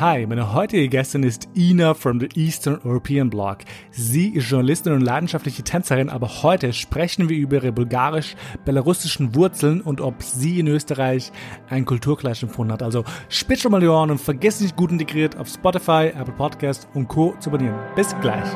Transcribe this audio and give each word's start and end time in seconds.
Hi, 0.00 0.24
meine 0.26 0.54
heutige 0.54 0.88
Gästin 0.88 1.22
ist 1.24 1.50
Ina 1.54 1.92
from 1.92 2.20
the 2.20 2.28
Eastern 2.34 2.80
European 2.86 3.28
Bloc. 3.28 3.58
Sie 3.90 4.30
ist 4.30 4.48
Journalistin 4.48 4.94
und 4.94 5.02
leidenschaftliche 5.02 5.62
Tänzerin, 5.62 6.08
aber 6.08 6.42
heute 6.42 6.72
sprechen 6.72 7.28
wir 7.28 7.36
über 7.36 7.56
ihre 7.56 7.70
bulgarisch-belarussischen 7.70 9.34
Wurzeln 9.34 9.82
und 9.82 10.00
ob 10.00 10.22
sie 10.22 10.58
in 10.58 10.68
Österreich 10.68 11.32
einen 11.68 11.84
Kulturclash 11.84 12.42
empfunden 12.42 12.72
hat. 12.72 12.82
Also 12.82 13.04
spitz 13.28 13.60
schon 13.60 13.72
mal 13.72 13.82
die 13.82 13.88
Ohren 13.88 14.10
und 14.10 14.22
vergiss 14.22 14.62
nicht 14.62 14.74
gut 14.74 14.90
integriert 14.90 15.36
auf 15.36 15.48
Spotify, 15.48 16.12
Apple 16.18 16.32
Podcast 16.32 16.88
und 16.94 17.08
Co. 17.08 17.34
zu 17.38 17.50
abonnieren. 17.50 17.78
Bis 17.94 18.18
gleich. 18.22 18.48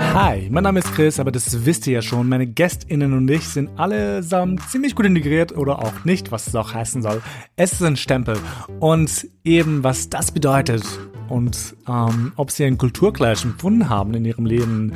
Hi, 0.00 0.48
mein 0.50 0.64
Name 0.64 0.78
ist 0.78 0.94
Chris, 0.94 1.20
aber 1.20 1.32
das 1.32 1.66
wisst 1.66 1.86
ihr 1.86 1.94
ja 1.94 2.02
schon. 2.02 2.28
Meine 2.28 2.46
GästInnen 2.46 3.12
und 3.12 3.30
ich 3.30 3.46
sind 3.48 3.78
allesamt 3.78 4.62
ziemlich 4.70 4.94
gut 4.94 5.06
integriert 5.06 5.56
oder 5.56 5.80
auch 5.80 6.04
nicht, 6.04 6.30
was 6.32 6.46
es 6.46 6.54
auch 6.54 6.72
heißen 6.72 7.02
soll. 7.02 7.20
Es 7.56 7.72
ist 7.72 7.82
ein 7.82 7.96
Stempel. 7.96 8.38
Und 8.80 9.28
eben, 9.44 9.84
was 9.84 10.08
das 10.08 10.32
bedeutet 10.32 10.84
und 11.28 11.76
ähm, 11.88 12.32
ob 12.36 12.50
sie 12.50 12.64
einen 12.64 12.78
Kulturclash 12.78 13.44
empfunden 13.44 13.88
haben 13.88 14.14
in 14.14 14.24
ihrem 14.24 14.46
Leben, 14.46 14.92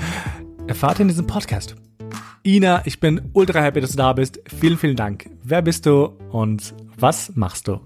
erfahrt 0.66 0.98
ihr 0.98 1.02
in 1.02 1.08
diesem 1.08 1.26
Podcast. 1.26 1.76
Ina, 2.44 2.82
ich 2.86 2.98
bin 2.98 3.30
ultra 3.32 3.60
happy, 3.60 3.80
dass 3.80 3.90
du 3.90 3.96
da 3.96 4.12
bist. 4.12 4.40
Vielen, 4.58 4.78
vielen 4.78 4.96
Dank. 4.96 5.28
Wer 5.42 5.62
bist 5.62 5.86
du 5.86 6.16
und 6.30 6.74
was 6.96 7.36
machst 7.36 7.68
du? 7.68 7.80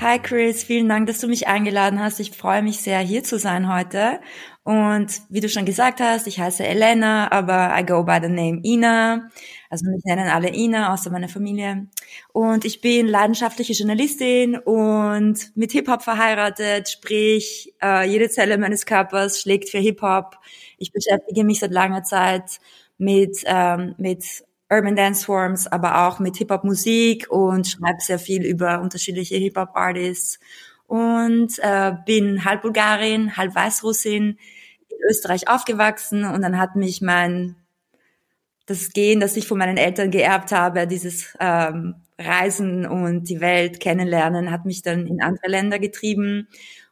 Hi 0.00 0.20
Chris, 0.20 0.62
vielen 0.62 0.88
Dank, 0.88 1.08
dass 1.08 1.18
du 1.18 1.26
mich 1.26 1.48
eingeladen 1.48 1.98
hast. 1.98 2.20
Ich 2.20 2.30
freue 2.30 2.62
mich 2.62 2.78
sehr, 2.78 3.00
hier 3.00 3.24
zu 3.24 3.36
sein 3.36 3.72
heute. 3.72 4.20
Und 4.68 5.22
wie 5.30 5.40
du 5.40 5.48
schon 5.48 5.64
gesagt 5.64 5.98
hast, 5.98 6.26
ich 6.26 6.38
heiße 6.38 6.62
Elena, 6.62 7.32
aber 7.32 7.72
I 7.74 7.86
go 7.86 8.04
by 8.04 8.18
the 8.20 8.28
name 8.28 8.60
Ina. 8.62 9.30
Also 9.70 9.86
mich 9.88 10.04
nennen 10.04 10.28
alle 10.28 10.52
Ina, 10.54 10.92
außer 10.92 11.08
meine 11.10 11.28
Familie. 11.28 11.86
Und 12.34 12.66
ich 12.66 12.82
bin 12.82 13.06
leidenschaftliche 13.06 13.72
Journalistin 13.72 14.58
und 14.58 15.56
mit 15.56 15.72
Hip-Hop 15.72 16.02
verheiratet, 16.02 16.90
sprich, 16.90 17.72
äh, 17.82 18.06
jede 18.10 18.28
Zelle 18.28 18.58
meines 18.58 18.84
Körpers 18.84 19.40
schlägt 19.40 19.70
für 19.70 19.78
Hip-Hop. 19.78 20.36
Ich 20.76 20.92
beschäftige 20.92 21.44
mich 21.44 21.60
seit 21.60 21.70
langer 21.70 22.02
Zeit 22.02 22.60
mit, 22.98 23.38
ähm, 23.46 23.94
mit 23.96 24.22
Urban 24.68 24.96
Dance 24.96 25.24
Forms, 25.24 25.66
aber 25.66 26.06
auch 26.06 26.18
mit 26.18 26.36
Hip-Hop-Musik 26.36 27.30
und 27.30 27.66
schreibe 27.66 28.00
sehr 28.00 28.18
viel 28.18 28.44
über 28.44 28.82
unterschiedliche 28.82 29.36
Hip-Hop-Artists 29.36 30.38
und 30.86 31.58
äh, 31.60 31.92
bin 32.04 32.44
halb 32.44 32.60
Bulgarin, 32.60 33.34
halb 33.38 33.54
Weißrussin, 33.54 34.38
in 34.98 35.10
Österreich 35.10 35.48
aufgewachsen 35.48 36.24
und 36.24 36.42
dann 36.42 36.58
hat 36.58 36.76
mich 36.76 37.00
mein 37.00 37.56
das 38.66 38.90
Gehen, 38.90 39.18
das 39.20 39.36
ich 39.36 39.48
von 39.48 39.58
meinen 39.58 39.78
Eltern 39.78 40.10
geerbt 40.10 40.52
habe, 40.52 40.86
dieses 40.86 41.34
ähm, 41.40 41.94
Reisen 42.18 42.86
und 42.86 43.28
die 43.28 43.40
Welt 43.40 43.80
kennenlernen, 43.80 44.50
hat 44.50 44.66
mich 44.66 44.82
dann 44.82 45.06
in 45.06 45.22
andere 45.22 45.48
Länder 45.48 45.78
getrieben. 45.78 46.48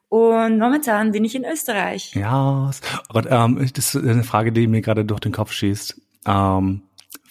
Und 0.09 0.59
momentan 0.59 1.13
bin 1.13 1.25
ich 1.25 1.35
in 1.35 1.45
Österreich. 1.45 2.15
Ja, 2.15 2.71
Gott, 3.09 3.27
ähm, 3.29 3.69
das 3.75 3.95
ist 3.95 3.97
eine 3.97 4.25
Frage, 4.25 4.53
die 4.53 4.69
mir 4.69 4.81
gerade 4.81 5.05
durch 5.05 5.21
den 5.21 5.33
Kopf 5.33 5.53
schießt. 5.53 6.01
Ähm, 6.27 6.83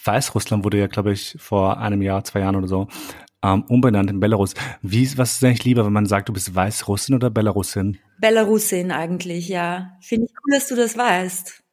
Weißrussland 0.03 0.63
wurde 0.63 0.77
ja, 0.77 0.87
glaube 0.87 1.13
ich, 1.13 1.35
vor 1.39 1.79
einem 1.79 2.03
Jahr, 2.03 2.23
zwei 2.23 2.41
Jahren 2.41 2.55
oder 2.55 2.67
so 2.67 2.87
ähm, 3.45 3.63
umbenannt 3.67 4.09
in 4.09 4.19
Belarus. 4.19 4.53
Wie, 4.81 5.17
was 5.17 5.33
ist 5.33 5.43
eigentlich 5.43 5.63
lieber, 5.63 5.85
wenn 5.85 5.93
man 5.93 6.05
sagt, 6.05 6.29
du 6.29 6.33
bist 6.33 6.53
Weißrussin 6.53 7.15
oder 7.15 7.29
Belarusin? 7.29 7.99
Belarusin 8.19 8.91
eigentlich, 8.91 9.49
ja. 9.49 9.97
Finde 10.01 10.25
ich 10.25 10.33
cool, 10.43 10.53
dass 10.53 10.67
du 10.67 10.75
das 10.75 10.97
weißt. 10.97 11.63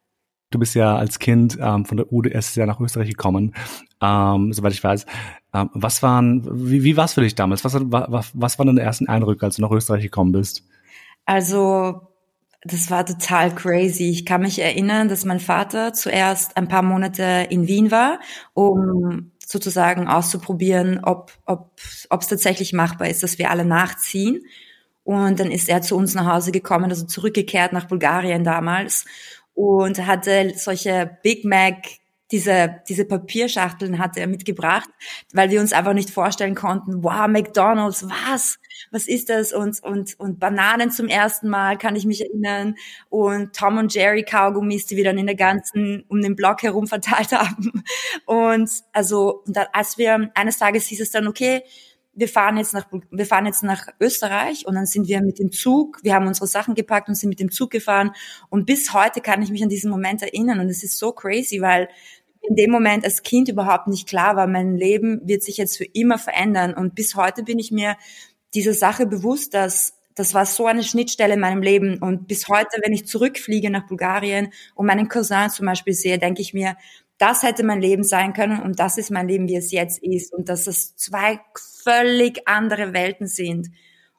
Du 0.50 0.58
bist 0.58 0.74
ja 0.74 0.96
als 0.96 1.18
Kind 1.18 1.58
ähm, 1.60 1.86
von 1.86 1.96
der 1.96 2.12
UdS 2.12 2.54
ja 2.56 2.66
nach 2.66 2.78
Österreich 2.78 3.08
gekommen, 3.08 3.54
ähm, 4.02 4.52
soweit 4.52 4.72
ich 4.72 4.84
weiß. 4.84 5.06
Ähm, 5.54 5.70
was 5.72 6.02
waren, 6.02 6.46
wie, 6.68 6.84
wie 6.84 6.96
war 6.96 7.06
es 7.06 7.14
für 7.14 7.22
dich 7.22 7.34
damals? 7.34 7.64
Was, 7.64 7.74
was, 7.74 8.30
was 8.34 8.58
waren 8.58 8.66
deine 8.66 8.82
ersten 8.82 9.08
Eindrücke, 9.08 9.46
als 9.46 9.56
du 9.56 9.62
nach 9.62 9.70
Österreich 9.70 10.02
gekommen 10.02 10.32
bist? 10.32 10.64
Also 11.24 12.02
das 12.64 12.90
war 12.90 13.04
total 13.04 13.54
crazy. 13.54 14.10
Ich 14.10 14.26
kann 14.26 14.42
mich 14.42 14.60
erinnern, 14.60 15.08
dass 15.08 15.24
mein 15.24 15.40
Vater 15.40 15.92
zuerst 15.94 16.56
ein 16.56 16.68
paar 16.68 16.82
Monate 16.82 17.46
in 17.50 17.66
Wien 17.66 17.90
war, 17.90 18.20
um 18.54 19.32
sozusagen 19.44 20.06
auszuprobieren, 20.06 21.00
ob 21.02 21.32
ob 21.44 21.72
ob 22.10 22.20
es 22.20 22.28
tatsächlich 22.28 22.72
machbar 22.72 23.08
ist, 23.08 23.22
dass 23.22 23.38
wir 23.38 23.50
alle 23.50 23.64
nachziehen. 23.64 24.42
Und 25.04 25.40
dann 25.40 25.50
ist 25.50 25.68
er 25.68 25.82
zu 25.82 25.96
uns 25.96 26.14
nach 26.14 26.26
Hause 26.26 26.52
gekommen, 26.52 26.90
also 26.90 27.06
zurückgekehrt 27.06 27.72
nach 27.72 27.88
Bulgarien 27.88 28.44
damals 28.44 29.04
und 29.54 30.06
hatte 30.06 30.52
solche 30.56 31.18
Big 31.22 31.44
Mac 31.44 31.86
diese, 32.32 32.80
diese 32.88 33.04
Papierschachteln 33.04 33.98
hatte 33.98 34.20
er 34.20 34.26
mitgebracht, 34.26 34.88
weil 35.34 35.50
wir 35.50 35.60
uns 35.60 35.74
einfach 35.74 35.92
nicht 35.92 36.08
vorstellen 36.08 36.54
konnten, 36.54 37.04
wow, 37.04 37.28
McDonald's, 37.28 38.08
was? 38.08 38.58
Was 38.90 39.06
ist 39.06 39.28
das? 39.28 39.52
Und, 39.52 39.82
und, 39.82 40.18
und 40.18 40.40
Bananen 40.40 40.90
zum 40.90 41.08
ersten 41.08 41.50
Mal, 41.50 41.76
kann 41.76 41.94
ich 41.94 42.06
mich 42.06 42.22
erinnern. 42.22 42.74
Und 43.10 43.54
Tom 43.54 43.76
und 43.76 43.94
Jerry 43.94 44.24
Kaugummis, 44.24 44.86
die 44.86 44.96
wir 44.96 45.04
dann 45.04 45.18
in 45.18 45.26
der 45.26 45.34
ganzen, 45.36 46.04
um 46.08 46.22
den 46.22 46.34
Block 46.34 46.62
herum 46.62 46.86
verteilt 46.86 47.32
haben. 47.32 47.84
Und 48.24 48.70
also, 48.92 49.42
und 49.46 49.54
dann, 49.54 49.66
als 49.74 49.98
wir, 49.98 50.30
eines 50.34 50.56
Tages 50.56 50.86
hieß 50.86 51.02
es 51.02 51.10
dann, 51.10 51.28
okay, 51.28 51.62
wir 52.14 52.28
fahren 52.28 52.56
jetzt 52.58 52.74
nach, 52.74 52.86
wir 53.10 53.26
fahren 53.26 53.46
jetzt 53.46 53.62
nach 53.62 53.88
Österreich 54.00 54.66
und 54.66 54.74
dann 54.74 54.86
sind 54.86 55.08
wir 55.08 55.22
mit 55.22 55.38
dem 55.38 55.50
Zug, 55.50 55.98
wir 56.02 56.14
haben 56.14 56.26
unsere 56.26 56.46
Sachen 56.46 56.74
gepackt 56.74 57.08
und 57.08 57.14
sind 57.14 57.30
mit 57.30 57.40
dem 57.40 57.50
Zug 57.50 57.70
gefahren 57.70 58.12
und 58.50 58.66
bis 58.66 58.92
heute 58.92 59.20
kann 59.20 59.42
ich 59.42 59.50
mich 59.50 59.62
an 59.62 59.68
diesen 59.68 59.90
Moment 59.90 60.22
erinnern 60.22 60.60
und 60.60 60.68
es 60.68 60.82
ist 60.82 60.98
so 60.98 61.12
crazy, 61.12 61.60
weil 61.60 61.88
in 62.42 62.56
dem 62.56 62.70
Moment 62.70 63.04
als 63.04 63.22
Kind 63.22 63.48
überhaupt 63.48 63.86
nicht 63.88 64.08
klar 64.08 64.36
war, 64.36 64.46
mein 64.46 64.76
Leben 64.76 65.20
wird 65.24 65.42
sich 65.42 65.56
jetzt 65.56 65.76
für 65.76 65.84
immer 65.84 66.18
verändern. 66.18 66.74
Und 66.74 66.94
bis 66.94 67.14
heute 67.14 67.44
bin 67.44 67.58
ich 67.58 67.70
mir 67.70 67.96
dieser 68.54 68.74
Sache 68.74 69.06
bewusst, 69.06 69.54
dass 69.54 69.94
das 70.14 70.34
war 70.34 70.44
so 70.44 70.66
eine 70.66 70.82
Schnittstelle 70.82 71.34
in 71.34 71.40
meinem 71.40 71.62
Leben. 71.62 71.98
Und 71.98 72.28
bis 72.28 72.48
heute, 72.48 72.78
wenn 72.84 72.92
ich 72.92 73.06
zurückfliege 73.06 73.70
nach 73.70 73.86
Bulgarien 73.86 74.52
und 74.74 74.86
meinen 74.86 75.08
Cousin 75.08 75.48
zum 75.48 75.66
Beispiel 75.66 75.94
sehe, 75.94 76.18
denke 76.18 76.42
ich 76.42 76.52
mir, 76.52 76.76
das 77.22 77.44
hätte 77.44 77.62
mein 77.62 77.80
Leben 77.80 78.02
sein 78.02 78.32
können 78.32 78.60
und 78.60 78.80
das 78.80 78.98
ist 78.98 79.12
mein 79.12 79.28
Leben, 79.28 79.46
wie 79.46 79.54
es 79.54 79.70
jetzt 79.70 80.02
ist. 80.02 80.32
Und 80.32 80.48
dass 80.48 80.66
es 80.66 80.96
zwei 80.96 81.38
völlig 81.84 82.48
andere 82.48 82.92
Welten 82.92 83.28
sind. 83.28 83.70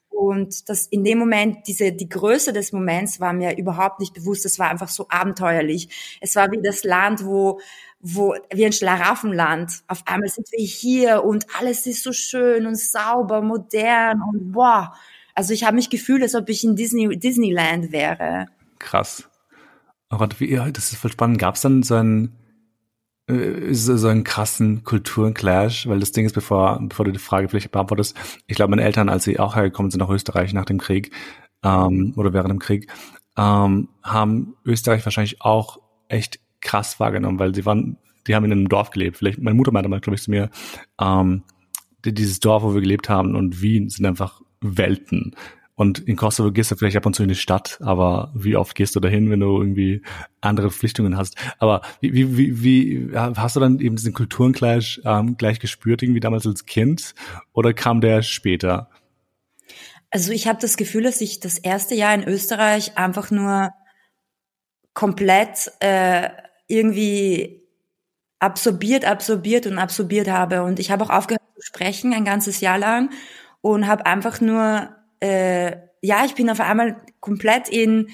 Und 0.07 0.69
das 0.69 0.87
in 0.87 1.03
dem 1.03 1.17
Moment, 1.17 1.67
diese, 1.67 1.91
die 1.91 2.07
Größe 2.07 2.53
des 2.53 2.71
Moments 2.71 3.19
war 3.19 3.33
mir 3.33 3.57
überhaupt 3.57 3.99
nicht 3.99 4.13
bewusst. 4.13 4.45
Es 4.45 4.57
war 4.57 4.69
einfach 4.69 4.87
so 4.87 5.07
abenteuerlich. 5.09 6.17
Es 6.21 6.37
war 6.37 6.49
wie 6.51 6.61
das 6.63 6.85
Land, 6.85 7.25
wo, 7.25 7.59
wo, 7.99 8.35
wie 8.53 8.65
ein 8.65 8.71
Schlaraffenland. 8.71 9.83
Auf 9.89 10.03
einmal 10.05 10.29
sind 10.29 10.49
wir 10.53 10.65
hier 10.65 11.25
und 11.25 11.45
alles 11.59 11.85
ist 11.85 12.03
so 12.03 12.13
schön 12.13 12.65
und 12.65 12.79
sauber, 12.79 13.41
modern 13.41 14.21
und 14.31 14.55
wow. 14.55 14.95
Also 15.35 15.51
ich 15.51 15.65
habe 15.65 15.75
mich 15.75 15.89
gefühlt, 15.89 16.23
als 16.23 16.35
ob 16.35 16.47
ich 16.47 16.63
in 16.63 16.77
Disney, 16.77 17.19
Disneyland 17.19 17.91
wäre. 17.91 18.45
Krass. 18.79 19.27
Gott, 20.09 20.39
wie, 20.39 20.55
das 20.71 20.93
ist 20.93 20.95
voll 20.95 21.11
spannend. 21.11 21.39
Gab 21.39 21.55
es 21.55 21.61
dann 21.61 21.83
so 21.83 21.95
einen, 21.95 22.37
äh, 23.27 23.73
so 23.73 24.07
einen 24.07 24.23
krassen 24.23 24.83
Kulturenclash? 24.83 25.87
Weil 25.87 25.99
das 25.99 26.11
Ding 26.11 26.25
ist, 26.25 26.33
bevor, 26.33 26.79
bevor 26.81 27.05
du 27.05 27.11
die 27.11 27.19
Frage 27.19 27.49
vielleicht 27.49 27.71
beantwortest, 27.71 28.15
ich 28.47 28.55
glaube, 28.55 28.71
meine 28.71 28.83
Eltern, 28.83 29.09
als 29.09 29.23
sie 29.23 29.39
auch 29.39 29.55
hergekommen 29.55 29.91
sind 29.91 29.99
nach 29.99 30.09
Österreich 30.09 30.53
nach 30.53 30.65
dem 30.65 30.79
Krieg 30.79 31.11
ähm, 31.63 32.13
oder 32.15 32.33
während 32.33 32.51
dem 32.51 32.59
Krieg, 32.59 32.91
ähm, 33.37 33.89
haben 34.03 34.55
Österreich 34.65 35.03
wahrscheinlich 35.05 35.41
auch 35.41 35.79
echt 36.07 36.39
krass 36.61 36.99
wahrgenommen, 36.99 37.39
weil 37.39 37.53
sie 37.53 37.65
waren, 37.65 37.97
die 38.27 38.35
haben 38.35 38.45
in 38.45 38.51
einem 38.51 38.69
Dorf 38.69 38.91
gelebt. 38.91 39.17
Vielleicht, 39.17 39.39
meine 39.39 39.55
Mutter 39.55 39.71
meinte 39.71 39.89
mal, 39.89 39.99
glaube 39.99 40.15
ich, 40.15 40.23
zu 40.23 40.31
mir, 40.31 40.49
ähm, 40.99 41.43
dieses 42.05 42.39
Dorf, 42.39 42.63
wo 42.63 42.73
wir 42.73 42.81
gelebt 42.81 43.09
haben 43.09 43.35
und 43.35 43.61
Wien 43.61 43.89
sind 43.89 44.05
einfach 44.05 44.41
Welten. 44.61 45.35
Und 45.75 45.99
in 45.99 46.15
Kosovo 46.15 46.51
gehst 46.51 46.69
du 46.69 46.75
vielleicht 46.75 46.97
ab 46.97 47.05
und 47.05 47.15
zu 47.15 47.23
in 47.23 47.29
die 47.29 47.35
Stadt, 47.35 47.79
aber 47.81 48.31
wie 48.35 48.55
oft 48.55 48.75
gehst 48.75 48.95
du 48.95 48.99
dahin, 48.99 49.31
wenn 49.31 49.39
du 49.39 49.57
irgendwie 49.57 50.03
andere 50.39 50.69
Pflichtungen 50.69 51.17
hast? 51.17 51.35
Aber 51.57 51.81
wie, 51.99 52.13
wie, 52.13 52.37
wie, 52.37 52.63
wie 52.63 53.17
hast 53.17 53.55
du 53.55 53.59
dann 53.59 53.79
eben 53.79 53.95
diesen 53.95 54.13
Kulturenclash 54.13 55.01
ähm, 55.03 55.35
gleich 55.37 55.59
gespürt, 55.59 56.03
irgendwie 56.03 56.19
damals 56.19 56.45
als 56.45 56.65
Kind? 56.65 57.15
Oder 57.53 57.73
kam 57.73 58.01
der 58.01 58.21
später? 58.21 58.89
Also 60.11 60.31
ich 60.31 60.47
habe 60.47 60.59
das 60.61 60.77
Gefühl, 60.77 61.03
dass 61.03 61.21
ich 61.21 61.39
das 61.39 61.57
erste 61.57 61.95
Jahr 61.95 62.13
in 62.13 62.23
Österreich 62.23 62.97
einfach 62.99 63.31
nur 63.31 63.71
komplett 64.93 65.71
äh, 65.79 66.29
irgendwie 66.67 67.63
absorbiert, 68.37 69.05
absorbiert 69.05 69.65
und 69.65 69.79
absorbiert 69.79 70.27
habe. 70.27 70.61
Und 70.61 70.79
ich 70.79 70.91
habe 70.91 71.03
auch 71.03 71.09
aufgehört 71.09 71.41
zu 71.55 71.61
sprechen 71.63 72.13
ein 72.13 72.25
ganzes 72.25 72.61
Jahr 72.61 72.77
lang 72.77 73.09
und 73.61 73.87
habe 73.87 74.05
einfach 74.05 74.39
nur, 74.39 74.95
äh, 75.23 75.77
ja, 76.01 76.25
ich 76.25 76.35
bin 76.35 76.49
auf 76.49 76.59
einmal 76.59 76.97
komplett 77.21 77.69
in 77.69 78.09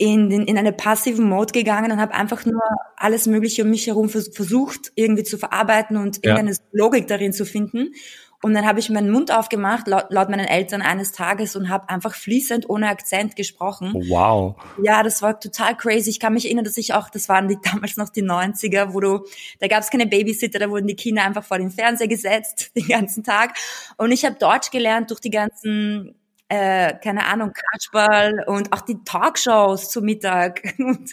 in, 0.00 0.30
in, 0.30 0.44
in 0.44 0.56
eine 0.56 0.72
passiven 0.72 1.28
Mode 1.28 1.52
gegangen 1.52 1.90
und 1.90 2.00
habe 2.00 2.14
einfach 2.14 2.44
nur 2.46 2.62
alles 2.96 3.26
Mögliche 3.26 3.64
um 3.64 3.70
mich 3.70 3.88
herum 3.88 4.08
versucht, 4.08 4.92
irgendwie 4.94 5.24
zu 5.24 5.38
verarbeiten 5.38 5.96
und 5.96 6.24
ja. 6.24 6.36
irgendeine 6.36 6.56
Logik 6.70 7.08
darin 7.08 7.32
zu 7.32 7.44
finden. 7.44 7.94
Und 8.40 8.54
dann 8.54 8.66
habe 8.66 8.78
ich 8.78 8.88
meinen 8.88 9.10
Mund 9.10 9.32
aufgemacht, 9.32 9.88
laut, 9.88 10.06
laut 10.10 10.28
meinen 10.28 10.46
Eltern 10.46 10.80
eines 10.80 11.10
Tages 11.10 11.56
und 11.56 11.68
habe 11.68 11.88
einfach 11.88 12.14
fließend 12.14 12.70
ohne 12.70 12.88
Akzent 12.88 13.34
gesprochen. 13.34 13.94
Wow. 14.08 14.54
Ja, 14.80 15.02
das 15.02 15.22
war 15.22 15.40
total 15.40 15.76
crazy. 15.76 16.10
Ich 16.10 16.20
kann 16.20 16.34
mich 16.34 16.44
erinnern, 16.44 16.64
dass 16.64 16.76
ich 16.76 16.94
auch, 16.94 17.10
das 17.10 17.28
waren 17.28 17.48
die, 17.48 17.58
damals 17.64 17.96
noch 17.96 18.10
die 18.10 18.22
90er, 18.22 18.94
wo 18.94 19.00
du, 19.00 19.24
da 19.58 19.66
gab 19.66 19.80
es 19.80 19.90
keine 19.90 20.06
Babysitter, 20.06 20.60
da 20.60 20.70
wurden 20.70 20.86
die 20.86 20.94
Kinder 20.94 21.24
einfach 21.24 21.44
vor 21.44 21.58
den 21.58 21.70
Fernseher 21.70 22.08
gesetzt 22.08 22.70
den 22.76 22.86
ganzen 22.86 23.24
Tag. 23.24 23.54
Und 23.96 24.12
ich 24.12 24.24
habe 24.24 24.36
Deutsch 24.36 24.70
gelernt 24.70 25.10
durch 25.10 25.20
die 25.20 25.30
ganzen 25.30 26.14
äh, 26.48 26.94
keine 26.94 27.26
Ahnung, 27.26 27.52
Catchball 27.52 28.44
und 28.46 28.72
auch 28.72 28.80
die 28.80 29.02
Talkshows 29.04 29.90
zu 29.90 30.00
Mittag 30.00 30.62
und 30.78 31.10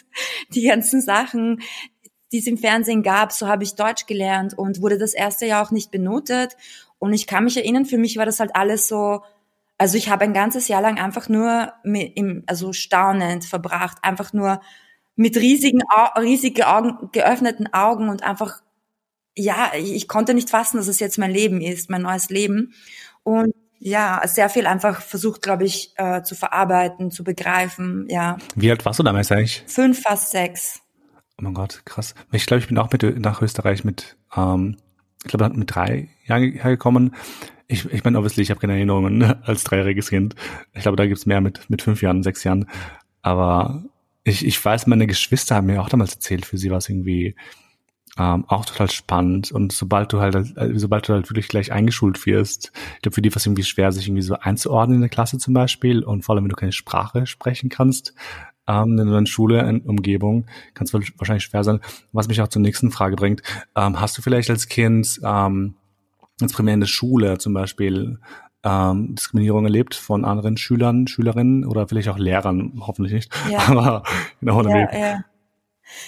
die 0.50 0.66
ganzen 0.66 1.02
Sachen, 1.02 1.60
die 2.36 2.40
es 2.40 2.46
im 2.46 2.58
Fernsehen 2.58 3.02
gab, 3.02 3.32
so 3.32 3.48
habe 3.48 3.64
ich 3.64 3.76
Deutsch 3.76 4.04
gelernt 4.04 4.56
und 4.56 4.82
wurde 4.82 4.98
das 4.98 5.14
erste 5.14 5.46
Jahr 5.46 5.66
auch 5.66 5.70
nicht 5.70 5.90
benotet. 5.90 6.56
Und 6.98 7.14
ich 7.14 7.26
kann 7.26 7.44
mich 7.44 7.56
erinnern, 7.56 7.86
für 7.86 7.96
mich 7.96 8.18
war 8.18 8.26
das 8.26 8.40
halt 8.40 8.54
alles 8.54 8.88
so, 8.88 9.22
also 9.78 9.96
ich 9.96 10.10
habe 10.10 10.24
ein 10.24 10.34
ganzes 10.34 10.68
Jahr 10.68 10.82
lang 10.82 10.98
einfach 10.98 11.30
nur 11.30 11.72
mit, 11.82 12.14
im, 12.14 12.42
also 12.46 12.74
staunend 12.74 13.46
verbracht, 13.46 13.96
einfach 14.02 14.34
nur 14.34 14.60
mit 15.14 15.36
riesigen, 15.36 15.80
riesige 16.18 16.68
Augen, 16.68 17.08
geöffneten 17.12 17.72
Augen 17.72 18.10
und 18.10 18.22
einfach, 18.22 18.60
ja, 19.34 19.72
ich, 19.74 19.94
ich 19.94 20.08
konnte 20.08 20.34
nicht 20.34 20.50
fassen, 20.50 20.76
dass 20.76 20.88
es 20.88 21.00
jetzt 21.00 21.16
mein 21.16 21.30
Leben 21.30 21.62
ist, 21.62 21.88
mein 21.88 22.02
neues 22.02 22.28
Leben. 22.28 22.74
Und 23.22 23.54
ja, 23.78 24.20
sehr 24.26 24.50
viel 24.50 24.66
einfach 24.66 25.00
versucht, 25.00 25.40
glaube 25.40 25.64
ich, 25.64 25.94
äh, 25.96 26.22
zu 26.22 26.34
verarbeiten, 26.34 27.10
zu 27.10 27.24
begreifen, 27.24 28.06
ja. 28.10 28.36
Wie 28.54 28.70
alt 28.70 28.84
warst 28.84 28.98
du 28.98 29.02
damals 29.02 29.32
eigentlich? 29.32 29.64
Fünf, 29.66 30.02
fast 30.02 30.32
sechs. 30.32 30.82
Oh 31.38 31.42
mein 31.42 31.54
Gott, 31.54 31.82
krass. 31.84 32.14
Ich 32.32 32.46
glaube, 32.46 32.60
ich 32.60 32.68
bin 32.68 32.78
auch 32.78 32.90
mit 32.90 33.20
nach 33.20 33.42
Österreich 33.42 33.84
mit, 33.84 34.16
ähm, 34.34 34.76
ich 35.22 35.30
glaube, 35.30 35.54
mit 35.54 35.74
drei 35.74 36.08
Jahren 36.24 36.52
hergekommen. 36.52 37.14
Ich, 37.68 37.84
ich 37.92 38.04
meine, 38.04 38.18
obviously, 38.18 38.42
ich 38.42 38.50
habe 38.50 38.60
keine 38.60 38.74
Erinnerungen 38.74 39.22
als 39.42 39.64
dreijähriges 39.64 40.08
Kind. 40.08 40.34
Ich 40.72 40.82
glaube, 40.82 40.96
da 40.96 41.06
gibt's 41.06 41.26
mehr 41.26 41.40
mit, 41.40 41.68
mit 41.68 41.82
fünf 41.82 42.00
Jahren, 42.00 42.22
sechs 42.22 42.42
Jahren. 42.44 42.68
Aber 43.20 43.84
ich, 44.24 44.46
ich 44.46 44.64
weiß, 44.64 44.86
meine 44.86 45.06
Geschwister 45.06 45.56
haben 45.56 45.66
mir 45.66 45.82
auch 45.82 45.88
damals 45.88 46.14
erzählt, 46.14 46.46
für 46.46 46.56
sie 46.56 46.70
war 46.70 46.78
es 46.78 46.88
irgendwie 46.88 47.34
ähm, 48.18 48.44
auch 48.48 48.64
total 48.64 48.90
spannend. 48.90 49.52
Und 49.52 49.72
sobald 49.72 50.12
du 50.12 50.20
halt, 50.20 50.34
äh, 50.56 50.78
sobald 50.78 51.08
du 51.08 51.12
halt 51.12 51.28
wirklich 51.28 51.48
gleich 51.48 51.70
eingeschult 51.70 52.24
wirst, 52.24 52.72
ich 52.96 53.02
glaube, 53.02 53.14
für 53.14 53.22
die 53.22 53.30
war 53.30 53.36
es 53.36 53.46
irgendwie 53.46 53.62
schwer, 53.62 53.92
sich 53.92 54.08
irgendwie 54.08 54.22
so 54.22 54.36
einzuordnen 54.36 54.96
in 54.96 55.00
der 55.02 55.10
Klasse 55.10 55.36
zum 55.36 55.52
Beispiel. 55.52 56.02
Und 56.02 56.24
vor 56.24 56.34
allem, 56.34 56.44
wenn 56.44 56.50
du 56.50 56.56
keine 56.56 56.72
Sprache 56.72 57.26
sprechen 57.26 57.68
kannst, 57.68 58.14
ähm, 58.68 58.98
in 58.98 59.08
einer 59.08 59.26
Schule, 59.26 59.68
in 59.68 59.80
Umgebung, 59.80 60.46
kann 60.74 60.86
es 60.86 60.92
wahrscheinlich 60.92 61.44
schwer 61.44 61.64
sein. 61.64 61.80
Was 62.12 62.28
mich 62.28 62.40
auch 62.40 62.48
zur 62.48 62.62
nächsten 62.62 62.90
Frage 62.90 63.16
bringt. 63.16 63.42
Ähm, 63.74 64.00
hast 64.00 64.16
du 64.18 64.22
vielleicht 64.22 64.50
als 64.50 64.68
Kind, 64.68 65.20
ähm, 65.24 65.74
als 66.40 66.52
primär 66.52 66.74
in 66.74 66.80
der 66.80 66.86
Schule 66.86 67.38
zum 67.38 67.54
Beispiel, 67.54 68.18
ähm, 68.64 69.14
Diskriminierung 69.14 69.64
erlebt 69.64 69.94
von 69.94 70.24
anderen 70.24 70.56
Schülern, 70.56 71.06
Schülerinnen 71.06 71.64
oder 71.64 71.86
vielleicht 71.86 72.08
auch 72.08 72.18
Lehrern, 72.18 72.80
hoffentlich 72.80 73.12
nicht. 73.14 73.32
Ja. 73.50 73.58
Aber 73.68 74.02
genau, 74.40 74.62
ja, 74.62 74.98
ja. 74.98 75.24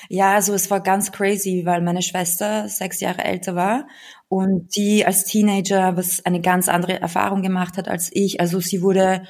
Ja, 0.08 0.34
also 0.34 0.54
es 0.54 0.70
war 0.72 0.80
ganz 0.80 1.12
crazy, 1.12 1.62
weil 1.64 1.82
meine 1.82 2.02
Schwester 2.02 2.68
sechs 2.68 2.98
Jahre 3.00 3.24
älter 3.24 3.54
war 3.54 3.86
und 4.28 4.74
die 4.74 5.06
als 5.06 5.24
Teenager 5.24 5.96
was 5.96 6.26
eine 6.26 6.40
ganz 6.40 6.68
andere 6.68 7.00
Erfahrung 7.00 7.42
gemacht 7.42 7.76
hat 7.76 7.88
als 7.88 8.10
ich. 8.12 8.40
Also 8.40 8.58
sie 8.58 8.82
wurde 8.82 9.22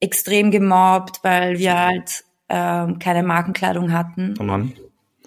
extrem 0.00 0.50
gemobbt, 0.50 1.20
weil 1.22 1.58
wir 1.58 1.78
halt 1.78 2.24
ähm, 2.48 2.98
keine 2.98 3.22
Markenkleidung 3.22 3.92
hatten. 3.92 4.34
Oh 4.40 4.44
Mann. 4.44 4.72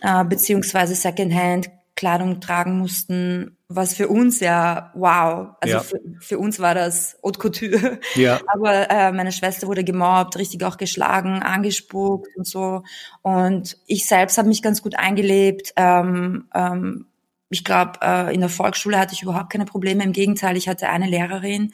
Äh, 0.02 0.26
beziehungsweise 0.26 0.96
Secondhand 0.96 1.70
Kleidung 1.96 2.40
tragen 2.40 2.80
mussten, 2.80 3.58
was 3.68 3.94
für 3.94 4.08
uns 4.08 4.40
ja 4.40 4.92
wow, 4.96 5.50
also 5.60 5.76
ja. 5.76 5.80
für, 5.82 6.00
für, 6.20 6.40
uns 6.40 6.60
war 6.60 6.74
das 6.74 7.18
Haute 7.24 7.40
Couture. 7.40 8.00
Ja. 8.16 8.40
Aber 8.48 8.90
äh, 8.90 9.12
meine 9.12 9.32
Schwester 9.32 9.68
wurde 9.68 9.84
gemobbt, 9.84 10.38
richtig 10.38 10.64
auch 10.64 10.78
geschlagen, 10.78 11.44
angespuckt 11.44 12.36
und 12.36 12.48
so. 12.48 12.84
Und 13.22 13.78
ich 13.86 14.08
selbst 14.08 14.38
habe 14.38 14.48
mich 14.48 14.64
ganz 14.64 14.82
gut 14.82 14.98
eingelebt. 14.98 15.74
Ähm, 15.76 16.48
ähm, 16.56 17.06
ich 17.50 17.64
glaube, 17.64 18.00
äh, 18.02 18.34
in 18.34 18.40
der 18.40 18.50
Volksschule 18.50 18.98
hatte 18.98 19.14
ich 19.14 19.22
überhaupt 19.22 19.52
keine 19.52 19.66
Probleme. 19.66 20.04
Im 20.04 20.14
Gegenteil, 20.14 20.58
ich 20.58 20.70
hatte 20.70 20.90
eine 20.90 21.08
Lehrerin, 21.08 21.74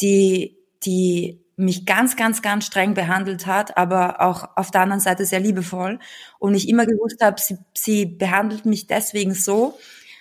die 0.00 0.56
die 0.84 1.40
mich 1.58 1.86
ganz, 1.86 2.14
ganz, 2.16 2.40
ganz 2.40 2.66
streng 2.66 2.94
behandelt 2.94 3.46
hat, 3.46 3.76
aber 3.76 4.20
auch 4.20 4.56
auf 4.56 4.70
der 4.70 4.82
anderen 4.82 5.00
Seite 5.00 5.26
sehr 5.26 5.40
liebevoll. 5.40 5.98
Und 6.38 6.54
ich 6.54 6.68
immer 6.68 6.86
gewusst 6.86 7.20
habe, 7.20 7.40
sie, 7.40 7.58
sie 7.74 8.06
behandelt 8.06 8.64
mich 8.64 8.86
deswegen 8.86 9.34
so, 9.34 9.76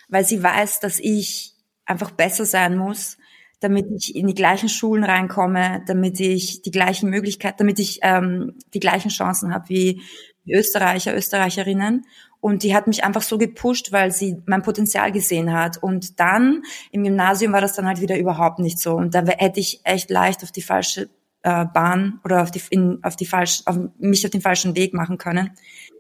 weil 0.09 0.25
sie 0.25 0.41
weiß, 0.41 0.79
dass 0.79 0.99
ich 0.99 1.53
einfach 1.85 2.09
besser 2.09 2.45
sein 2.45 2.75
muss, 2.75 3.17
damit 3.59 3.85
ich 3.95 4.15
in 4.15 4.25
die 4.25 4.33
gleichen 4.33 4.67
Schulen 4.67 5.03
reinkomme, 5.03 5.83
damit 5.85 6.19
ich 6.19 6.63
die 6.63 6.71
gleichen 6.71 7.11
Möglichkeiten, 7.11 7.57
damit 7.59 7.77
ich 7.77 7.99
ähm, 8.01 8.55
die 8.73 8.79
gleichen 8.79 9.09
Chancen 9.09 9.53
habe 9.53 9.69
wie 9.69 10.01
Österreicher, 10.47 11.15
Österreicherinnen. 11.15 12.05
Und 12.39 12.63
die 12.63 12.73
hat 12.75 12.87
mich 12.87 13.03
einfach 13.03 13.21
so 13.21 13.37
gepusht, 13.37 13.91
weil 13.91 14.11
sie 14.11 14.41
mein 14.47 14.63
Potenzial 14.63 15.11
gesehen 15.11 15.53
hat. 15.53 15.77
Und 15.77 16.19
dann 16.19 16.63
im 16.91 17.03
Gymnasium 17.03 17.53
war 17.53 17.61
das 17.61 17.73
dann 17.73 17.85
halt 17.85 18.01
wieder 18.01 18.17
überhaupt 18.17 18.59
nicht 18.59 18.79
so. 18.79 18.95
Und 18.95 19.13
da 19.13 19.23
hätte 19.25 19.59
ich 19.59 19.81
echt 19.83 20.09
leicht 20.09 20.43
auf 20.43 20.51
die 20.51 20.61
falsche 20.61 21.09
äh, 21.43 21.65
Bahn 21.65 22.19
oder 22.23 22.41
auf 22.41 22.51
die, 22.51 22.61
in, 22.69 22.99
auf 23.03 23.15
die 23.15 23.25
falsch, 23.25 23.61
auf 23.65 23.77
mich 23.97 24.25
auf 24.25 24.31
den 24.31 24.41
falschen 24.41 24.75
Weg 24.75 24.93
machen 24.93 25.17
können, 25.17 25.51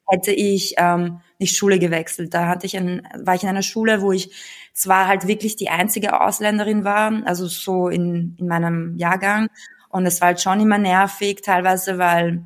hätte 0.07 0.31
ich 0.31 0.75
ähm, 0.77 1.21
nicht 1.39 1.55
Schule 1.55 1.79
gewechselt. 1.79 2.33
Da 2.33 2.47
hatte 2.47 2.65
ich 2.65 2.77
ein, 2.77 3.07
war 3.15 3.35
ich 3.35 3.43
in 3.43 3.49
einer 3.49 3.61
Schule, 3.61 4.01
wo 4.01 4.11
ich 4.11 4.31
zwar 4.73 5.07
halt 5.07 5.27
wirklich 5.27 5.55
die 5.55 5.69
einzige 5.69 6.21
Ausländerin 6.21 6.83
war, 6.83 7.23
also 7.25 7.47
so 7.47 7.89
in, 7.89 8.35
in 8.39 8.47
meinem 8.47 8.95
Jahrgang. 8.97 9.47
Und 9.89 10.05
es 10.05 10.21
war 10.21 10.27
halt 10.27 10.41
schon 10.41 10.59
immer 10.59 10.77
nervig, 10.77 11.41
teilweise, 11.43 11.97
weil 11.97 12.45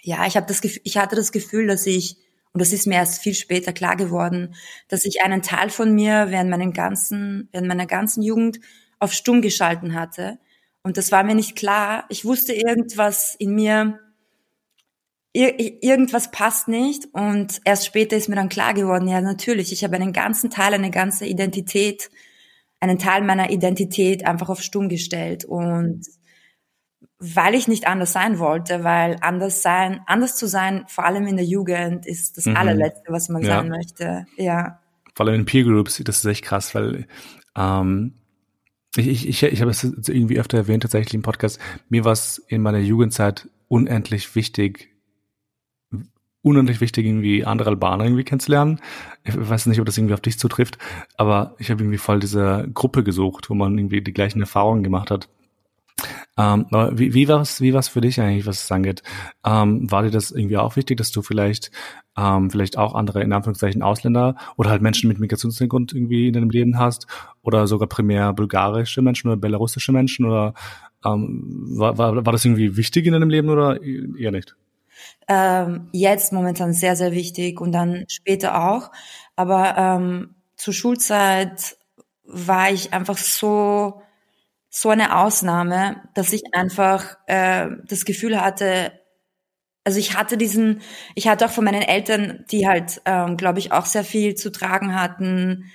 ja, 0.00 0.26
ich 0.26 0.36
habe 0.36 0.46
das 0.46 0.60
Gefühl, 0.60 0.82
ich 0.84 0.98
hatte 0.98 1.16
das 1.16 1.32
Gefühl, 1.32 1.66
dass 1.66 1.86
ich 1.86 2.16
und 2.54 2.60
das 2.60 2.74
ist 2.74 2.86
mir 2.86 2.96
erst 2.96 3.22
viel 3.22 3.34
später 3.34 3.72
klar 3.72 3.96
geworden, 3.96 4.54
dass 4.88 5.06
ich 5.06 5.22
einen 5.22 5.40
Teil 5.40 5.70
von 5.70 5.94
mir 5.94 6.26
während 6.28 6.50
meinen 6.50 6.74
ganzen, 6.74 7.48
während 7.50 7.66
meiner 7.66 7.86
ganzen 7.86 8.22
Jugend 8.22 8.60
auf 8.98 9.14
stumm 9.14 9.40
geschalten 9.40 9.94
hatte 9.94 10.38
und 10.82 10.96
das 10.96 11.12
war 11.12 11.22
mir 11.22 11.34
nicht 11.34 11.56
klar. 11.56 12.04
Ich 12.08 12.24
wusste 12.24 12.52
irgendwas 12.52 13.34
in 13.36 13.54
mir, 13.54 14.00
irgendwas 15.32 16.30
passt 16.30 16.68
nicht. 16.68 17.06
Und 17.12 17.60
erst 17.64 17.86
später 17.86 18.16
ist 18.16 18.28
mir 18.28 18.36
dann 18.36 18.48
klar 18.48 18.74
geworden, 18.74 19.08
ja, 19.08 19.20
natürlich, 19.20 19.72
ich 19.72 19.84
habe 19.84 19.96
einen 19.96 20.12
ganzen 20.12 20.50
Teil, 20.50 20.74
eine 20.74 20.90
ganze 20.90 21.24
Identität, 21.26 22.10
einen 22.80 22.98
Teil 22.98 23.22
meiner 23.22 23.50
Identität 23.50 24.26
einfach 24.26 24.48
auf 24.48 24.60
stumm 24.60 24.88
gestellt. 24.88 25.44
Und 25.44 26.04
weil 27.18 27.54
ich 27.54 27.68
nicht 27.68 27.86
anders 27.86 28.12
sein 28.12 28.40
wollte, 28.40 28.82
weil 28.82 29.16
anders 29.20 29.62
sein, 29.62 30.00
anders 30.06 30.34
zu 30.34 30.48
sein, 30.48 30.84
vor 30.88 31.04
allem 31.04 31.28
in 31.28 31.36
der 31.36 31.46
Jugend, 31.46 32.04
ist 32.04 32.36
das 32.36 32.46
mhm. 32.46 32.56
allerletzte, 32.56 33.12
was 33.12 33.28
man 33.28 33.42
ja. 33.42 33.58
sein 33.58 33.68
möchte. 33.68 34.26
Ja. 34.36 34.80
Vor 35.14 35.26
allem 35.26 35.36
in 35.36 35.46
Peer 35.46 35.62
Groups, 35.62 36.02
das 36.04 36.18
ist 36.18 36.24
echt 36.24 36.44
krass, 36.44 36.74
weil 36.74 37.06
ähm, 37.56 38.14
ich, 38.96 39.08
ich, 39.08 39.28
ich, 39.28 39.42
ich 39.42 39.60
habe 39.60 39.70
es 39.70 39.84
irgendwie 39.84 40.38
öfter 40.38 40.58
erwähnt, 40.58 40.82
tatsächlich 40.82 41.14
im 41.14 41.22
Podcast. 41.22 41.58
Mir 41.88 42.04
war 42.04 42.12
es 42.12 42.38
in 42.48 42.62
meiner 42.62 42.78
Jugendzeit 42.78 43.48
unendlich 43.68 44.34
wichtig, 44.34 44.90
unendlich 46.42 46.80
wichtig, 46.80 47.06
irgendwie 47.06 47.44
andere 47.44 47.70
Albaner 47.70 48.04
irgendwie 48.04 48.24
kennenzulernen. 48.24 48.80
Ich 49.24 49.34
weiß 49.36 49.66
nicht, 49.66 49.80
ob 49.80 49.86
das 49.86 49.96
irgendwie 49.96 50.14
auf 50.14 50.20
dich 50.20 50.38
zutrifft, 50.38 50.78
aber 51.16 51.54
ich 51.58 51.70
habe 51.70 51.82
irgendwie 51.82 51.98
voll 51.98 52.20
diese 52.20 52.68
Gruppe 52.74 53.02
gesucht, 53.02 53.48
wo 53.48 53.54
man 53.54 53.78
irgendwie 53.78 54.02
die 54.02 54.12
gleichen 54.12 54.40
Erfahrungen 54.40 54.82
gemacht 54.82 55.10
hat. 55.10 55.28
Ähm, 56.38 56.66
aber 56.70 56.98
wie, 56.98 57.12
wie 57.12 57.28
war 57.28 57.40
es 57.42 57.60
wie 57.60 57.74
war's 57.74 57.88
für 57.88 58.00
dich 58.00 58.20
eigentlich, 58.20 58.46
was 58.46 58.64
es 58.64 58.72
angeht? 58.72 59.02
Ähm, 59.44 59.90
war 59.90 60.02
dir 60.02 60.10
das 60.10 60.30
irgendwie 60.30 60.56
auch 60.56 60.76
wichtig, 60.76 60.96
dass 60.96 61.10
du 61.10 61.20
vielleicht 61.22 61.70
ähm, 62.16 62.50
vielleicht 62.50 62.78
auch 62.78 62.94
andere, 62.94 63.22
in 63.22 63.32
Anführungszeichen, 63.32 63.82
Ausländer 63.82 64.36
oder 64.56 64.70
halt 64.70 64.82
Menschen 64.82 65.08
mit 65.08 65.18
Migrationshintergrund 65.18 65.92
irgendwie 65.92 66.28
in 66.28 66.34
deinem 66.34 66.50
Leben 66.50 66.78
hast 66.78 67.06
oder 67.42 67.66
sogar 67.66 67.88
primär 67.88 68.32
bulgarische 68.32 69.02
Menschen 69.02 69.28
oder 69.28 69.36
belarussische 69.36 69.92
Menschen 69.92 70.26
oder 70.26 70.54
ähm, 71.04 71.66
war, 71.76 71.98
war, 71.98 72.24
war 72.24 72.32
das 72.32 72.44
irgendwie 72.44 72.76
wichtig 72.76 73.06
in 73.06 73.12
deinem 73.12 73.30
Leben 73.30 73.48
oder 73.48 73.82
eher 73.82 74.30
nicht? 74.30 74.56
Ähm, 75.28 75.88
jetzt 75.92 76.32
momentan 76.32 76.72
sehr, 76.72 76.96
sehr 76.96 77.12
wichtig 77.12 77.60
und 77.60 77.72
dann 77.72 78.04
später 78.08 78.62
auch. 78.62 78.90
Aber 79.36 79.76
ähm, 79.76 80.34
zur 80.56 80.74
Schulzeit 80.74 81.76
war 82.24 82.70
ich 82.70 82.92
einfach 82.92 83.18
so 83.18 84.01
so 84.72 84.90
eine 84.90 85.18
Ausnahme, 85.18 86.02
dass 86.14 86.32
ich 86.32 86.42
einfach 86.54 87.18
äh, 87.28 87.68
das 87.86 88.06
Gefühl 88.06 88.40
hatte, 88.40 88.92
also 89.84 89.98
ich 89.98 90.16
hatte 90.16 90.36
diesen, 90.38 90.82
ich 91.14 91.28
hatte 91.28 91.46
auch 91.46 91.50
von 91.50 91.64
meinen 91.64 91.82
Eltern, 91.82 92.44
die 92.50 92.68
halt, 92.68 93.02
ähm, 93.04 93.36
glaube 93.36 93.58
ich, 93.58 93.72
auch 93.72 93.86
sehr 93.86 94.04
viel 94.04 94.34
zu 94.36 94.52
tragen 94.52 94.94
hatten, 95.00 95.70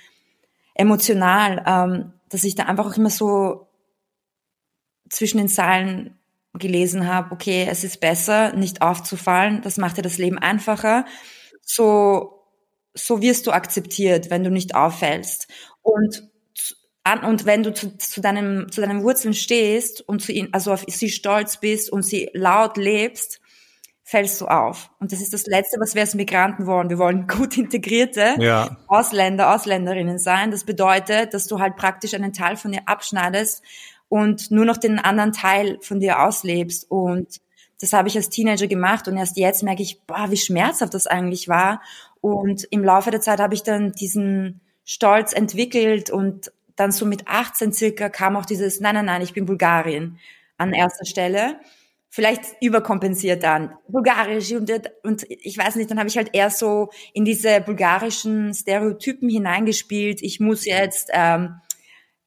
emotional, 0.74 1.64
ähm, 1.66 2.14
dass 2.30 2.44
ich 2.44 2.54
da 2.56 2.64
einfach 2.64 2.86
auch 2.86 2.96
immer 2.96 3.10
so 3.10 3.68
zwischen 5.10 5.38
den 5.38 5.48
Zeilen 5.48 6.18
gelesen 6.54 7.06
habe, 7.06 7.32
okay, 7.32 7.66
es 7.70 7.84
ist 7.84 8.00
besser, 8.00 8.52
nicht 8.54 8.82
aufzufallen, 8.82 9.62
das 9.62 9.76
macht 9.76 9.96
dir 9.96 10.02
das 10.02 10.18
Leben 10.18 10.38
einfacher. 10.38 11.04
So, 11.62 12.42
so 12.94 13.20
wirst 13.22 13.46
du 13.46 13.52
akzeptiert, 13.52 14.30
wenn 14.30 14.44
du 14.44 14.50
nicht 14.50 14.74
auffällst. 14.74 15.48
Und 15.82 16.27
an, 17.08 17.24
und 17.24 17.46
wenn 17.46 17.62
du 17.62 17.72
zu, 17.72 17.96
zu, 17.96 18.20
deinem, 18.20 18.70
zu 18.70 18.80
deinen 18.80 19.02
Wurzeln 19.02 19.34
stehst 19.34 20.00
und 20.00 20.22
zu 20.22 20.32
ihnen, 20.32 20.48
also 20.52 20.72
auf 20.72 20.84
sie 20.86 21.10
stolz 21.10 21.58
bist 21.58 21.90
und 21.90 22.02
sie 22.02 22.30
laut 22.34 22.76
lebst, 22.76 23.40
fällst 24.08 24.40
du 24.40 24.46
auf. 24.46 24.90
Und 25.00 25.12
das 25.12 25.20
ist 25.20 25.34
das 25.34 25.44
Letzte, 25.44 25.78
was 25.80 25.94
wir 25.94 26.00
als 26.00 26.14
Migranten 26.14 26.66
wollen. 26.66 26.88
Wir 26.88 26.98
wollen 26.98 27.26
gut 27.26 27.58
integrierte 27.58 28.36
ja. 28.38 28.78
Ausländer, 28.86 29.54
Ausländerinnen 29.54 30.18
sein. 30.18 30.50
Das 30.50 30.64
bedeutet, 30.64 31.34
dass 31.34 31.46
du 31.46 31.58
halt 31.58 31.76
praktisch 31.76 32.14
einen 32.14 32.32
Teil 32.32 32.56
von 32.56 32.72
dir 32.72 32.82
abschneidest 32.86 33.62
und 34.08 34.50
nur 34.50 34.64
noch 34.64 34.78
den 34.78 34.98
anderen 34.98 35.32
Teil 35.32 35.78
von 35.82 36.00
dir 36.00 36.22
auslebst. 36.22 36.90
Und 36.90 37.40
das 37.80 37.92
habe 37.92 38.08
ich 38.08 38.16
als 38.16 38.30
Teenager 38.30 38.66
gemacht 38.66 39.08
und 39.08 39.16
erst 39.18 39.36
jetzt 39.36 39.62
merke 39.62 39.82
ich, 39.82 40.02
boah, 40.06 40.30
wie 40.30 40.38
schmerzhaft 40.38 40.94
das 40.94 41.06
eigentlich 41.06 41.48
war. 41.48 41.82
Und 42.22 42.64
im 42.70 42.82
Laufe 42.82 43.10
der 43.10 43.20
Zeit 43.20 43.40
habe 43.40 43.54
ich 43.54 43.62
dann 43.62 43.92
diesen 43.92 44.60
Stolz 44.84 45.34
entwickelt 45.34 46.08
und 46.08 46.50
dann 46.78 46.92
so 46.92 47.04
mit 47.06 47.26
18 47.26 47.72
circa 47.72 48.08
kam 48.08 48.36
auch 48.36 48.46
dieses, 48.46 48.80
nein, 48.80 48.94
nein, 48.94 49.06
nein, 49.06 49.22
ich 49.22 49.32
bin 49.32 49.46
Bulgarien 49.46 50.18
an 50.56 50.72
erster 50.72 51.04
Stelle 51.04 51.58
vielleicht 52.10 52.42
überkompensiert 52.60 53.42
dann 53.42 53.74
bulgarisch 53.88 54.52
und, 54.52 54.70
und 55.02 55.26
ich 55.28 55.58
weiß 55.58 55.76
nicht, 55.76 55.90
dann 55.90 55.98
habe 55.98 56.08
ich 56.08 56.16
halt 56.16 56.30
eher 56.32 56.50
so 56.50 56.88
in 57.12 57.24
diese 57.24 57.60
bulgarischen 57.60 58.54
Stereotypen 58.54 59.28
hineingespielt. 59.28 60.22
Ich 60.22 60.40
muss 60.40 60.64
jetzt 60.64 61.10
ähm, 61.12 61.60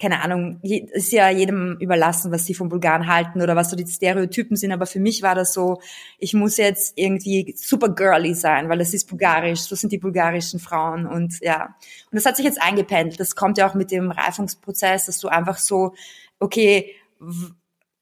keine 0.02 0.24
Ahnung, 0.24 0.60
ist 0.64 1.12
ja 1.12 1.30
jedem 1.30 1.78
überlassen, 1.80 2.32
was 2.32 2.46
sie 2.46 2.56
von 2.56 2.70
Bulgaren 2.70 3.06
halten 3.06 3.40
oder 3.42 3.56
was 3.56 3.70
so 3.70 3.76
die 3.76 3.86
Stereotypen 3.86 4.58
sind, 4.58 4.72
aber 4.72 4.88
für 4.88 5.00
mich 5.00 5.22
war 5.22 5.36
das 5.36 5.54
so, 5.54 5.80
ich 6.18 6.34
muss 6.34 6.58
jetzt 6.58 6.98
irgendwie 6.98 7.54
super 7.56 7.90
girly 7.90 8.34
sein, 8.34 8.68
weil 8.68 8.82
es 8.82 8.96
ist 8.96 9.08
bulgarisch, 9.08 9.60
so 9.60 9.76
sind 9.76 9.92
die 9.92 10.00
bulgarischen 10.00 10.60
Frauen 10.60 11.06
und 11.06 11.40
ja. 11.42 11.76
Und 12.12 12.16
das 12.16 12.26
hat 12.26 12.36
sich 12.36 12.46
jetzt 12.46 12.62
eingependelt. 12.62 13.20
Das 13.20 13.36
kommt 13.36 13.60
ja 13.60 13.70
auch 13.70 13.76
mit 13.76 13.92
dem 13.92 14.10
Reifungsprozess, 14.10 15.06
dass 15.06 15.20
du 15.20 15.28
einfach 15.28 15.60
so, 15.60 15.94
okay, 16.40 16.96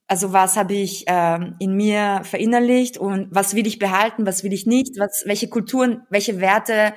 also 0.07 0.31
was 0.31 0.55
habe 0.55 0.75
ich 0.75 1.03
ähm, 1.07 1.55
in 1.59 1.75
mir 1.75 2.21
verinnerlicht 2.23 2.97
und 2.97 3.27
was 3.29 3.55
will 3.55 3.67
ich 3.67 3.77
behalten, 3.77 4.25
was 4.25 4.45
will 4.45 4.53
ich 4.53 4.65
nicht, 4.65 4.97
was, 4.97 5.23
welche 5.25 5.49
Kulturen, 5.49 6.03
welche 6.09 6.39
Werte 6.39 6.93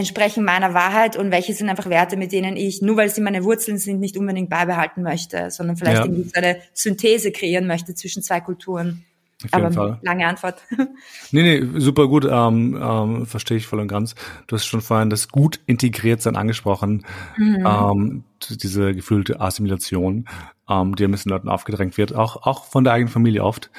entsprechen 0.00 0.44
meiner 0.44 0.74
Wahrheit 0.74 1.16
und 1.16 1.30
welche 1.30 1.54
sind 1.54 1.68
einfach 1.68 1.88
Werte, 1.88 2.16
mit 2.16 2.32
denen 2.32 2.56
ich, 2.56 2.82
nur 2.82 2.96
weil 2.96 3.08
sie 3.08 3.20
meine 3.20 3.44
Wurzeln 3.44 3.78
sind, 3.78 4.00
nicht 4.00 4.16
unbedingt 4.16 4.50
beibehalten 4.50 5.02
möchte, 5.02 5.50
sondern 5.50 5.76
vielleicht 5.76 5.98
ja. 5.98 6.04
irgendwie 6.04 6.24
so 6.24 6.32
eine 6.34 6.56
Synthese 6.72 7.30
kreieren 7.30 7.66
möchte 7.66 7.94
zwischen 7.94 8.22
zwei 8.22 8.40
Kulturen. 8.40 9.04
Auf 9.44 9.54
jeden 9.54 9.64
Aber 9.66 9.72
Fall. 9.72 9.98
lange 10.02 10.26
Antwort. 10.26 10.62
Nee, 11.32 11.60
nee, 11.60 11.80
super 11.80 12.08
gut, 12.08 12.26
ähm, 12.28 12.78
ähm, 12.82 13.24
verstehe 13.26 13.56
ich 13.56 13.66
voll 13.66 13.78
und 13.78 13.86
ganz. 13.86 14.16
Du 14.48 14.56
hast 14.56 14.66
schon 14.66 14.80
vorhin 14.80 15.10
das 15.10 15.28
gut 15.28 15.60
integriert 15.66 16.20
sein 16.20 16.34
angesprochen, 16.34 17.06
mhm. 17.36 17.64
ähm, 17.64 18.24
diese 18.48 18.94
gefühlte 18.94 19.40
Assimilation, 19.40 20.28
ähm, 20.68 20.96
die 20.96 21.04
ein 21.04 21.10
bisschen 21.12 21.30
Leuten 21.30 21.48
aufgedrängt 21.48 21.96
wird, 21.98 22.14
auch, 22.14 22.42
auch 22.42 22.64
von 22.64 22.82
der 22.82 22.94
eigenen 22.94 23.12
Familie 23.12 23.44
oft. 23.44 23.70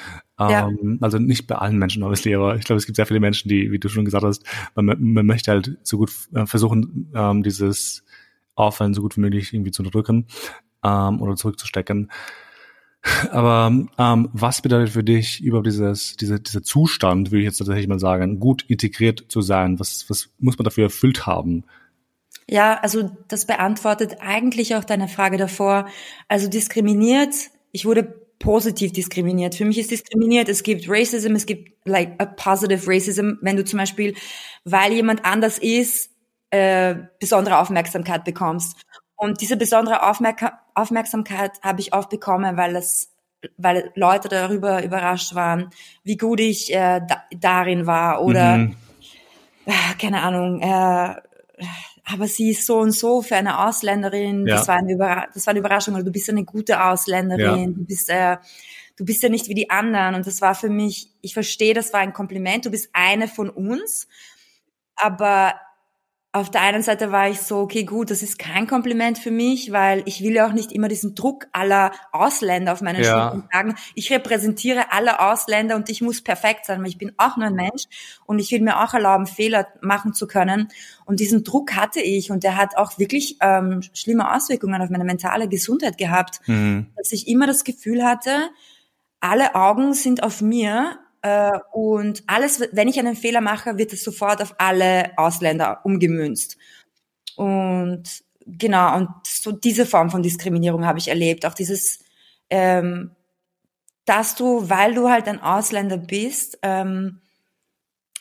Ja. 0.50 0.68
Ähm, 0.68 0.98
also 1.00 1.18
nicht 1.18 1.46
bei 1.46 1.56
allen 1.56 1.78
Menschen, 1.78 2.02
obviously, 2.02 2.34
aber 2.34 2.56
ich 2.56 2.64
glaube, 2.64 2.78
es 2.78 2.86
gibt 2.86 2.96
sehr 2.96 3.06
viele 3.06 3.20
Menschen, 3.20 3.48
die, 3.48 3.70
wie 3.70 3.78
du 3.78 3.88
schon 3.88 4.04
gesagt 4.04 4.24
hast, 4.24 4.44
man, 4.74 4.96
man 5.00 5.26
möchte 5.26 5.50
halt 5.50 5.78
so 5.82 5.98
gut 5.98 6.12
äh, 6.34 6.46
versuchen, 6.46 7.10
ähm, 7.14 7.42
dieses 7.42 8.04
Auffallen 8.54 8.94
so 8.94 9.02
gut 9.02 9.16
wie 9.16 9.20
möglich 9.20 9.52
irgendwie 9.52 9.70
zu 9.70 9.82
unterdrücken 9.82 10.26
ähm, 10.84 11.20
oder 11.20 11.36
zurückzustecken. 11.36 12.10
Aber 13.32 13.72
ähm, 13.98 14.28
was 14.32 14.62
bedeutet 14.62 14.90
für 14.90 15.02
dich 15.02 15.42
überhaupt 15.42 15.66
dieses, 15.66 16.16
diese, 16.16 16.38
dieser 16.38 16.62
Zustand, 16.62 17.32
würde 17.32 17.40
ich 17.40 17.46
jetzt 17.46 17.58
tatsächlich 17.58 17.88
mal 17.88 17.98
sagen, 17.98 18.38
gut 18.38 18.64
integriert 18.68 19.24
zu 19.28 19.40
sein? 19.40 19.80
Was, 19.80 20.08
was 20.08 20.30
muss 20.38 20.56
man 20.56 20.64
dafür 20.64 20.84
erfüllt 20.84 21.26
haben? 21.26 21.64
Ja, 22.48 22.78
also 22.80 23.10
das 23.28 23.46
beantwortet 23.46 24.18
eigentlich 24.20 24.76
auch 24.76 24.84
deine 24.84 25.08
Frage 25.08 25.36
davor. 25.36 25.88
Also 26.28 26.48
diskriminiert, 26.48 27.34
ich 27.72 27.86
wurde 27.86 28.21
positiv 28.42 28.92
diskriminiert. 28.92 29.54
Für 29.54 29.64
mich 29.64 29.78
ist 29.78 29.90
diskriminiert, 29.90 30.48
es 30.48 30.62
gibt 30.62 30.86
Racism, 30.88 31.34
es 31.34 31.46
gibt 31.46 31.86
like 31.86 32.20
a 32.20 32.26
positive 32.26 32.82
Racism, 32.86 33.34
wenn 33.40 33.56
du 33.56 33.64
zum 33.64 33.78
Beispiel, 33.78 34.14
weil 34.64 34.92
jemand 34.92 35.24
anders 35.24 35.58
ist, 35.58 36.10
äh, 36.50 36.96
besondere 37.20 37.58
Aufmerksamkeit 37.58 38.24
bekommst. 38.24 38.76
Und 39.16 39.40
diese 39.40 39.56
besondere 39.56 40.08
Aufmerk 40.08 40.52
Aufmerksamkeit 40.74 41.52
habe 41.62 41.80
ich 41.80 41.94
oft 41.94 42.10
bekommen, 42.10 42.56
weil 42.56 42.76
es 42.76 43.10
weil 43.56 43.90
Leute 43.94 44.28
darüber 44.28 44.84
überrascht 44.84 45.34
waren, 45.34 45.70
wie 46.04 46.16
gut 46.16 46.40
ich 46.40 46.72
äh, 46.72 47.00
da, 47.06 47.24
darin 47.36 47.86
war 47.86 48.22
oder 48.22 48.58
mhm. 48.58 48.76
äh, 49.66 49.72
keine 50.00 50.22
Ahnung, 50.22 50.60
äh, 50.60 51.14
aber 52.04 52.26
sie 52.26 52.50
ist 52.50 52.66
so 52.66 52.78
und 52.78 52.92
so 52.92 53.22
für 53.22 53.36
eine 53.36 53.66
Ausländerin. 53.66 54.46
Ja. 54.46 54.56
Das, 54.56 54.68
war 54.68 54.76
eine 54.76 54.92
Überra 54.92 55.26
das 55.32 55.46
war 55.46 55.52
eine 55.52 55.60
Überraschung, 55.60 55.94
weil 55.94 56.04
du 56.04 56.12
bist 56.12 56.28
eine 56.28 56.44
gute 56.44 56.82
Ausländerin. 56.84 57.60
Ja. 57.60 57.66
Du 57.66 57.84
bist 57.84 58.10
äh, 58.10 58.36
du 58.96 59.04
bist 59.04 59.22
ja 59.22 59.28
nicht 59.28 59.48
wie 59.48 59.54
die 59.54 59.70
anderen. 59.70 60.14
Und 60.14 60.26
das 60.26 60.40
war 60.40 60.54
für 60.54 60.68
mich, 60.68 61.08
ich 61.20 61.34
verstehe, 61.34 61.74
das 61.74 61.92
war 61.92 62.00
ein 62.00 62.12
Kompliment. 62.12 62.66
Du 62.66 62.70
bist 62.70 62.90
eine 62.92 63.28
von 63.28 63.50
uns. 63.50 64.08
Aber 64.96 65.54
auf 66.34 66.50
der 66.50 66.62
einen 66.62 66.82
Seite 66.82 67.12
war 67.12 67.28
ich 67.28 67.40
so, 67.40 67.58
okay, 67.58 67.84
gut, 67.84 68.10
das 68.10 68.22
ist 68.22 68.38
kein 68.38 68.66
Kompliment 68.66 69.18
für 69.18 69.30
mich, 69.30 69.70
weil 69.70 70.02
ich 70.06 70.22
will 70.22 70.32
ja 70.32 70.46
auch 70.46 70.54
nicht 70.54 70.72
immer 70.72 70.88
diesen 70.88 71.14
Druck 71.14 71.46
aller 71.52 71.92
Ausländer 72.10 72.72
auf 72.72 72.80
meinen 72.80 73.04
ja. 73.04 73.30
Schultern 73.30 73.48
tragen. 73.50 73.74
Ich 73.94 74.10
repräsentiere 74.10 74.92
alle 74.92 75.20
Ausländer 75.20 75.76
und 75.76 75.90
ich 75.90 76.00
muss 76.00 76.22
perfekt 76.22 76.64
sein, 76.64 76.80
weil 76.80 76.88
ich 76.88 76.96
bin 76.96 77.12
auch 77.18 77.36
nur 77.36 77.48
ein 77.48 77.54
Mensch 77.54 77.84
und 78.24 78.38
ich 78.38 78.50
will 78.50 78.62
mir 78.62 78.82
auch 78.82 78.94
erlauben, 78.94 79.26
Fehler 79.26 79.68
machen 79.82 80.14
zu 80.14 80.26
können. 80.26 80.68
Und 81.04 81.20
diesen 81.20 81.44
Druck 81.44 81.76
hatte 81.76 82.00
ich 82.00 82.30
und 82.30 82.44
der 82.44 82.56
hat 82.56 82.78
auch 82.78 82.98
wirklich 82.98 83.36
ähm, 83.42 83.82
schlimme 83.92 84.34
Auswirkungen 84.34 84.80
auf 84.80 84.88
meine 84.88 85.04
mentale 85.04 85.48
Gesundheit 85.48 85.98
gehabt, 85.98 86.40
mhm. 86.46 86.86
dass 86.96 87.12
ich 87.12 87.28
immer 87.28 87.46
das 87.46 87.62
Gefühl 87.62 88.02
hatte, 88.04 88.48
alle 89.20 89.54
Augen 89.54 89.92
sind 89.92 90.22
auf 90.22 90.40
mir 90.40 90.98
äh, 91.22 91.58
und 91.72 92.24
alles, 92.26 92.60
wenn 92.72 92.88
ich 92.88 92.98
einen 92.98 93.16
Fehler 93.16 93.40
mache, 93.40 93.78
wird 93.78 93.92
es 93.92 94.04
sofort 94.04 94.42
auf 94.42 94.54
alle 94.58 95.16
Ausländer 95.16 95.80
umgemünzt. 95.84 96.56
Und 97.36 98.02
genau, 98.46 98.96
und 98.96 99.08
so 99.24 99.52
diese 99.52 99.86
Form 99.86 100.10
von 100.10 100.22
Diskriminierung 100.22 100.84
habe 100.84 100.98
ich 100.98 101.08
erlebt. 101.08 101.46
Auch 101.46 101.54
dieses, 101.54 102.00
ähm, 102.50 103.12
dass 104.04 104.34
du, 104.34 104.68
weil 104.68 104.94
du 104.94 105.08
halt 105.08 105.28
ein 105.28 105.40
Ausländer 105.40 105.96
bist, 105.96 106.58
ähm, 106.62 107.20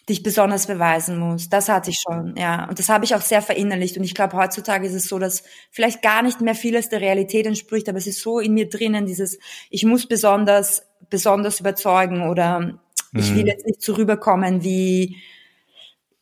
dich 0.09 0.23
besonders 0.23 0.67
beweisen 0.67 1.17
musst. 1.17 1.53
Das 1.53 1.69
hatte 1.69 1.89
ich 1.89 1.99
schon, 1.99 2.35
ja. 2.35 2.67
Und 2.67 2.79
das 2.79 2.89
habe 2.89 3.05
ich 3.05 3.15
auch 3.15 3.21
sehr 3.21 3.41
verinnerlicht. 3.41 3.97
Und 3.97 4.03
ich 4.03 4.13
glaube, 4.13 4.35
heutzutage 4.35 4.85
ist 4.87 4.93
es 4.93 5.07
so, 5.07 5.19
dass 5.19 5.43
vielleicht 5.69 6.01
gar 6.01 6.21
nicht 6.21 6.41
mehr 6.41 6.55
vieles 6.55 6.89
der 6.89 7.01
Realität 7.01 7.45
entspricht, 7.45 7.87
aber 7.87 7.97
es 7.97 8.07
ist 8.07 8.21
so 8.21 8.39
in 8.39 8.53
mir 8.53 8.69
drinnen, 8.69 9.05
dieses, 9.05 9.39
ich 9.69 9.85
muss 9.85 10.07
besonders, 10.07 10.83
besonders 11.09 11.59
überzeugen 11.59 12.29
oder 12.29 12.79
ich 13.13 13.33
will 13.33 13.41
mhm. 13.41 13.47
jetzt 13.47 13.65
nicht 13.65 13.81
so 13.81 13.93
rüberkommen 13.93 14.63
wie 14.63 15.17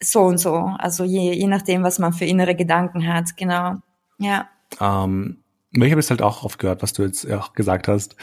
so 0.02 0.22
und 0.22 0.38
so. 0.38 0.72
Also 0.78 1.04
je, 1.04 1.34
je 1.34 1.48
nachdem, 1.48 1.84
was 1.84 2.00
man 2.00 2.14
für 2.14 2.26
innere 2.26 2.56
Gedanken 2.56 3.08
hat, 3.08 3.38
genau. 3.38 3.76
Ja. 4.18 4.50
Ähm, 4.80 5.44
ich 5.72 5.92
habe 5.92 6.00
es 6.00 6.10
halt 6.10 6.22
auch 6.22 6.44
oft 6.44 6.60
gehört, 6.60 6.82
was 6.82 6.94
du 6.94 7.04
jetzt 7.04 7.30
auch 7.32 7.54
gesagt 7.54 7.88
hast, 7.88 8.16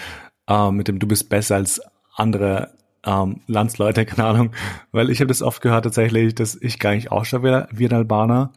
ähm, 0.48 0.76
mit 0.76 0.88
dem 0.88 0.98
du 0.98 1.06
bist 1.06 1.28
besser 1.28 1.56
als 1.56 1.80
andere 2.14 2.76
ähm, 3.04 3.40
Landsleute, 3.46 4.04
keine 4.06 4.28
Ahnung, 4.28 4.52
weil 4.92 5.10
ich 5.10 5.20
habe 5.20 5.28
das 5.28 5.42
oft 5.42 5.62
gehört 5.62 5.84
tatsächlich, 5.84 6.34
dass 6.34 6.56
ich 6.60 6.78
gar 6.78 6.94
nicht 6.94 7.12
ausschaue 7.12 7.42
wie, 7.42 7.78
wie 7.78 7.86
ein 7.86 7.94
Albaner, 7.94 8.52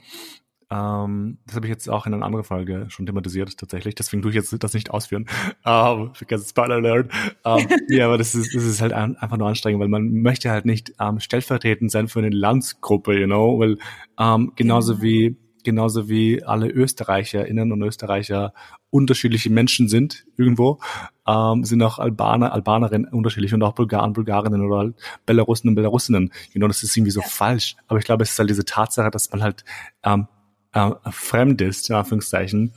ähm, 0.72 1.40
das 1.46 1.56
habe 1.56 1.66
ich 1.66 1.72
jetzt 1.72 1.90
auch 1.90 2.06
in 2.06 2.14
einer 2.14 2.26
anderen 2.26 2.46
Folge 2.46 2.86
schon 2.90 3.06
thematisiert, 3.06 3.58
tatsächlich. 3.58 3.96
Deswegen 3.96 4.22
tue 4.22 4.30
ich 4.32 4.36
jetzt 4.36 4.56
das 4.64 4.74
nicht 4.74 4.92
ausführen. 4.92 5.26
Um, 5.66 6.12
because 6.20 6.48
Spoiler 6.48 6.76
alert. 6.76 7.12
Um, 7.44 7.68
ja, 7.90 8.06
aber 8.06 8.18
das 8.18 8.36
ist, 8.36 8.54
das 8.54 8.64
ist 8.64 8.82
halt 8.82 8.94
einfach 8.94 9.38
nur 9.38 9.48
anstrengend, 9.48 9.82
weil 9.82 9.88
man 9.88 10.12
möchte 10.22 10.52
halt 10.52 10.66
nicht 10.66 10.94
ähm, 11.00 11.20
stellvertretend 11.20 11.92
sein 11.92 12.08
für 12.08 12.20
eine 12.20 12.30
Landsgruppe, 12.30 13.20
you 13.20 13.26
know, 13.26 13.60
weil 13.60 13.78
ähm, 14.20 14.52
genauso 14.56 14.94
ja. 14.94 15.02
wie 15.02 15.38
genauso 15.64 16.08
wie 16.08 16.44
alle 16.44 16.70
ÖsterreicherInnen 16.70 17.72
und 17.72 17.82
Österreicher 17.82 18.54
unterschiedliche 18.92 19.50
Menschen 19.50 19.88
sind 19.88 20.26
irgendwo, 20.38 20.80
ähm, 21.28 21.64
sind 21.64 21.84
auch 21.84 22.00
Albaner, 22.00 22.54
Albanerinnen 22.54 23.12
unterschiedlich 23.12 23.54
und 23.54 23.62
auch 23.62 23.74
Bulgaren, 23.74 24.14
Bulgarinnen 24.14 24.66
oder 24.66 24.78
halt 24.78 24.96
Belarussen 25.26 25.70
und 25.70 25.76
Belarusinnen. 25.76 26.32
You 26.54 26.60
know, 26.60 26.68
das 26.68 26.82
ist 26.84 26.96
irgendwie 26.96 27.12
so 27.12 27.22
ja. 27.22 27.28
falsch. 27.28 27.76
Aber 27.88 28.00
ich 28.00 28.06
glaube, 28.06 28.24
es 28.24 28.32
ist 28.32 28.40
halt 28.40 28.50
diese 28.50 28.66
Tatsache, 28.66 29.12
dass 29.12 29.32
man 29.32 29.44
halt 29.44 29.64
ähm, 30.04 30.28
äh, 30.74 30.92
fremd 31.12 31.62
ist, 31.62 31.90
in 31.90 31.96
Anführungszeichen, 31.96 32.74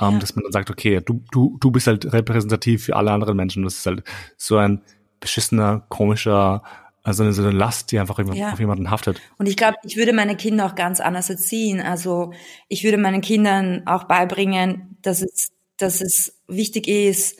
ähm, 0.00 0.12
ja. 0.12 0.18
dass 0.18 0.34
man 0.34 0.44
dann 0.44 0.52
sagt, 0.52 0.70
okay, 0.70 1.00
du, 1.04 1.22
du, 1.30 1.56
du 1.60 1.70
bist 1.70 1.86
halt 1.86 2.12
repräsentativ 2.12 2.84
für 2.84 2.96
alle 2.96 3.12
anderen 3.12 3.36
Menschen. 3.36 3.62
Das 3.62 3.76
ist 3.76 3.86
halt 3.86 4.02
so 4.36 4.56
ein 4.56 4.82
beschissener, 5.20 5.84
komischer, 5.88 6.62
also 7.02 7.30
so 7.32 7.42
eine 7.42 7.52
Last, 7.52 7.92
die 7.92 7.98
einfach 7.98 8.18
ja. 8.34 8.52
auf 8.52 8.60
jemanden 8.60 8.90
haftet. 8.90 9.20
Und 9.38 9.46
ich 9.46 9.56
glaube, 9.56 9.76
ich 9.84 9.96
würde 9.96 10.12
meine 10.12 10.36
Kinder 10.36 10.66
auch 10.66 10.74
ganz 10.74 11.00
anders 11.00 11.30
erziehen. 11.30 11.80
Also 11.80 12.32
ich 12.68 12.84
würde 12.84 12.98
meinen 12.98 13.20
Kindern 13.20 13.86
auch 13.86 14.04
beibringen, 14.04 14.96
dass 15.02 15.22
es, 15.22 15.50
dass 15.76 16.00
es 16.00 16.38
wichtig 16.46 16.88
ist, 16.88 17.38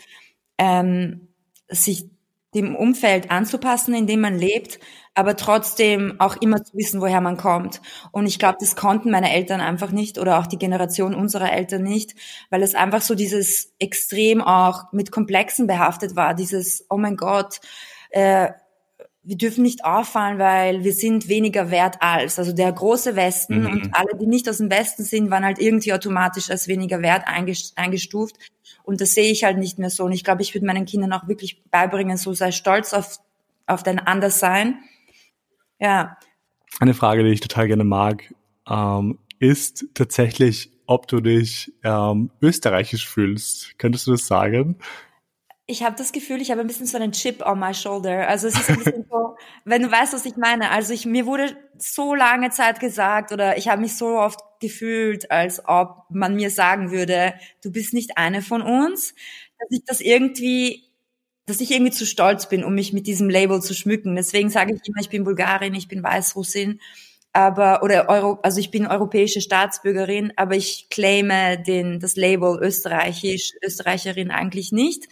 ähm, 0.58 1.28
sich 1.68 2.06
dem 2.54 2.74
Umfeld 2.74 3.30
anzupassen, 3.30 3.94
in 3.94 4.06
dem 4.06 4.20
man 4.20 4.36
lebt, 4.36 4.80
aber 5.14 5.36
trotzdem 5.36 6.14
auch 6.18 6.36
immer 6.40 6.62
zu 6.62 6.76
wissen, 6.76 7.00
woher 7.00 7.20
man 7.20 7.36
kommt. 7.36 7.80
Und 8.12 8.26
ich 8.26 8.38
glaube, 8.38 8.58
das 8.60 8.76
konnten 8.76 9.10
meine 9.10 9.32
Eltern 9.32 9.60
einfach 9.60 9.90
nicht 9.90 10.18
oder 10.18 10.38
auch 10.38 10.46
die 10.46 10.58
Generation 10.58 11.14
unserer 11.14 11.52
Eltern 11.52 11.82
nicht, 11.82 12.14
weil 12.48 12.62
es 12.62 12.74
einfach 12.74 13.02
so 13.02 13.14
dieses 13.14 13.72
extrem 13.78 14.40
auch 14.40 14.92
mit 14.92 15.10
Komplexen 15.10 15.66
behaftet 15.66 16.16
war, 16.16 16.34
dieses, 16.34 16.86
oh 16.88 16.96
mein 16.96 17.16
Gott, 17.16 17.60
äh, 18.10 18.50
wir 19.22 19.36
dürfen 19.36 19.62
nicht 19.62 19.84
auffallen, 19.84 20.38
weil 20.38 20.82
wir 20.82 20.94
sind 20.94 21.28
weniger 21.28 21.70
wert 21.70 21.96
als. 22.00 22.38
Also 22.38 22.52
der 22.52 22.72
große 22.72 23.16
Westen 23.16 23.60
mhm. 23.60 23.66
und 23.66 23.90
alle, 23.92 24.16
die 24.18 24.26
nicht 24.26 24.48
aus 24.48 24.58
dem 24.58 24.70
Westen 24.70 25.04
sind, 25.04 25.30
waren 25.30 25.44
halt 25.44 25.58
irgendwie 25.58 25.92
automatisch 25.92 26.50
als 26.50 26.68
weniger 26.68 27.02
wert 27.02 27.24
eingestuft. 27.26 28.36
Und 28.82 29.00
das 29.00 29.12
sehe 29.12 29.30
ich 29.30 29.44
halt 29.44 29.58
nicht 29.58 29.78
mehr 29.78 29.90
so. 29.90 30.04
Und 30.04 30.12
ich 30.12 30.24
glaube, 30.24 30.42
ich 30.42 30.54
würde 30.54 30.66
meinen 30.66 30.86
Kindern 30.86 31.12
auch 31.12 31.28
wirklich 31.28 31.62
beibringen, 31.70 32.16
so 32.16 32.32
sei 32.32 32.50
stolz 32.50 32.94
auf, 32.94 33.18
auf 33.66 33.82
dein 33.82 33.98
Anderssein. 33.98 34.78
Ja. 35.80 36.16
Eine 36.78 36.94
Frage, 36.94 37.24
die 37.24 37.30
ich 37.30 37.40
total 37.40 37.66
gerne 37.66 37.84
mag, 37.84 38.32
ähm, 38.68 39.18
ist 39.38 39.86
tatsächlich, 39.94 40.70
ob 40.86 41.08
du 41.08 41.20
dich 41.20 41.72
ähm, 41.82 42.30
österreichisch 42.40 43.08
fühlst. 43.08 43.78
Könntest 43.78 44.06
du 44.06 44.12
das 44.12 44.26
sagen? 44.26 44.76
ich 45.70 45.84
habe 45.84 45.94
das 45.96 46.10
Gefühl, 46.10 46.40
ich 46.40 46.50
habe 46.50 46.62
ein 46.62 46.66
bisschen 46.66 46.86
so 46.86 46.98
einen 46.98 47.12
Chip 47.12 47.46
on 47.46 47.60
my 47.60 47.72
shoulder. 47.72 48.26
Also 48.26 48.48
es 48.48 48.58
ist 48.58 48.70
ein 48.70 48.78
bisschen 48.78 49.06
so, 49.08 49.36
wenn 49.64 49.82
du 49.82 49.90
weißt, 49.90 50.12
was 50.12 50.26
ich 50.26 50.36
meine. 50.36 50.70
Also 50.70 50.92
ich, 50.92 51.06
mir 51.06 51.26
wurde 51.26 51.56
so 51.78 52.14
lange 52.14 52.50
Zeit 52.50 52.80
gesagt 52.80 53.30
oder 53.30 53.56
ich 53.56 53.68
habe 53.68 53.80
mich 53.80 53.96
so 53.96 54.18
oft 54.18 54.40
gefühlt, 54.60 55.30
als 55.30 55.62
ob 55.64 56.06
man 56.10 56.34
mir 56.34 56.50
sagen 56.50 56.90
würde, 56.90 57.34
du 57.62 57.70
bist 57.70 57.94
nicht 57.94 58.18
eine 58.18 58.42
von 58.42 58.62
uns, 58.62 59.14
dass 59.60 59.68
ich 59.70 59.84
das 59.86 60.00
irgendwie, 60.00 60.89
dass 61.46 61.60
ich 61.60 61.70
irgendwie 61.70 61.92
zu 61.92 62.06
stolz 62.06 62.48
bin, 62.48 62.64
um 62.64 62.74
mich 62.74 62.92
mit 62.92 63.06
diesem 63.06 63.28
Label 63.28 63.60
zu 63.60 63.74
schmücken. 63.74 64.16
Deswegen 64.16 64.50
sage 64.50 64.74
ich 64.74 64.88
immer, 64.88 65.00
ich 65.00 65.08
bin 65.08 65.24
Bulgarin, 65.24 65.74
ich 65.74 65.88
bin 65.88 66.02
Weißrussin, 66.02 66.80
aber 67.32 67.82
oder 67.82 68.08
Euro, 68.08 68.38
also 68.42 68.60
ich 68.60 68.70
bin 68.70 68.86
europäische 68.86 69.40
Staatsbürgerin, 69.40 70.32
aber 70.36 70.56
ich 70.56 70.88
claime 70.90 71.62
den 71.62 72.00
das 72.00 72.16
Label 72.16 72.58
österreichisch, 72.60 73.52
Österreicherin 73.62 74.30
eigentlich 74.30 74.72
nicht 74.72 75.08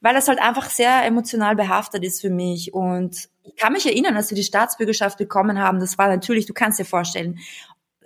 weil 0.00 0.14
das 0.14 0.28
halt 0.28 0.40
einfach 0.40 0.70
sehr 0.70 1.04
emotional 1.04 1.56
behaftet 1.56 2.04
ist 2.04 2.20
für 2.20 2.30
mich. 2.30 2.72
Und 2.72 3.28
ich 3.44 3.56
kann 3.56 3.72
mich 3.72 3.86
erinnern, 3.86 4.16
als 4.16 4.30
wir 4.30 4.36
die 4.36 4.42
Staatsbürgerschaft 4.42 5.18
bekommen 5.18 5.58
haben, 5.58 5.80
das 5.80 5.98
war 5.98 6.08
natürlich, 6.08 6.46
du 6.46 6.54
kannst 6.54 6.78
dir 6.78 6.84
vorstellen, 6.84 7.38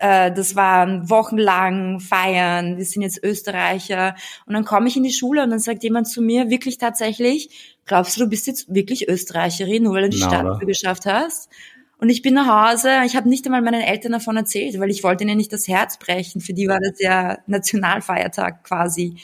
äh, 0.05 0.33
das 0.33 0.55
waren 0.55 1.09
wochenlang 1.09 1.99
Feiern, 1.99 2.77
wir 2.77 2.85
sind 2.85 3.01
jetzt 3.01 3.25
Österreicher. 3.25 4.15
Und 4.45 4.53
dann 4.53 4.67
komme 4.67 4.87
ich 4.89 4.97
in 4.99 5.03
die 5.03 5.13
Schule 5.13 5.43
und 5.43 5.49
dann 5.51 5.61
sagt 5.61 5.83
jemand 5.83 6.09
zu 6.09 6.21
mir, 6.21 6.51
wirklich 6.51 6.77
tatsächlich, 6.77 7.79
glaubst 7.87 8.17
du, 8.17 8.25
du 8.25 8.29
bist 8.29 8.47
jetzt 8.47 8.73
wirklich 8.73 9.09
Österreicherin, 9.09 9.85
nur 9.85 9.95
weil 9.95 10.03
du 10.03 10.11
die 10.11 10.19
Staatsbürgerschaft 10.19 11.07
hast? 11.07 11.49
Und 11.97 12.11
ich 12.11 12.21
bin 12.21 12.35
nach 12.35 12.73
Hause, 12.73 12.91
ich 13.07 13.17
habe 13.17 13.31
nicht 13.31 13.47
einmal 13.47 13.63
meinen 13.63 13.81
Eltern 13.81 14.13
davon 14.13 14.37
erzählt, 14.37 14.79
weil 14.79 14.91
ich 14.91 15.03
wollte 15.05 15.25
ihnen 15.25 15.39
nicht 15.39 15.53
das 15.55 15.69
Herz 15.69 15.99
brechen. 15.99 16.43
Für 16.43 16.53
die 16.53 16.69
war 16.69 16.81
das 16.81 17.01
ja 17.01 17.39
Nationalfeiertag 17.47 18.63
quasi. 18.65 19.17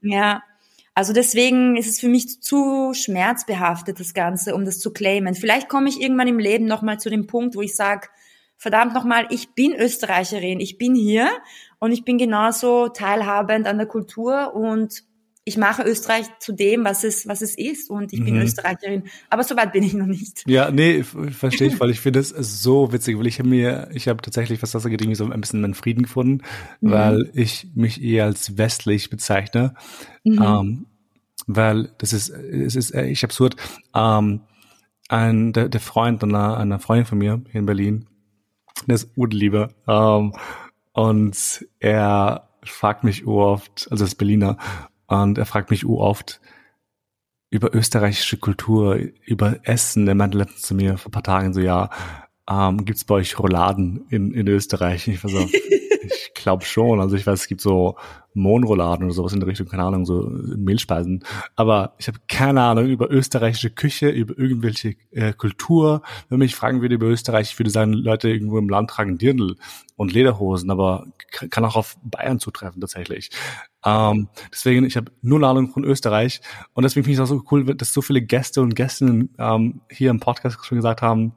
Ja, 0.00 0.42
also 0.94 1.12
deswegen 1.12 1.76
ist 1.76 1.88
es 1.88 2.00
für 2.00 2.08
mich 2.08 2.40
zu 2.40 2.94
schmerzbehaftet, 2.94 4.00
das 4.00 4.14
Ganze, 4.14 4.54
um 4.54 4.64
das 4.64 4.78
zu 4.78 4.90
claimen. 4.90 5.34
Vielleicht 5.34 5.68
komme 5.68 5.90
ich 5.90 6.00
irgendwann 6.00 6.28
im 6.28 6.38
Leben 6.38 6.64
nochmal 6.64 6.98
zu 6.98 7.10
dem 7.10 7.26
Punkt, 7.26 7.56
wo 7.56 7.60
ich 7.60 7.76
sage, 7.76 8.08
verdammt 8.56 8.94
nochmal, 8.94 9.26
ich 9.30 9.54
bin 9.54 9.74
Österreicherin, 9.74 10.60
ich 10.60 10.78
bin 10.78 10.94
hier 10.94 11.28
und 11.78 11.92
ich 11.92 12.04
bin 12.04 12.18
genauso 12.18 12.88
teilhabend 12.88 13.66
an 13.66 13.78
der 13.78 13.86
Kultur 13.86 14.54
und 14.54 15.04
ich 15.46 15.58
mache 15.58 15.82
Österreich 15.82 16.26
zu 16.38 16.52
dem, 16.52 16.84
was 16.84 17.04
es, 17.04 17.28
was 17.28 17.42
es 17.42 17.56
ist 17.56 17.90
und 17.90 18.14
ich 18.14 18.24
bin 18.24 18.36
mhm. 18.36 18.42
Österreicherin. 18.42 19.04
Aber 19.28 19.44
so 19.44 19.56
weit 19.56 19.72
bin 19.72 19.82
ich 19.82 19.92
noch 19.92 20.06
nicht. 20.06 20.42
Ja, 20.46 20.70
nee, 20.70 21.02
verstehe 21.02 21.68
ich, 21.68 21.78
weil 21.80 21.90
ich 21.90 22.00
finde 22.00 22.20
es 22.20 22.30
so 22.30 22.92
witzig, 22.92 23.18
weil 23.18 23.26
ich 23.26 23.38
habe 23.38 23.48
mir, 23.50 23.90
ich 23.92 24.08
habe 24.08 24.22
tatsächlich, 24.22 24.62
was 24.62 24.70
das 24.70 24.86
angeht, 24.86 25.16
so 25.16 25.30
ein 25.30 25.40
bisschen 25.40 25.60
meinen 25.60 25.74
Frieden 25.74 26.04
gefunden, 26.04 26.42
mhm. 26.80 26.90
weil 26.90 27.30
ich 27.34 27.68
mich 27.74 28.02
eher 28.02 28.24
als 28.24 28.56
westlich 28.56 29.10
bezeichne. 29.10 29.74
Mhm. 30.24 30.42
Ähm, 30.42 30.86
weil 31.46 31.90
das 31.98 32.14
ist, 32.14 32.30
es 32.30 32.74
ist 32.74 32.94
echt 32.94 33.24
absurd. 33.24 33.56
Ähm, 33.94 34.40
ein, 35.08 35.52
der, 35.52 35.68
der 35.68 35.80
Freund 35.80 36.24
einer, 36.24 36.56
einer 36.56 36.78
Freundin 36.78 37.04
von 37.04 37.18
mir 37.18 37.42
hier 37.50 37.60
in 37.60 37.66
Berlin, 37.66 38.06
der 38.88 38.96
ist 38.96 39.10
Urliebe, 39.16 39.74
ähm, 39.86 40.34
und 40.92 41.66
er 41.80 42.48
fragt 42.62 43.04
mich 43.04 43.26
oft, 43.26 43.88
also 43.90 44.04
ist 44.04 44.14
Berliner, 44.16 44.56
und 45.06 45.38
er 45.38 45.46
fragt 45.46 45.70
mich 45.70 45.84
oft 45.84 46.40
über 47.50 47.74
österreichische 47.74 48.36
Kultur, 48.36 48.98
über 49.24 49.58
Essen. 49.62 50.08
Er 50.08 50.14
meinte 50.14 50.38
letztens 50.38 50.62
zu 50.62 50.74
mir 50.74 50.98
vor 50.98 51.10
ein 51.10 51.12
paar 51.12 51.22
Tagen 51.22 51.52
so, 51.52 51.60
ja, 51.60 51.90
ähm, 52.50 52.84
gibt's 52.84 53.04
bei 53.04 53.16
euch 53.16 53.38
Rouladen 53.38 54.06
in, 54.10 54.32
in 54.32 54.48
Österreich? 54.48 55.06
Ich 55.08 55.22
war 55.22 55.30
so, 55.30 55.38
ich 56.06 56.32
glaube 56.34 56.64
schon. 56.64 57.00
Also 57.00 57.16
ich 57.16 57.26
weiß, 57.26 57.40
es 57.40 57.48
gibt 57.48 57.60
so 57.60 57.96
Mohnrouladen 58.34 59.06
oder 59.06 59.14
sowas 59.14 59.32
in 59.32 59.40
der 59.40 59.48
Richtung, 59.48 59.68
keine 59.68 59.84
Ahnung, 59.84 60.04
so 60.04 60.28
Mehlspeisen. 60.28 61.24
Aber 61.56 61.94
ich 61.98 62.08
habe 62.08 62.18
keine 62.28 62.62
Ahnung 62.62 62.86
über 62.86 63.10
österreichische 63.10 63.70
Küche, 63.70 64.08
über 64.08 64.36
irgendwelche 64.36 64.96
äh, 65.12 65.32
Kultur. 65.32 66.02
Wenn 66.28 66.40
mich 66.40 66.54
fragen 66.54 66.82
würde 66.82 66.96
über 66.96 67.06
Österreich, 67.06 67.52
ich 67.52 67.58
würde 67.58 67.70
sagen, 67.70 67.92
Leute 67.92 68.28
irgendwo 68.28 68.58
im 68.58 68.68
Land 68.68 68.90
tragen 68.90 69.18
Dirndl 69.18 69.56
und 69.96 70.12
Lederhosen, 70.12 70.70
aber 70.70 71.06
kann 71.50 71.64
auch 71.64 71.76
auf 71.76 71.96
Bayern 72.02 72.40
zutreffen 72.40 72.80
tatsächlich. 72.80 73.30
Ähm, 73.84 74.28
deswegen, 74.52 74.84
ich 74.84 74.96
habe 74.96 75.12
null 75.22 75.44
Ahnung 75.44 75.70
von 75.70 75.84
Österreich 75.84 76.40
und 76.72 76.82
deswegen 76.82 77.04
finde 77.04 77.14
ich 77.14 77.18
es 77.20 77.30
auch 77.30 77.34
so 77.34 77.44
cool, 77.50 77.64
dass 77.76 77.92
so 77.92 78.02
viele 78.02 78.22
Gäste 78.22 78.62
und 78.62 78.74
Gästinnen 78.74 79.34
ähm, 79.38 79.80
hier 79.90 80.10
im 80.10 80.20
Podcast 80.20 80.64
schon 80.64 80.76
gesagt 80.76 81.02
haben, 81.02 81.34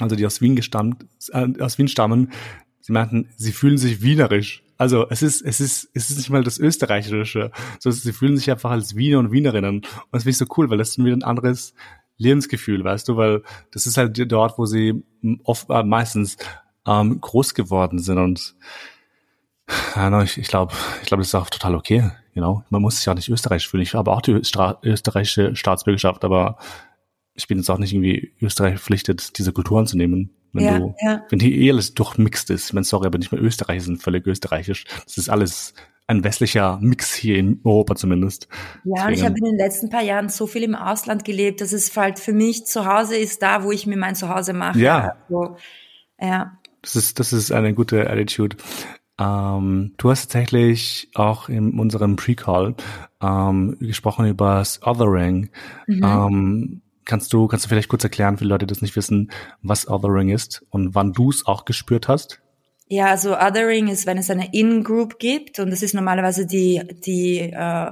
also 0.00 0.16
die 0.16 0.24
aus 0.24 0.40
Wien 0.40 0.56
gestammt, 0.56 1.04
äh, 1.32 1.48
aus 1.60 1.76
Wien 1.78 1.88
stammen, 1.88 2.32
sie 2.82 2.92
meinten, 2.92 3.30
sie 3.36 3.52
fühlen 3.52 3.78
sich 3.78 4.02
wienerisch. 4.02 4.62
Also 4.76 5.08
es 5.08 5.22
ist, 5.22 5.40
es 5.40 5.60
ist, 5.60 5.88
es 5.94 6.10
ist 6.10 6.18
nicht 6.18 6.30
mal 6.30 6.44
das 6.44 6.58
Österreichische, 6.58 7.50
sondern 7.78 8.00
sie 8.00 8.12
fühlen 8.12 8.36
sich 8.36 8.50
einfach 8.50 8.70
als 8.70 8.96
Wiener 8.96 9.18
und 9.20 9.32
Wienerinnen. 9.32 9.76
Und 9.76 9.86
das 10.10 10.24
finde 10.24 10.30
ich 10.32 10.38
so 10.38 10.46
cool, 10.56 10.68
weil 10.68 10.78
das 10.78 10.90
ist 10.90 10.98
wieder 10.98 11.16
ein 11.16 11.22
anderes 11.22 11.72
Lebensgefühl, 12.18 12.84
weißt 12.84 13.08
du, 13.08 13.16
weil 13.16 13.42
das 13.70 13.86
ist 13.86 13.96
halt 13.96 14.20
dort, 14.30 14.58
wo 14.58 14.66
sie 14.66 15.02
oft 15.44 15.70
äh, 15.70 15.82
meistens 15.82 16.36
ähm, 16.86 17.20
groß 17.20 17.54
geworden 17.54 17.98
sind 17.98 18.18
und 18.18 18.54
ja, 19.94 20.22
ich, 20.22 20.38
ich 20.38 20.48
glaube, 20.48 20.74
ich 21.00 21.06
glaube, 21.06 21.20
das 21.20 21.28
ist 21.28 21.34
auch 21.34 21.48
total 21.48 21.74
okay. 21.74 22.10
You 22.34 22.42
know? 22.42 22.64
Man 22.70 22.82
muss 22.82 22.98
sich 22.98 23.08
auch 23.08 23.14
nicht 23.14 23.28
österreichisch 23.28 23.68
fühlen. 23.68 23.82
Ich 23.82 23.94
habe 23.94 24.10
auch 24.10 24.22
die 24.22 24.44
Stra 24.44 24.78
österreichische 24.82 25.54
Staatsbürgerschaft, 25.54 26.24
aber 26.24 26.58
ich 27.34 27.46
bin 27.46 27.58
jetzt 27.58 27.70
auch 27.70 27.78
nicht 27.78 27.92
irgendwie 27.92 28.34
Österreich 28.40 28.74
verpflichtet, 28.74 29.38
diese 29.38 29.52
Kultur 29.52 29.78
anzunehmen. 29.78 30.30
Wenn 30.52 30.64
ja, 30.64 30.78
du, 30.78 30.94
ja. 31.00 31.22
wenn 31.30 31.38
die 31.38 31.64
eh 31.64 31.72
alles 31.72 31.94
durchmixt 31.94 32.50
ist. 32.50 32.66
Ich 32.66 32.72
meine, 32.72 32.84
sorry, 32.84 33.06
aber 33.06 33.18
nicht 33.18 33.32
mehr 33.32 33.42
Österreich 33.42 33.84
sind 33.84 34.02
völlig 34.02 34.26
österreichisch. 34.26 34.84
Das 35.04 35.16
ist 35.16 35.30
alles 35.30 35.74
ein 36.06 36.24
westlicher 36.24 36.78
Mix 36.82 37.14
hier 37.14 37.38
in 37.38 37.60
Europa 37.64 37.94
zumindest. 37.94 38.48
Ja, 38.84 39.06
und 39.06 39.14
ich 39.14 39.24
habe 39.24 39.36
in 39.38 39.44
den 39.44 39.56
letzten 39.56 39.88
paar 39.88 40.02
Jahren 40.02 40.28
so 40.28 40.46
viel 40.46 40.62
im 40.62 40.74
Ausland 40.74 41.24
gelebt, 41.24 41.60
dass 41.60 41.72
es 41.72 41.96
halt 41.96 42.18
für 42.18 42.32
mich 42.32 42.66
zu 42.66 42.86
Hause 42.86 43.16
ist, 43.16 43.42
da, 43.42 43.64
wo 43.64 43.72
ich 43.72 43.86
mir 43.86 43.96
mein 43.96 44.14
Zuhause 44.14 44.52
mache. 44.52 44.78
Ja. 44.78 45.16
Also, 45.28 45.56
ja. 46.20 46.58
Das 46.82 46.96
ist, 46.96 47.18
das 47.18 47.32
ist 47.32 47.52
eine 47.52 47.72
gute 47.74 48.10
Attitude. 48.10 48.56
Ähm, 49.18 49.94
du 49.96 50.10
hast 50.10 50.32
tatsächlich 50.32 51.08
auch 51.14 51.48
in 51.48 51.78
unserem 51.78 52.16
Pre-Call 52.16 52.74
ähm, 53.22 53.76
gesprochen 53.78 54.26
über 54.26 54.56
das 54.56 54.82
Othering. 54.82 55.50
Mhm. 55.86 56.02
Ähm, 56.04 56.81
kannst 57.04 57.32
du, 57.32 57.46
kannst 57.46 57.64
du 57.64 57.68
vielleicht 57.68 57.88
kurz 57.88 58.04
erklären, 58.04 58.38
für 58.38 58.44
Leute, 58.44 58.66
die 58.66 58.74
das 58.74 58.82
nicht 58.82 58.96
wissen, 58.96 59.30
was 59.62 59.88
Othering 59.88 60.30
ist 60.30 60.64
und 60.70 60.94
wann 60.94 61.12
du 61.12 61.30
es 61.30 61.46
auch 61.46 61.64
gespürt 61.64 62.08
hast? 62.08 62.40
Ja, 62.88 63.06
also 63.06 63.36
Othering 63.38 63.88
ist, 63.88 64.06
wenn 64.06 64.18
es 64.18 64.30
eine 64.30 64.52
In-Group 64.52 65.18
gibt 65.18 65.58
und 65.58 65.70
das 65.70 65.82
ist 65.82 65.94
normalerweise 65.94 66.46
die, 66.46 66.82
die 67.04 67.38
äh, 67.38 67.90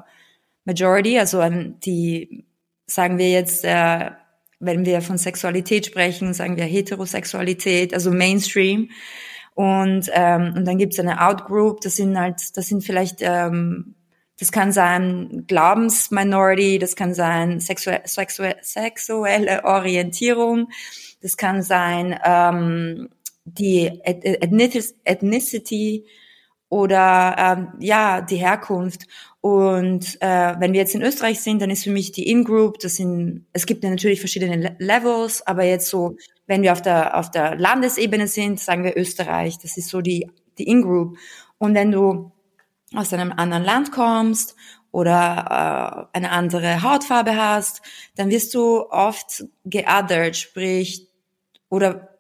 Majority, 0.65 1.19
also 1.19 1.43
die, 1.85 2.45
sagen 2.87 3.19
wir 3.19 3.31
jetzt, 3.31 3.65
äh, 3.65 4.11
wenn 4.59 4.85
wir 4.85 5.01
von 5.01 5.17
Sexualität 5.17 5.87
sprechen, 5.87 6.35
sagen 6.35 6.57
wir 6.57 6.65
Heterosexualität, 6.65 7.95
also 7.95 8.11
Mainstream. 8.11 8.91
Und, 9.55 10.11
ähm, 10.13 10.55
und 10.57 10.65
dann 10.67 10.79
gibt 10.79 10.93
es 10.93 11.01
eine 11.01 11.27
Outgroup, 11.27 11.81
das 11.81 11.97
sind 11.97 12.19
halt, 12.19 12.57
das 12.57 12.67
sind 12.67 12.85
vielleicht, 12.85 13.21
ähm, 13.21 13.95
das 14.41 14.51
kann 14.51 14.73
sein 14.73 15.45
Glaubensminority, 15.47 16.79
das 16.79 16.97
kann 16.97 17.13
sein 17.13 17.61
sexu 17.61 17.91
sexu 18.05 18.45
sexuelle 18.63 19.65
Orientierung, 19.65 20.71
das 21.21 21.37
kann 21.37 21.63
sein 21.63 22.19
ähm, 22.25 23.11
die 23.45 24.01
Ethnicity 24.03 26.07
oder 26.71 27.37
ähm, 27.39 27.69
ja 27.81 28.23
die 28.23 28.37
Herkunft. 28.37 29.07
Und 29.43 30.17
äh, 30.21 30.55
wenn 30.59 30.73
wir 30.73 30.81
jetzt 30.81 30.95
in 30.95 31.03
Österreich 31.03 31.41
sind, 31.41 31.61
dann 31.61 31.71
ist 31.71 31.85
für 31.85 31.91
mich 31.91 32.13
die 32.13 32.31
In-Group, 32.31 32.79
das 32.79 32.97
sind, 32.97 33.47
es 33.53 33.67
gibt 33.67 33.85
natürlich 33.85 34.21
verschiedene 34.21 34.77
Levels, 34.79 35.47
aber 35.47 35.65
jetzt 35.65 35.89
so, 35.89 36.17
wenn 36.47 36.63
wir 36.63 36.73
auf 36.73 36.83
der, 36.83 37.19
auf 37.19 37.31
der 37.31 37.57
Landesebene 37.57 38.27
sind, 38.27 38.61
sagen 38.61 38.85
wir 38.85 38.97
Österreich, 38.97 39.59
das 39.59 39.77
ist 39.77 39.89
so 39.89 40.01
die, 40.01 40.31
die 40.59 40.65
In-Group. 40.65 41.17
Und 41.59 41.75
wenn 41.75 41.91
du 41.91 42.33
aus 42.95 43.13
einem 43.13 43.33
anderen 43.33 43.65
Land 43.65 43.93
kommst 43.93 44.57
oder 44.93 46.09
äh, 46.13 46.17
eine 46.17 46.31
andere 46.31 46.83
Hautfarbe 46.83 47.37
hast, 47.37 47.83
dann 48.17 48.31
wirst 48.31 48.55
du 48.55 48.89
oft 48.91 49.45
geothert, 49.65 50.37
sprich, 50.37 51.09
oder 51.69 52.19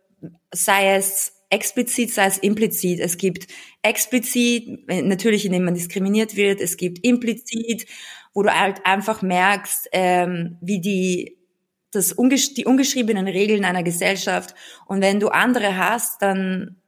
sei 0.52 0.94
es 0.94 1.32
explizit, 1.50 2.12
sei 2.12 2.26
es 2.26 2.38
implizit. 2.38 3.00
Es 3.00 3.16
gibt 3.16 3.48
explizit, 3.82 4.86
natürlich 4.86 5.44
indem 5.44 5.64
man 5.64 5.74
diskriminiert 5.74 6.36
wird, 6.36 6.60
es 6.60 6.76
gibt 6.76 7.04
implizit, 7.04 7.86
wo 8.32 8.42
du 8.42 8.56
halt 8.56 8.86
einfach 8.86 9.22
merkst, 9.22 9.88
ähm, 9.92 10.58
wie 10.60 10.80
die 10.80 11.36
das 11.92 12.12
ungesch 12.12 12.54
die 12.54 12.66
ungeschriebenen 12.66 13.26
Regeln 13.26 13.64
einer 13.64 13.82
Gesellschaft. 13.82 14.54
Und 14.86 15.00
wenn 15.00 15.18
du 15.18 15.28
andere 15.28 15.76
hast, 15.76 16.22
dann 16.22 16.79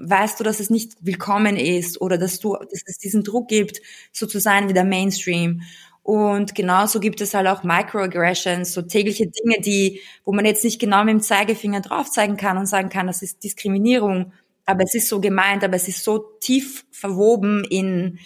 weißt 0.00 0.38
du, 0.40 0.44
dass 0.44 0.60
es 0.60 0.70
nicht 0.70 0.94
willkommen 1.00 1.56
ist 1.56 2.00
oder 2.00 2.18
dass 2.18 2.40
du, 2.40 2.54
dass 2.56 2.82
es 2.86 2.98
diesen 2.98 3.24
Druck 3.24 3.48
gibt, 3.48 3.80
so 4.12 4.26
zu 4.26 4.40
sein 4.40 4.68
wie 4.68 4.72
der 4.72 4.84
Mainstream. 4.84 5.62
Und 6.02 6.54
genauso 6.54 7.00
gibt 7.00 7.20
es 7.20 7.34
halt 7.34 7.46
auch 7.46 7.64
Microaggressions, 7.64 8.72
so 8.72 8.82
tägliche 8.82 9.26
Dinge, 9.26 9.60
die, 9.60 10.00
wo 10.24 10.32
man 10.32 10.46
jetzt 10.46 10.64
nicht 10.64 10.80
genau 10.80 11.04
mit 11.04 11.12
dem 11.12 11.20
Zeigefinger 11.20 11.82
drauf 11.82 12.10
zeigen 12.10 12.38
kann 12.38 12.56
und 12.56 12.66
sagen 12.66 12.88
kann, 12.88 13.06
das 13.06 13.20
ist 13.20 13.44
Diskriminierung, 13.44 14.32
aber 14.64 14.84
es 14.84 14.94
ist 14.94 15.08
so 15.08 15.20
gemeint, 15.20 15.64
aber 15.64 15.76
es 15.76 15.86
ist 15.86 16.04
so 16.04 16.18
tief 16.40 16.86
verwoben 16.90 17.64
in, 17.68 18.18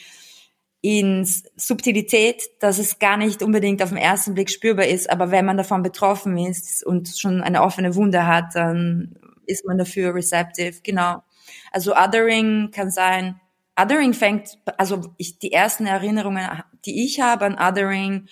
in 0.80 1.26
Subtilität, 1.56 2.42
dass 2.60 2.78
es 2.78 2.98
gar 2.98 3.16
nicht 3.16 3.42
unbedingt 3.42 3.82
auf 3.82 3.88
den 3.88 3.98
ersten 3.98 4.34
Blick 4.34 4.50
spürbar 4.50 4.86
ist. 4.86 5.10
Aber 5.10 5.30
wenn 5.30 5.44
man 5.44 5.56
davon 5.56 5.82
betroffen 5.82 6.36
ist 6.38 6.84
und 6.84 7.08
schon 7.16 7.42
eine 7.42 7.62
offene 7.62 7.94
Wunde 7.94 8.26
hat, 8.26 8.54
dann 8.54 9.16
ist 9.46 9.64
man 9.64 9.78
dafür 9.78 10.14
receptive. 10.14 10.80
Genau. 10.82 11.22
Also 11.70 11.94
Othering 11.96 12.70
kann 12.70 12.90
sein, 12.90 13.40
Othering 13.80 14.14
fängt, 14.14 14.58
also 14.76 15.12
ich, 15.16 15.38
die 15.38 15.52
ersten 15.52 15.86
Erinnerungen, 15.86 16.46
die 16.84 17.04
ich 17.04 17.20
habe 17.20 17.46
an 17.46 17.58
Othering, 17.58 18.28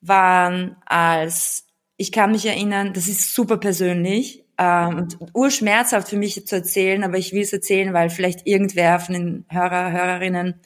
waren 0.00 0.76
als, 0.84 1.66
ich 1.96 2.12
kann 2.12 2.32
mich 2.32 2.44
erinnern, 2.46 2.92
das 2.92 3.08
ist 3.08 3.34
super 3.34 3.56
persönlich 3.56 4.44
ähm, 4.58 4.96
und 4.96 5.18
urschmerzhaft 5.32 6.08
für 6.08 6.16
mich 6.16 6.46
zu 6.46 6.56
erzählen, 6.56 7.02
aber 7.04 7.16
ich 7.16 7.32
will 7.32 7.42
es 7.42 7.52
erzählen, 7.52 7.92
weil 7.94 8.10
vielleicht 8.10 8.46
irgendwer 8.46 9.00
von 9.00 9.14
den 9.14 9.46
Hörer, 9.48 9.92
Hörerinnen 9.92 10.60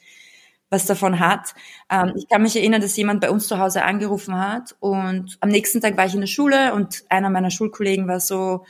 was 0.70 0.84
davon 0.84 1.18
hat. 1.18 1.54
Ähm, 1.90 2.12
ich 2.16 2.28
kann 2.28 2.42
mich 2.42 2.56
erinnern, 2.56 2.82
dass 2.82 2.96
jemand 2.96 3.20
bei 3.20 3.30
uns 3.30 3.48
zu 3.48 3.58
Hause 3.58 3.84
angerufen 3.84 4.36
hat 4.36 4.76
und 4.80 5.38
am 5.40 5.48
nächsten 5.48 5.80
Tag 5.80 5.96
war 5.96 6.06
ich 6.06 6.14
in 6.14 6.20
der 6.20 6.26
Schule 6.26 6.74
und 6.74 7.04
einer 7.08 7.30
meiner 7.30 7.50
Schulkollegen 7.50 8.06
war 8.06 8.20
so, 8.20 8.64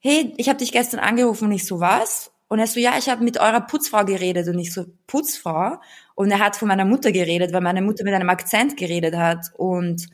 hey, 0.00 0.34
ich 0.36 0.48
habe 0.48 0.58
dich 0.58 0.72
gestern 0.72 1.00
angerufen 1.00 1.46
und 1.46 1.52
ich 1.52 1.66
so, 1.66 1.80
was? 1.80 2.32
Und 2.48 2.58
er 2.58 2.66
so, 2.66 2.78
ja, 2.78 2.96
ich 2.98 3.08
habe 3.08 3.24
mit 3.24 3.38
eurer 3.38 3.60
Putzfrau 3.60 4.04
geredet 4.04 4.48
und 4.48 4.58
ich 4.58 4.72
so, 4.72 4.84
Putzfrau? 5.06 5.80
Und 6.14 6.30
er 6.30 6.38
hat 6.38 6.56
von 6.56 6.68
meiner 6.68 6.84
Mutter 6.84 7.10
geredet, 7.10 7.52
weil 7.52 7.60
meine 7.60 7.82
Mutter 7.82 8.04
mit 8.04 8.14
einem 8.14 8.30
Akzent 8.30 8.76
geredet 8.76 9.16
hat 9.16 9.50
und 9.56 10.06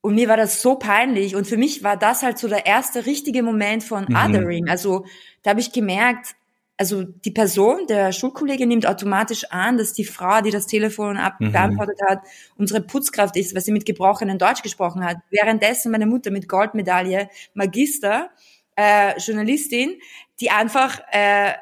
und 0.00 0.14
mir 0.14 0.28
war 0.28 0.36
das 0.36 0.62
so 0.62 0.76
peinlich 0.76 1.34
und 1.34 1.46
für 1.46 1.56
mich 1.56 1.82
war 1.82 1.96
das 1.96 2.22
halt 2.22 2.38
so 2.38 2.46
der 2.46 2.66
erste 2.66 3.04
richtige 3.04 3.42
Moment 3.42 3.82
von 3.82 4.06
mhm. 4.08 4.14
Othering. 4.16 4.68
Also 4.68 5.04
da 5.42 5.50
habe 5.50 5.60
ich 5.60 5.72
gemerkt, 5.72 6.36
also 6.78 7.02
die 7.02 7.32
Person, 7.32 7.86
der 7.88 8.12
Schulkollege 8.12 8.64
nimmt 8.64 8.86
automatisch 8.86 9.44
an, 9.50 9.76
dass 9.76 9.92
die 9.92 10.04
Frau, 10.04 10.40
die 10.40 10.52
das 10.52 10.66
Telefon 10.66 11.16
abgeantwortet 11.16 11.98
mhm. 12.00 12.06
hat, 12.06 12.20
unsere 12.56 12.80
Putzkraft 12.80 13.36
ist, 13.36 13.54
weil 13.54 13.62
sie 13.62 13.72
mit 13.72 13.84
gebrochenem 13.84 14.38
Deutsch 14.38 14.62
gesprochen 14.62 15.04
hat. 15.04 15.16
Währenddessen 15.30 15.90
meine 15.90 16.06
Mutter 16.06 16.30
mit 16.30 16.48
Goldmedaille, 16.48 17.28
Magister, 17.54 18.30
äh, 18.78 19.18
Journalistin, 19.18 20.00
die 20.40 20.50
einfach 20.50 21.00
äh, 21.10 21.54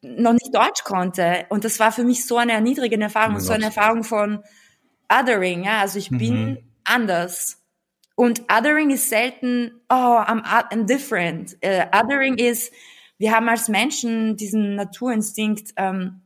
noch 0.00 0.32
nicht 0.32 0.54
Deutsch 0.54 0.84
konnte. 0.84 1.44
Und 1.48 1.64
das 1.64 1.80
war 1.80 1.90
für 1.90 2.04
mich 2.04 2.24
so 2.24 2.36
eine 2.36 2.52
erniedrigende 2.52 3.04
Erfahrung, 3.04 3.36
oh 3.36 3.40
so 3.40 3.52
eine 3.52 3.66
Erfahrung 3.66 4.04
von 4.04 4.44
Othering. 5.12 5.64
Ja, 5.64 5.80
also 5.80 5.98
ich 5.98 6.10
mhm. 6.10 6.18
bin 6.18 6.58
anders. 6.84 7.62
Und 8.14 8.42
Othering 8.50 8.90
ist 8.90 9.08
selten, 9.08 9.72
oh, 9.90 9.94
I'm, 9.94 10.42
I'm 10.44 10.86
different. 10.86 11.56
Uh, 11.64 11.82
othering 11.92 12.38
ist, 12.38 12.72
wir 13.18 13.32
haben 13.32 13.48
als 13.48 13.68
Menschen 13.68 14.36
diesen 14.36 14.76
Naturinstinkt, 14.76 15.72
ähm, 15.76 16.22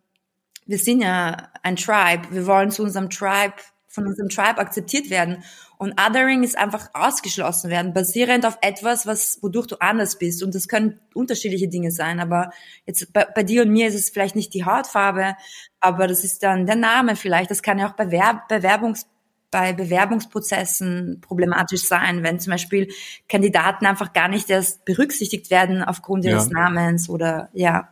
wir 0.67 0.79
sind 0.79 1.01
ja 1.01 1.49
ein 1.63 1.77
Tribe, 1.77 2.29
wir 2.31 2.47
wollen 2.47 2.71
zu 2.71 2.83
unserem 2.83 3.11
Tribe, 3.11 3.55
von 3.89 4.07
unserem 4.07 4.29
Tribe 4.29 4.59
akzeptiert 4.59 5.11
werden. 5.11 5.43
Und 5.81 5.99
Othering 5.99 6.43
ist 6.43 6.59
einfach 6.59 6.91
ausgeschlossen 6.93 7.71
werden, 7.71 7.95
basierend 7.95 8.45
auf 8.45 8.59
etwas, 8.61 9.07
was, 9.07 9.39
wodurch 9.41 9.67
du 9.67 9.81
anders 9.81 10.19
bist. 10.19 10.43
Und 10.43 10.55
das 10.55 10.69
können 10.69 11.01
unterschiedliche 11.15 11.69
Dinge 11.69 11.91
sein. 11.91 12.21
Aber 12.21 12.51
jetzt 12.85 13.11
bei, 13.15 13.25
bei 13.25 13.43
dir 13.45 13.63
und 13.63 13.71
mir 13.71 13.89
ist 13.89 13.95
es 13.95 14.11
vielleicht 14.11 14.37
nicht 14.37 14.53
die 14.53 14.67
Hautfarbe, 14.67 15.37
aber 15.81 16.07
das 16.07 16.23
ist 16.23 16.43
dann 16.43 16.67
der 16.67 16.77
Name 16.77 17.17
vielleicht. 17.17 17.51
Das 17.51 17.63
kann 17.63 17.79
ja 17.79 17.89
auch 17.89 17.95
Bewerb, 17.95 18.47
Bewerbungs, 18.49 19.07
bei 19.51 19.73
Bewerbungsprozessen 19.73 21.23
problematisch 21.23 21.85
sein, 21.85 22.23
wenn 22.23 22.39
zum 22.41 22.51
Beispiel 22.51 22.93
Kandidaten 23.27 23.87
einfach 23.87 24.13
gar 24.13 24.29
nicht 24.29 24.51
erst 24.51 24.85
berücksichtigt 24.85 25.51
werden 25.51 25.83
aufgrund 25.83 26.27
ihres 26.27 26.49
ja. 26.49 26.53
Namens 26.53 27.09
oder 27.09 27.49
ja. 27.55 27.89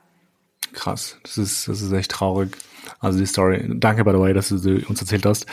Krass, 0.74 1.16
das 1.22 1.38
ist, 1.38 1.68
das 1.68 1.81
ist 1.81 1.92
echt 1.92 2.11
traurig. 2.11 2.55
Also 3.01 3.18
die 3.18 3.24
Story. 3.24 3.64
Danke, 3.77 4.05
by 4.05 4.11
the 4.11 4.18
way, 4.18 4.35
dass 4.35 4.51
du 4.51 4.59
sie 4.59 4.85
uns 4.85 5.01
erzählt 5.01 5.24
hast. 5.24 5.46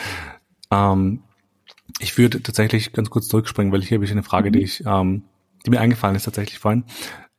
Ähm, 0.70 1.22
ich 1.98 2.18
würde 2.18 2.42
tatsächlich 2.42 2.92
ganz 2.92 3.10
kurz 3.10 3.28
zurückspringen, 3.28 3.72
weil 3.72 3.82
hier 3.82 3.96
habe 3.96 4.04
ich 4.04 4.10
eine 4.10 4.22
Frage, 4.22 4.50
mhm. 4.50 4.52
die 4.54 4.62
ich, 4.62 4.84
ähm, 4.86 5.22
die 5.64 5.70
mir 5.70 5.80
eingefallen 5.80 6.16
ist 6.16 6.24
tatsächlich 6.24 6.58
vorhin. 6.58 6.84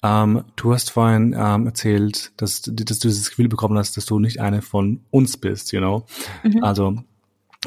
Ähm, 0.04 0.44
du 0.56 0.74
hast 0.74 0.92
vorhin 0.92 1.36
ähm, 1.38 1.66
erzählt, 1.66 2.32
dass, 2.38 2.62
dass 2.62 3.00
du 3.00 3.08
dieses 3.08 3.30
Gefühl 3.30 3.50
bekommen 3.50 3.78
hast, 3.78 3.98
dass 3.98 4.06
du 4.06 4.20
nicht 4.20 4.40
eine 4.40 4.62
von 4.62 5.02
uns 5.10 5.38
bist, 5.38 5.72
you 5.72 5.80
know. 5.80 6.06
Mhm. 6.44 6.64
Also 6.64 6.98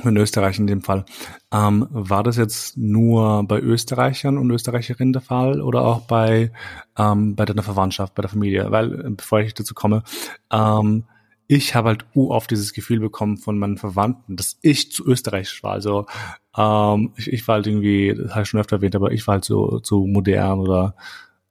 in 0.05 0.16
Österreich 0.16 0.59
in 0.59 0.66
dem 0.66 0.83
Fall. 0.83 1.05
Ähm, 1.53 1.87
war 1.90 2.23
das 2.23 2.37
jetzt 2.37 2.77
nur 2.77 3.43
bei 3.45 3.59
Österreichern 3.59 4.38
und 4.38 4.51
Österreicherinnen 4.51 5.12
der 5.12 5.23
Fall 5.23 5.61
oder 5.61 5.83
auch 5.83 6.03
bei, 6.03 6.53
ähm, 6.97 7.35
bei 7.35 7.45
deiner 7.45 7.62
Verwandtschaft, 7.62 8.14
bei 8.14 8.23
der 8.23 8.31
Familie? 8.31 8.71
Weil, 8.71 9.07
äh, 9.07 9.11
bevor 9.11 9.40
ich 9.40 9.55
dazu 9.55 9.75
komme, 9.75 10.05
ähm, 10.53 11.05
ich 11.51 11.75
habe 11.75 11.89
halt 11.89 12.07
oft 12.15 12.49
dieses 12.53 12.73
Gefühl 12.73 13.01
bekommen 13.01 13.37
von 13.37 13.59
meinen 13.59 13.77
Verwandten, 13.77 14.37
dass 14.37 14.57
ich 14.63 14.93
zu 14.93 15.05
österreichisch 15.05 15.65
war. 15.65 15.73
Also 15.73 16.07
ähm, 16.57 17.13
ich, 17.17 17.33
ich 17.33 17.49
war 17.49 17.57
halt 17.57 17.67
irgendwie, 17.67 18.15
das 18.17 18.31
habe 18.31 18.43
ich 18.43 18.49
schon 18.49 18.61
öfter 18.61 18.77
erwähnt, 18.77 18.95
aber 18.95 19.11
ich 19.11 19.27
war 19.27 19.33
halt 19.33 19.45
so, 19.45 19.81
so 19.83 20.07
modern 20.07 20.61
oder 20.61 20.95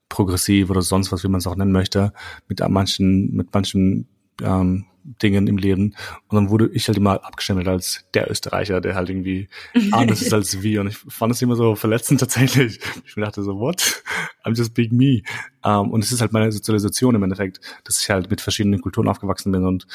progressiv 0.07 0.69
oder 0.69 0.83
sonst 0.83 1.11
was, 1.11 1.25
wie 1.25 1.27
man 1.27 1.39
es 1.39 1.47
auch 1.47 1.57
nennen 1.57 1.73
möchte, 1.73 2.13
mit 2.47 2.61
manchen, 2.69 3.35
mit 3.35 3.53
manchen 3.53 4.07
ähm, 4.41 4.85
Dingen 5.21 5.47
im 5.47 5.57
Leben. 5.57 5.95
Und 6.27 6.35
dann 6.35 6.49
wurde 6.49 6.69
ich 6.73 6.87
halt 6.87 6.97
immer 6.97 7.23
abgestempelt 7.23 7.67
als 7.67 8.05
der 8.13 8.29
Österreicher, 8.29 8.81
der 8.81 8.95
halt 8.95 9.09
irgendwie 9.09 9.49
anders 9.91 10.21
ist 10.21 10.33
als 10.33 10.61
wir. 10.61 10.81
Und 10.81 10.87
ich 10.87 10.97
fand 10.97 11.33
es 11.33 11.41
immer 11.41 11.55
so 11.55 11.75
verletzend 11.75 12.19
tatsächlich. 12.19 12.79
Ich 13.05 13.15
dachte 13.15 13.43
so, 13.43 13.59
what? 13.59 14.03
I'm 14.43 14.55
just 14.55 14.73
being 14.73 14.95
me. 14.95 15.21
Um, 15.63 15.87
ähm, 15.87 15.91
und 15.91 16.03
es 16.03 16.11
ist 16.11 16.21
halt 16.21 16.31
meine 16.31 16.51
Sozialisation 16.51 17.15
im 17.15 17.23
Endeffekt, 17.23 17.59
dass 17.83 18.01
ich 18.01 18.09
halt 18.09 18.29
mit 18.29 18.41
verschiedenen 18.41 18.81
Kulturen 18.81 19.07
aufgewachsen 19.07 19.51
bin 19.51 19.65
und 19.65 19.87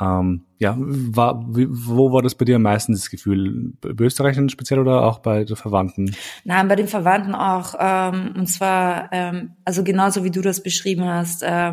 ähm, 0.00 0.44
ja, 0.58 0.76
war, 0.78 1.44
wie, 1.48 1.66
wo 1.68 2.12
war 2.12 2.22
das 2.22 2.36
bei 2.36 2.44
dir 2.44 2.56
am 2.56 2.62
meisten 2.62 2.92
das 2.92 3.10
Gefühl? 3.10 3.72
Bei 3.80 4.04
Österreichern 4.04 4.48
speziell 4.48 4.78
oder 4.78 5.02
auch 5.02 5.18
bei 5.18 5.44
den 5.44 5.56
Verwandten? 5.56 6.14
Nein, 6.44 6.68
bei 6.68 6.76
den 6.76 6.86
Verwandten 6.86 7.34
auch. 7.34 7.74
Ähm, 7.78 8.34
und 8.36 8.46
zwar, 8.46 9.12
ähm, 9.12 9.56
also 9.64 9.82
genauso 9.82 10.22
wie 10.22 10.30
du 10.30 10.40
das 10.40 10.62
beschrieben 10.62 11.04
hast, 11.04 11.42
äh, 11.42 11.72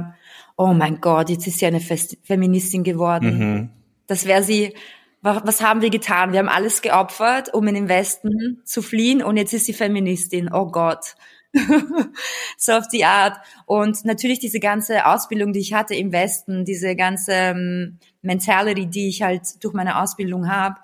oh 0.57 0.73
mein 0.73 1.01
Gott, 1.01 1.29
jetzt 1.29 1.47
ist 1.47 1.59
sie 1.59 1.65
eine 1.65 1.79
Fest 1.79 2.17
Feministin 2.23 2.83
geworden. 2.83 3.37
Mhm. 3.37 3.69
Das 4.07 4.25
wäre 4.25 4.43
sie, 4.43 4.73
was 5.21 5.61
haben 5.61 5.81
wir 5.81 5.89
getan? 5.89 6.31
Wir 6.31 6.39
haben 6.39 6.49
alles 6.49 6.81
geopfert, 6.81 7.53
um 7.53 7.67
in 7.67 7.75
den 7.75 7.89
Westen 7.89 8.61
zu 8.63 8.81
fliehen 8.81 9.23
und 9.23 9.37
jetzt 9.37 9.53
ist 9.53 9.65
sie 9.65 9.73
Feministin. 9.73 10.51
Oh 10.53 10.67
Gott. 10.67 11.15
so 12.57 12.73
auf 12.73 12.87
die 12.87 13.05
Art. 13.05 13.37
Und 13.65 14.05
natürlich 14.05 14.39
diese 14.39 14.59
ganze 14.59 15.05
Ausbildung, 15.05 15.53
die 15.53 15.61
ich 15.61 15.73
hatte 15.73 15.95
im 15.95 16.11
Westen, 16.11 16.65
diese 16.65 16.95
ganze 16.95 17.31
ähm, 17.31 17.99
Mentality, 18.21 18.87
die 18.87 19.07
ich 19.07 19.21
halt 19.21 19.63
durch 19.63 19.73
meine 19.73 20.01
Ausbildung 20.01 20.49
habe, 20.49 20.75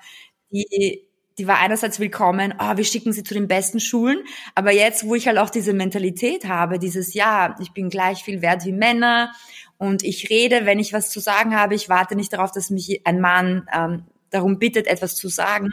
die 0.51 1.01
die 1.37 1.47
war 1.47 1.59
einerseits 1.59 1.99
willkommen, 1.99 2.53
oh, 2.59 2.77
wir 2.77 2.83
schicken 2.83 3.13
sie 3.13 3.23
zu 3.23 3.33
den 3.33 3.47
besten 3.47 3.79
Schulen, 3.79 4.19
aber 4.55 4.71
jetzt, 4.71 5.05
wo 5.05 5.15
ich 5.15 5.27
halt 5.27 5.37
auch 5.37 5.49
diese 5.49 5.73
Mentalität 5.73 6.45
habe, 6.45 6.79
dieses, 6.79 7.13
ja, 7.13 7.55
ich 7.59 7.71
bin 7.71 7.89
gleich 7.89 8.23
viel 8.23 8.41
wert 8.41 8.65
wie 8.65 8.73
Männer 8.73 9.31
und 9.77 10.03
ich 10.03 10.29
rede, 10.29 10.65
wenn 10.65 10.79
ich 10.79 10.93
was 10.93 11.09
zu 11.09 11.19
sagen 11.19 11.55
habe, 11.55 11.75
ich 11.75 11.89
warte 11.89 12.15
nicht 12.15 12.33
darauf, 12.33 12.51
dass 12.51 12.69
mich 12.69 13.01
ein 13.05 13.21
Mann 13.21 13.67
ähm, 13.73 14.03
darum 14.29 14.59
bittet, 14.59 14.87
etwas 14.87 15.15
zu 15.15 15.29
sagen, 15.29 15.71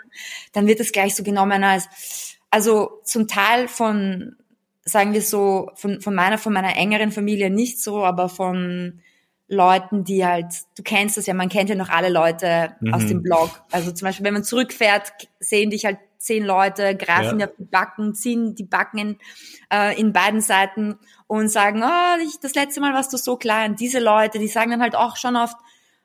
dann 0.53 0.66
wird 0.66 0.81
es 0.81 0.92
gleich 0.92 1.14
so 1.14 1.23
genommen 1.23 1.64
als, 1.64 2.38
also 2.51 3.01
zum 3.05 3.27
Teil 3.27 3.68
von, 3.68 4.37
sagen 4.85 5.12
wir 5.12 5.23
so, 5.23 5.71
von, 5.75 6.01
von 6.01 6.14
meiner, 6.14 6.38
von 6.38 6.53
meiner 6.53 6.77
engeren 6.77 7.12
Familie 7.12 7.51
nicht 7.51 7.81
so, 7.83 8.05
aber 8.05 8.29
von 8.29 9.01
Leuten, 9.48 10.04
die 10.04 10.24
halt, 10.24 10.46
du 10.76 10.82
kennst 10.82 11.16
das 11.16 11.26
ja, 11.26 11.34
man 11.34 11.48
kennt 11.48 11.70
ja 11.70 11.74
noch 11.74 11.88
alle 11.88 12.11
Leute 12.11 12.74
mhm. 12.80 12.94
aus 12.94 13.06
dem 13.06 13.22
Blog. 13.22 13.50
Also 13.72 13.90
zum 13.92 14.06
Beispiel, 14.06 14.26
wenn 14.26 14.34
man 14.34 14.44
zurückfährt, 14.44 15.12
sehen 15.40 15.70
dich 15.70 15.87
halt 15.87 15.98
zehn 16.18 16.44
Leute, 16.44 16.94
greifen 16.96 17.40
ja. 17.40 17.46
auf 17.46 17.52
die 17.58 17.64
Backen, 17.64 18.14
ziehen 18.14 18.54
die 18.54 18.64
Backen 18.64 18.98
in, 18.98 19.18
äh, 19.72 19.98
in 19.98 20.12
beiden 20.12 20.40
Seiten 20.40 20.96
und 21.26 21.48
sagen, 21.48 21.82
oh, 21.82 22.22
ich, 22.22 22.40
das 22.40 22.54
letzte 22.54 22.80
Mal 22.80 22.92
warst 22.92 23.12
du 23.12 23.16
so 23.16 23.37
klein. 23.37 23.76
Diese 23.76 24.00
Leute, 24.00 24.38
die 24.38 24.48
sagen 24.48 24.70
dann 24.70 24.82
halt 24.82 24.96
auch 24.96 25.16
schon 25.16 25.37
oft, 25.37 25.56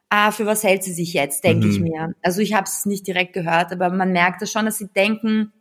ah, 0.10 0.32
für 0.32 0.46
was 0.46 0.64
hält 0.64 0.84
sie 0.84 0.94
sich 0.94 1.14
jetzt, 1.14 1.44
denke 1.44 1.66
mhm. 1.66 1.72
ich 1.72 1.80
mir. 1.80 2.16
Also 2.22 2.42
ich 2.42 2.54
habe 2.54 2.66
es 2.66 2.86
nicht 2.86 3.08
direkt 3.08 3.34
gehört, 3.34 3.72
aber 3.72 3.90
man 3.90 4.12
merkt 4.12 4.42
das 4.42 4.52
schon, 4.52 4.66
dass 4.66 4.78
sie 4.78 4.88
denken, 4.88 5.52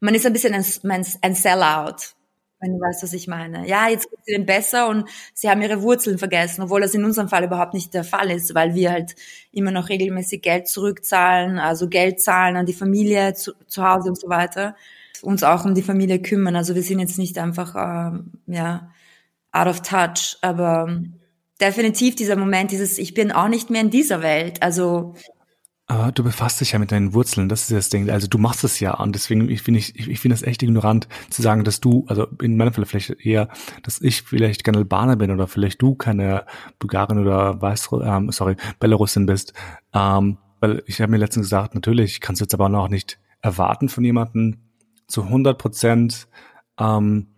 man 0.00 0.14
ist 0.14 0.26
ein 0.26 0.32
bisschen 0.32 0.54
ein, 0.54 1.06
ein 1.20 1.34
Sellout 1.34 2.16
wenn 2.62 2.74
du 2.74 2.80
weißt, 2.80 3.02
was 3.02 3.12
ich 3.12 3.26
meine. 3.26 3.66
Ja, 3.66 3.88
jetzt 3.88 4.08
geht 4.08 4.20
es 4.22 4.28
ihnen 4.28 4.46
besser 4.46 4.88
und 4.88 5.08
sie 5.34 5.50
haben 5.50 5.60
ihre 5.60 5.82
Wurzeln 5.82 6.16
vergessen, 6.16 6.62
obwohl 6.62 6.80
das 6.80 6.94
in 6.94 7.04
unserem 7.04 7.28
Fall 7.28 7.44
überhaupt 7.44 7.74
nicht 7.74 7.92
der 7.92 8.04
Fall 8.04 8.30
ist, 8.30 8.54
weil 8.54 8.74
wir 8.74 8.92
halt 8.92 9.16
immer 9.50 9.72
noch 9.72 9.88
regelmäßig 9.88 10.42
Geld 10.42 10.68
zurückzahlen, 10.68 11.58
also 11.58 11.88
Geld 11.88 12.20
zahlen 12.20 12.56
an 12.56 12.66
die 12.66 12.72
Familie 12.72 13.34
zu, 13.34 13.52
zu 13.66 13.82
Hause 13.86 14.10
und 14.10 14.20
so 14.20 14.28
weiter. 14.28 14.76
uns 15.22 15.42
auch 15.42 15.64
um 15.64 15.74
die 15.74 15.82
Familie 15.82 16.20
kümmern. 16.20 16.56
Also 16.56 16.74
wir 16.74 16.82
sind 16.82 17.00
jetzt 17.00 17.18
nicht 17.18 17.38
einfach 17.38 17.74
ähm, 17.76 18.32
ja 18.46 18.90
out 19.52 19.66
of 19.66 19.82
touch, 19.82 20.38
aber 20.40 21.02
definitiv 21.60 22.16
dieser 22.16 22.36
Moment, 22.36 22.70
dieses 22.70 22.98
ich 22.98 23.14
bin 23.14 23.32
auch 23.32 23.48
nicht 23.48 23.70
mehr 23.70 23.82
in 23.82 23.90
dieser 23.90 24.22
Welt. 24.22 24.62
Also 24.62 25.14
aber 25.92 26.10
du 26.10 26.24
befasst 26.24 26.58
dich 26.58 26.72
ja 26.72 26.78
mit 26.78 26.90
deinen 26.90 27.12
Wurzeln, 27.12 27.50
das 27.50 27.62
ist 27.62 27.70
das 27.70 27.88
Ding. 27.90 28.08
Also 28.08 28.26
du 28.26 28.38
machst 28.38 28.64
es 28.64 28.80
ja 28.80 28.94
und 28.94 29.14
deswegen 29.14 29.50
ich 29.50 29.60
finde 29.60 29.78
ich, 29.78 29.94
ich 29.98 30.20
finde 30.20 30.34
das 30.34 30.42
echt 30.42 30.62
ignorant 30.62 31.06
zu 31.28 31.42
sagen, 31.42 31.64
dass 31.64 31.80
du, 31.80 32.06
also 32.08 32.28
in 32.40 32.56
meinem 32.56 32.72
Fall 32.72 32.86
vielleicht 32.86 33.10
eher, 33.26 33.50
dass 33.82 34.00
ich 34.00 34.22
vielleicht 34.22 34.64
kein 34.64 34.74
Albaner 34.74 35.16
bin 35.16 35.30
oder 35.30 35.46
vielleicht 35.46 35.82
du 35.82 35.94
keine 35.94 36.46
Bulgarin 36.78 37.18
oder 37.18 37.60
Weiß, 37.60 37.90
ähm, 38.02 38.32
sorry, 38.32 38.56
Belarusin 38.80 39.26
bist. 39.26 39.52
Ähm, 39.92 40.38
weil 40.60 40.82
ich 40.86 40.98
habe 41.02 41.10
mir 41.12 41.18
letztens 41.18 41.48
gesagt, 41.48 41.74
natürlich 41.74 42.22
kannst 42.22 42.40
du 42.40 42.44
jetzt 42.44 42.54
aber 42.54 42.70
noch 42.70 42.88
nicht 42.88 43.18
erwarten 43.42 43.90
von 43.90 44.02
jemandem 44.02 44.60
zu 45.08 45.24
100 45.24 45.58
Prozent 45.58 46.26
ähm, 46.78 47.34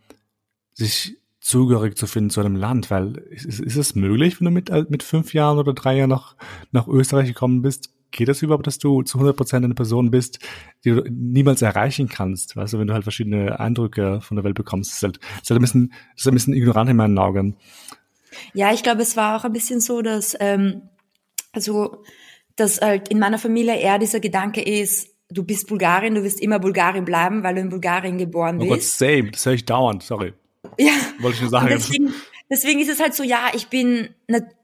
sich 0.74 1.18
zugehörig 1.40 1.96
zu 1.96 2.06
finden 2.06 2.30
zu 2.30 2.38
einem 2.38 2.54
Land, 2.54 2.88
weil 2.92 3.16
ist, 3.30 3.58
ist 3.58 3.76
es 3.76 3.96
möglich, 3.96 4.40
wenn 4.40 4.44
du 4.44 4.50
mit, 4.52 4.70
mit 4.90 5.02
fünf 5.02 5.34
Jahren 5.34 5.58
oder 5.58 5.72
drei 5.72 5.96
Jahren 5.96 6.10
nach, 6.10 6.36
nach 6.70 6.86
Österreich 6.86 7.26
gekommen 7.26 7.60
bist, 7.60 7.93
geht 8.16 8.28
das 8.28 8.42
überhaupt, 8.42 8.66
dass 8.66 8.78
du 8.78 9.02
zu 9.02 9.18
100 9.18 9.36
Prozent 9.36 9.64
eine 9.64 9.74
Person 9.74 10.10
bist, 10.10 10.38
die 10.84 10.90
du 10.90 11.04
niemals 11.10 11.62
erreichen 11.62 12.08
kannst? 12.08 12.56
Weißt 12.56 12.72
du, 12.72 12.78
wenn 12.78 12.86
du 12.86 12.94
halt 12.94 13.02
verschiedene 13.02 13.60
Eindrücke 13.60 14.20
von 14.20 14.36
der 14.36 14.44
Welt 14.44 14.54
bekommst, 14.54 14.92
ist 14.92 15.02
halt, 15.02 15.18
ist 15.42 15.50
halt 15.50 15.60
ein 15.60 15.62
bisschen, 15.62 15.92
ist 16.16 16.26
ein 16.26 16.34
bisschen 16.34 16.54
ignorant 16.54 16.88
in 16.88 16.96
meinen 16.96 17.18
Augen. 17.18 17.56
Ja, 18.52 18.72
ich 18.72 18.82
glaube, 18.82 19.02
es 19.02 19.16
war 19.16 19.36
auch 19.36 19.44
ein 19.44 19.52
bisschen 19.52 19.80
so, 19.80 20.02
dass, 20.02 20.36
ähm, 20.40 20.82
also, 21.52 22.04
dass 22.56 22.80
halt 22.80 23.08
in 23.08 23.18
meiner 23.18 23.38
Familie 23.38 23.78
eher 23.78 23.98
dieser 23.98 24.20
Gedanke 24.20 24.62
ist, 24.62 25.08
du 25.30 25.42
bist 25.44 25.68
Bulgarin, 25.68 26.14
du 26.14 26.22
wirst 26.22 26.40
immer 26.40 26.58
Bulgarin 26.58 27.04
bleiben, 27.04 27.42
weil 27.42 27.56
du 27.56 27.60
in 27.60 27.68
Bulgarien 27.68 28.18
geboren 28.18 28.58
bist. 28.58 28.70
Oh 28.70 28.74
Gott, 28.74 28.82
same, 28.82 29.30
das 29.30 29.44
höre 29.44 29.54
ich 29.54 29.64
dauernd, 29.64 30.02
sorry. 30.02 30.32
Ja. 30.78 30.92
Wollte 31.20 31.36
ich 31.36 31.40
nur 31.42 31.50
sagen. 31.50 31.68
Deswegen, 31.68 32.14
deswegen 32.50 32.80
ist 32.80 32.90
es 32.90 33.00
halt 33.00 33.14
so, 33.14 33.22
ja, 33.22 33.50
ich 33.54 33.68
bin, 33.68 34.08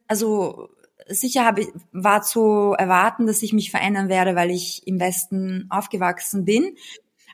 also 0.06 0.68
sicher 1.08 1.44
habe, 1.44 1.66
war 1.92 2.22
zu 2.22 2.74
erwarten, 2.78 3.26
dass 3.26 3.42
ich 3.42 3.52
mich 3.52 3.70
verändern 3.70 4.08
werde, 4.08 4.34
weil 4.34 4.50
ich 4.50 4.86
im 4.86 5.00
Westen 5.00 5.66
aufgewachsen 5.70 6.44
bin. 6.44 6.76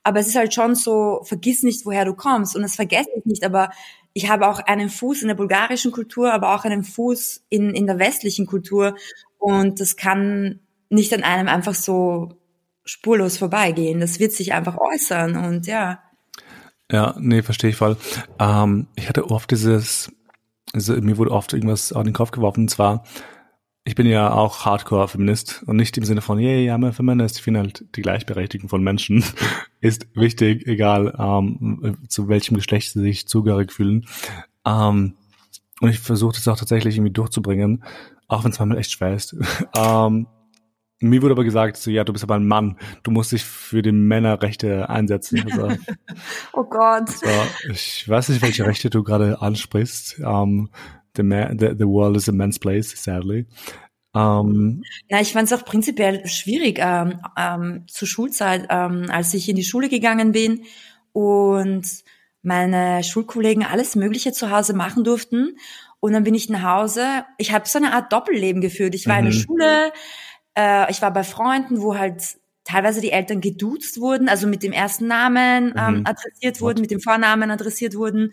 Aber 0.02 0.20
es 0.20 0.29
ist 0.29 0.37
halt 0.37 0.55
schon 0.55 0.74
so, 0.74 1.20
vergiss 1.24 1.62
nicht, 1.62 1.85
woher 1.85 2.05
du 2.05 2.14
kommst. 2.14 2.55
Und 2.55 2.62
das 2.62 2.76
vergesse 2.76 3.11
ich 3.16 3.24
nicht, 3.24 3.44
aber 3.44 3.70
ich 4.12 4.31
habe 4.31 4.48
auch 4.48 4.61
einen 4.61 4.88
Fuß 4.88 5.22
in 5.22 5.29
der 5.29 5.35
bulgarischen 5.35 5.92
Kultur, 5.92 6.33
aber 6.33 6.55
auch 6.55 6.64
einen 6.64 6.85
Fuß 6.85 7.44
in, 7.48 7.74
in 7.74 7.87
der 7.87 7.98
westlichen 7.98 8.46
Kultur. 8.46 8.94
Und 9.38 9.81
das 9.81 9.96
kann 9.96 10.61
nicht 10.88 11.12
an 11.12 11.22
einem 11.22 11.48
einfach 11.48 11.74
so 11.74 12.38
spurlos 12.85 13.37
vorbeigehen. 13.37 14.00
Das 14.00 14.20
wird 14.20 14.33
sich 14.33 14.55
einfach 14.55 14.79
äußern 14.79 15.37
und 15.37 15.66
ja. 15.66 16.02
Ja, 16.90 17.16
nee, 17.18 17.42
verstehe 17.42 17.70
ich 17.70 17.76
voll. 17.76 17.96
Ähm, 18.38 18.87
ich 18.94 19.09
hatte 19.09 19.29
oft 19.29 19.50
dieses, 19.50 20.12
also 20.72 20.94
mir 20.94 21.18
wurde 21.18 21.33
oft 21.33 21.52
irgendwas 21.52 21.92
auf 21.92 22.05
den 22.05 22.12
Kopf 22.12 22.31
geworfen, 22.31 22.61
und 22.61 22.70
zwar, 22.70 23.05
ich 23.87 23.94
bin 23.94 24.07
ja 24.09 24.33
auch 24.33 24.64
Hardcore-Feminist 24.64 25.62
und 25.64 25.77
nicht 25.77 25.96
im 25.96 26.05
Sinne 26.05 26.20
von, 26.20 26.40
yeah, 26.40 26.59
ja, 26.59 26.77
yeah, 26.77 26.92
Feminist. 26.92 27.37
Ich 27.37 27.42
finde 27.44 27.61
halt, 27.61 27.85
die 27.94 28.03
Gleichberechtigung 28.03 28.68
von 28.68 28.83
Menschen 28.83 29.25
ist 29.81 30.09
wichtig, 30.14 30.66
egal 30.66 31.14
ähm, 31.16 31.96
zu 32.09 32.27
welchem 32.27 32.57
Geschlecht 32.57 32.92
sie 32.92 33.01
sich 33.01 33.29
zugehörig 33.29 33.72
fühlen. 33.72 34.05
Ähm, 34.66 35.14
und 35.81 35.88
ich 35.88 36.01
versuche 36.01 36.35
das 36.35 36.49
auch 36.49 36.59
tatsächlich 36.59 36.96
irgendwie 36.96 37.12
durchzubringen, 37.12 37.85
auch 38.27 38.42
wenn 38.42 38.51
es 38.51 38.59
manchmal 38.59 38.79
echt 38.79 38.90
schwer 38.90 39.14
ist. 39.14 39.37
ähm, 39.77 40.27
mir 40.99 41.22
wurde 41.22 41.35
aber 41.35 41.44
gesagt, 41.44 41.77
so, 41.77 41.92
ja, 41.92 42.03
du 42.03 42.12
bist 42.12 42.25
aber 42.25 42.35
ein 42.35 42.49
Mann, 42.49 42.79
du 43.05 43.12
musst 43.12 43.31
dich 43.31 43.44
für 43.44 43.83
die 43.83 43.92
Männerrechte 43.92 44.90
einsetzen. 44.90 45.44
Also, 45.44 45.68
oh 46.55 46.64
Gott. 46.64 47.09
So, 47.09 47.27
ich 47.70 48.09
weiß 48.09 48.31
nicht, 48.31 48.42
welche 48.42 48.66
Rechte 48.66 48.90
du 48.90 49.05
gerade 49.05 49.40
ansprichst. 49.40 50.18
Um, 50.18 50.70
the, 51.16 51.22
man, 51.22 51.59
the, 51.59 51.74
the 51.76 51.87
world 51.87 52.16
is 52.16 52.29
a 52.29 52.33
man's 52.33 52.59
place, 52.59 52.94
sadly. 52.96 53.46
Um, 54.12 54.83
ja, 55.11 55.20
ich 55.20 55.35
fand 55.35 55.50
es 55.50 55.52
auch 55.52 55.64
prinzipiell 55.66 56.26
schwierig 56.26 56.79
ähm, 56.81 57.20
ähm, 57.37 57.85
zur 57.87 58.09
Schulzeit, 58.09 58.66
ähm, 58.70 59.07
als 59.11 59.35
ich 59.35 59.46
in 59.46 59.57
die 59.57 59.64
Schule 59.64 59.90
gegangen 59.90 60.33
bin 60.33 60.64
und 61.12 61.87
meine 62.42 63.05
Schulkollegen 63.05 63.62
alles 63.62 63.94
Mögliche 63.94 64.33
zu 64.33 64.50
Hause 64.50 64.72
machen 64.72 65.05
durften. 65.05 65.59
Und 66.00 66.12
dann 66.12 66.24
bin 66.24 66.35
ich 66.35 66.48
nach 66.48 66.62
Hause. 66.62 67.24
Ich 67.37 67.52
habe 67.52 67.68
so 67.68 67.79
eine 67.79 67.92
Art 67.92 68.12
Doppelleben 68.12 68.62
geführt. 68.62 68.94
Ich 68.94 69.07
war 69.07 69.20
mhm. 69.20 69.26
in 69.26 69.33
der 69.33 69.35
mhm. 69.35 69.42
Schule, 69.42 69.92
äh, 70.57 70.90
ich 70.90 71.02
war 71.02 71.12
bei 71.12 71.24
Freunden, 71.24 71.83
wo 71.83 71.98
halt 71.98 72.38
teilweise 72.66 73.00
die 73.00 73.12
Eltern 73.12 73.40
geduzt 73.40 74.00
wurden, 74.00 74.29
also 74.29 74.46
mit 74.46 74.62
dem 74.62 74.72
ersten 74.72 75.07
Namen 75.07 75.72
ähm, 75.76 75.98
mhm. 75.98 76.07
adressiert 76.07 76.61
wurden, 76.61 76.79
What? 76.79 76.83
mit 76.83 76.90
dem 76.90 77.00
Vornamen 77.00 77.50
adressiert 77.50 77.94
wurden 77.94 78.33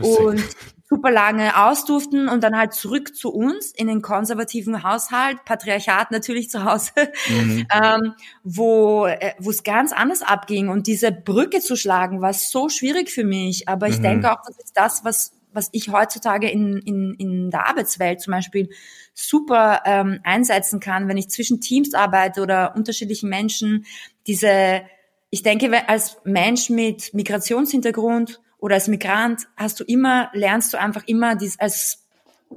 und 0.00 0.42
super 0.88 1.10
lange 1.10 1.56
ausdurften 1.66 2.28
und 2.28 2.42
dann 2.42 2.56
halt 2.56 2.72
zurück 2.72 3.14
zu 3.14 3.30
uns 3.32 3.72
in 3.72 3.86
den 3.86 4.02
konservativen 4.02 4.82
Haushalt, 4.82 5.44
Patriarchat 5.44 6.10
natürlich 6.10 6.50
zu 6.50 6.64
Hause, 6.64 6.90
mhm. 7.28 7.66
ähm, 7.82 8.14
wo 8.42 9.06
äh, 9.06 9.32
wo 9.38 9.50
es 9.50 9.62
ganz 9.62 9.92
anders 9.92 10.22
abging 10.22 10.68
und 10.68 10.86
diese 10.86 11.12
Brücke 11.12 11.60
zu 11.60 11.76
schlagen 11.76 12.20
war 12.20 12.32
so 12.32 12.68
schwierig 12.68 13.10
für 13.10 13.24
mich, 13.24 13.68
aber 13.68 13.88
ich 13.88 13.98
mhm. 13.98 14.02
denke 14.02 14.32
auch, 14.32 14.42
das 14.46 14.58
ist 14.58 14.76
das, 14.76 15.04
was 15.04 15.32
was 15.54 15.68
ich 15.72 15.90
heutzutage 15.90 16.50
in, 16.50 16.78
in, 16.78 17.14
in 17.14 17.50
der 17.50 17.68
Arbeitswelt 17.68 18.20
zum 18.20 18.32
Beispiel 18.32 18.68
super 19.14 19.82
ähm, 19.84 20.20
einsetzen 20.24 20.80
kann, 20.80 21.08
wenn 21.08 21.16
ich 21.16 21.28
zwischen 21.28 21.60
Teams 21.60 21.94
arbeite 21.94 22.42
oder 22.42 22.74
unterschiedlichen 22.76 23.28
Menschen, 23.28 23.86
diese, 24.26 24.82
ich 25.30 25.42
denke, 25.42 25.88
als 25.88 26.18
Mensch 26.24 26.70
mit 26.70 27.14
Migrationshintergrund 27.14 28.40
oder 28.58 28.74
als 28.74 28.88
Migrant 28.88 29.46
hast 29.56 29.80
du 29.80 29.84
immer, 29.84 30.30
lernst 30.32 30.72
du 30.72 30.80
einfach 30.80 31.04
immer 31.06 31.36
dies 31.36 31.58
als 31.58 32.04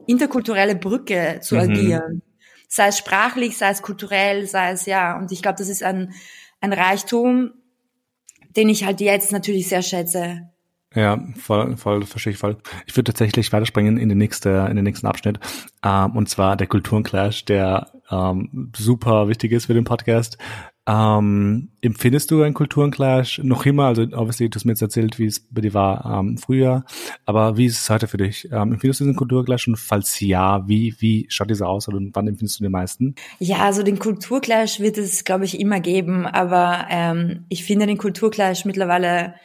interkulturelle 0.05 0.75
Brücke 0.75 1.39
zu 1.41 1.55
mhm. 1.55 1.61
agieren. 1.61 2.21
Sei 2.67 2.87
es 2.87 2.97
sprachlich, 2.97 3.57
sei 3.57 3.69
es 3.69 3.81
kulturell, 3.81 4.45
sei 4.47 4.71
es 4.71 4.85
ja. 4.85 5.17
Und 5.17 5.31
ich 5.31 5.41
glaube, 5.41 5.57
das 5.57 5.69
ist 5.69 5.83
ein, 5.83 6.13
ein 6.59 6.73
Reichtum, 6.73 7.53
den 8.55 8.69
ich 8.69 8.83
halt 8.83 8.99
jetzt 8.99 9.31
natürlich 9.31 9.69
sehr 9.69 9.81
schätze. 9.81 10.49
Ja, 10.97 11.23
voll, 11.35 11.77
voll, 11.77 12.05
verstehe 12.07 12.33
ich 12.33 12.39
voll. 12.39 12.57
Ich 12.87 12.97
würde 12.97 13.11
tatsächlich 13.11 13.53
weiterspringen 13.53 13.99
in 13.99 14.09
den 14.09 14.17
nächsten, 14.17 14.65
in 14.65 14.77
den 14.77 14.83
nächsten 14.83 15.05
Abschnitt. 15.05 15.39
Ähm, 15.85 16.15
und 16.15 16.27
zwar 16.27 16.57
der 16.57 16.65
Kulturenclash, 16.65 17.45
der 17.45 17.91
ähm, 18.09 18.71
super 18.75 19.27
wichtig 19.27 19.51
ist 19.51 19.67
für 19.67 19.75
den 19.75 19.83
Podcast. 19.83 20.39
Ähm, 20.87 21.69
empfindest 21.81 22.31
du 22.31 22.41
einen 22.41 22.55
Kulturenclash 22.55 23.41
noch 23.43 23.67
immer? 23.67 23.85
Also 23.85 24.01
obviously, 24.01 24.49
du 24.49 24.55
hast 24.55 24.65
mir 24.65 24.71
jetzt 24.71 24.81
erzählt, 24.81 25.19
wie 25.19 25.27
es 25.27 25.39
bei 25.39 25.61
dir 25.61 25.75
war 25.75 26.19
ähm, 26.19 26.39
früher, 26.39 26.83
aber 27.27 27.57
wie 27.57 27.67
ist 27.67 27.79
es 27.79 27.89
heute 27.91 28.07
für 28.07 28.17
dich? 28.17 28.49
Ähm, 28.51 28.71
empfindest 28.71 29.01
du 29.01 29.03
diesen 29.03 29.17
Kulturclash 29.17 29.67
und 29.67 29.77
falls 29.77 30.19
ja, 30.19 30.67
wie, 30.67 30.95
wie 30.97 31.27
schaut 31.29 31.51
dieser 31.51 31.69
aus 31.69 31.87
oder 31.87 31.99
wann 32.13 32.27
empfindest 32.27 32.59
du 32.59 32.63
den 32.63 32.71
meisten? 32.71 33.13
Ja, 33.37 33.57
also 33.57 33.83
den 33.83 33.99
Kulturclash 33.99 34.79
wird 34.79 34.97
es, 34.97 35.25
glaube 35.25 35.45
ich, 35.45 35.59
immer 35.59 35.79
geben, 35.79 36.25
aber 36.25 36.87
ähm, 36.89 37.45
ich 37.49 37.65
finde 37.65 37.85
den 37.85 37.99
Kulturclash 37.99 38.65
mittlerweile 38.65 39.35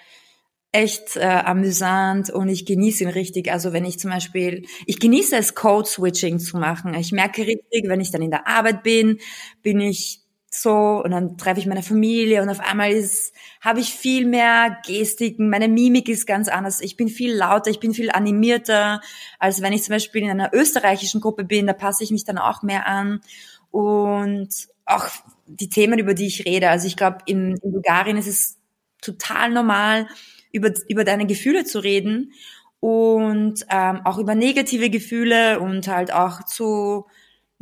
echt 0.72 1.16
äh, 1.16 1.20
amüsant 1.24 2.30
und 2.30 2.48
ich 2.48 2.64
genieße 2.64 3.04
ihn 3.04 3.10
richtig. 3.10 3.52
Also 3.52 3.74
wenn 3.74 3.84
ich 3.84 3.98
zum 3.98 4.10
Beispiel, 4.10 4.64
ich 4.86 4.98
genieße 4.98 5.36
es, 5.36 5.54
Code-Switching 5.54 6.38
zu 6.38 6.56
machen. 6.56 6.94
Ich 6.94 7.12
merke 7.12 7.42
richtig, 7.46 7.88
wenn 7.88 8.00
ich 8.00 8.10
dann 8.10 8.22
in 8.22 8.30
der 8.30 8.48
Arbeit 8.48 8.82
bin, 8.82 9.18
bin 9.62 9.80
ich 9.80 10.22
so 10.54 11.02
und 11.02 11.10
dann 11.10 11.38
treffe 11.38 11.60
ich 11.60 11.66
meine 11.66 11.82
Familie 11.82 12.42
und 12.42 12.50
auf 12.50 12.60
einmal 12.60 12.92
ist, 12.92 13.32
habe 13.60 13.80
ich 13.80 13.94
viel 13.94 14.26
mehr 14.26 14.78
Gestiken, 14.86 15.48
meine 15.48 15.68
Mimik 15.68 16.08
ist 16.08 16.26
ganz 16.26 16.48
anders, 16.48 16.80
ich 16.82 16.96
bin 16.96 17.08
viel 17.08 17.34
lauter, 17.34 17.70
ich 17.70 17.80
bin 17.80 17.94
viel 17.94 18.10
animierter, 18.10 19.00
als 19.38 19.62
wenn 19.62 19.72
ich 19.72 19.82
zum 19.82 19.94
Beispiel 19.94 20.22
in 20.22 20.30
einer 20.30 20.52
österreichischen 20.52 21.22
Gruppe 21.22 21.44
bin, 21.44 21.66
da 21.66 21.72
passe 21.72 22.04
ich 22.04 22.10
mich 22.10 22.24
dann 22.24 22.36
auch 22.36 22.62
mehr 22.62 22.86
an 22.86 23.22
und 23.70 24.50
auch 24.84 25.06
die 25.46 25.70
Themen, 25.70 25.98
über 25.98 26.12
die 26.12 26.26
ich 26.26 26.44
rede. 26.44 26.68
Also 26.68 26.86
ich 26.86 26.96
glaube, 26.96 27.18
in, 27.26 27.56
in 27.56 27.72
Bulgarien 27.72 28.18
ist 28.18 28.26
es 28.26 28.58
total 29.00 29.50
normal, 29.50 30.06
über, 30.52 30.72
über 30.88 31.04
deine 31.04 31.26
Gefühle 31.26 31.64
zu 31.64 31.80
reden 31.80 32.32
und 32.80 33.64
ähm, 33.70 34.00
auch 34.04 34.18
über 34.18 34.34
negative 34.34 34.90
Gefühle 34.90 35.60
und 35.60 35.88
halt 35.88 36.12
auch 36.12 36.44
zu 36.44 37.06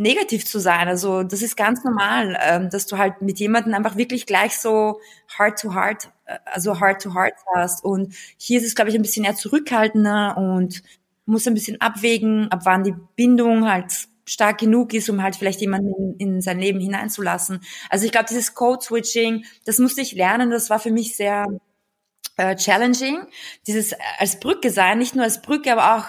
negativ 0.00 0.46
zu 0.46 0.58
sein. 0.58 0.88
Also 0.88 1.22
das 1.22 1.42
ist 1.42 1.56
ganz 1.56 1.84
normal, 1.84 2.36
ähm, 2.42 2.70
dass 2.70 2.86
du 2.86 2.96
halt 2.96 3.20
mit 3.20 3.38
jemandem 3.38 3.74
einfach 3.74 3.96
wirklich 3.96 4.24
gleich 4.24 4.58
so 4.58 4.98
heart 5.38 5.60
to 5.60 5.74
heart, 5.74 6.10
äh, 6.24 6.38
also 6.46 6.80
heart 6.80 7.02
to 7.02 7.14
heart 7.14 7.34
hast. 7.54 7.84
Und 7.84 8.14
hier 8.38 8.58
ist 8.60 8.66
es, 8.66 8.74
glaube 8.74 8.90
ich, 8.90 8.96
ein 8.96 9.02
bisschen 9.02 9.24
eher 9.24 9.36
zurückhaltender 9.36 10.38
und 10.38 10.82
muss 11.26 11.46
ein 11.46 11.54
bisschen 11.54 11.80
abwägen, 11.80 12.50
ab 12.50 12.60
wann 12.64 12.82
die 12.82 12.94
Bindung 13.14 13.70
halt 13.70 14.08
stark 14.24 14.58
genug 14.58 14.94
ist, 14.94 15.10
um 15.10 15.22
halt 15.22 15.36
vielleicht 15.36 15.60
jemanden 15.60 15.92
in, 16.18 16.34
in 16.34 16.40
sein 16.40 16.58
Leben 16.58 16.80
hineinzulassen. 16.80 17.60
Also 17.90 18.06
ich 18.06 18.12
glaube, 18.12 18.26
dieses 18.30 18.54
Code-Switching, 18.54 19.44
das 19.66 19.78
musste 19.78 20.00
ich 20.00 20.12
lernen, 20.12 20.50
das 20.50 20.70
war 20.70 20.78
für 20.78 20.92
mich 20.92 21.14
sehr 21.14 21.46
äh, 22.40 22.56
challenging, 22.56 23.26
dieses 23.66 23.92
äh, 23.92 23.96
als 24.18 24.40
Brücke 24.40 24.70
sein, 24.70 24.98
nicht 24.98 25.14
nur 25.14 25.24
als 25.24 25.42
Brücke, 25.42 25.72
aber 25.72 25.96
auch 25.96 26.06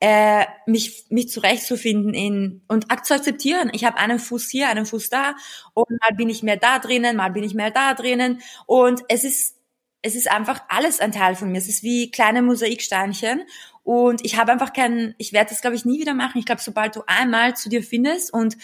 äh, 0.00 0.44
mich 0.66 1.06
mich 1.08 1.30
zurechtzufinden 1.30 2.14
in 2.14 2.62
und 2.68 2.86
zu 3.04 3.14
akzeptieren. 3.14 3.70
Ich 3.72 3.84
habe 3.84 3.98
einen 3.98 4.18
Fuß 4.18 4.48
hier, 4.50 4.68
einen 4.68 4.86
Fuß 4.86 5.10
da 5.10 5.34
und 5.74 5.90
mal 5.90 6.14
bin 6.16 6.28
ich 6.28 6.42
mehr 6.42 6.56
da 6.56 6.78
drinnen, 6.78 7.16
mal 7.16 7.30
bin 7.30 7.42
ich 7.42 7.54
mehr 7.54 7.70
da 7.70 7.94
drinnen 7.94 8.40
und 8.66 9.02
es 9.08 9.24
ist 9.24 9.56
es 10.02 10.14
ist 10.14 10.30
einfach 10.30 10.60
alles 10.68 11.00
ein 11.00 11.12
Teil 11.12 11.34
von 11.34 11.50
mir. 11.50 11.56
Es 11.56 11.68
ist 11.68 11.82
wie 11.82 12.10
kleine 12.10 12.42
Mosaiksteinchen. 12.42 13.44
Und 13.84 14.22
ich 14.22 14.36
habe 14.36 14.52
einfach 14.52 14.74
keinen, 14.74 15.14
ich 15.16 15.32
werde 15.32 15.48
das, 15.48 15.62
glaube 15.62 15.76
ich, 15.76 15.86
nie 15.86 15.98
wieder 15.98 16.12
machen. 16.12 16.38
Ich 16.38 16.44
glaube, 16.44 16.60
sobald 16.60 16.94
du 16.94 17.02
einmal 17.06 17.56
zu 17.56 17.70
dir 17.70 17.82
findest 17.82 18.30
und 18.30 18.58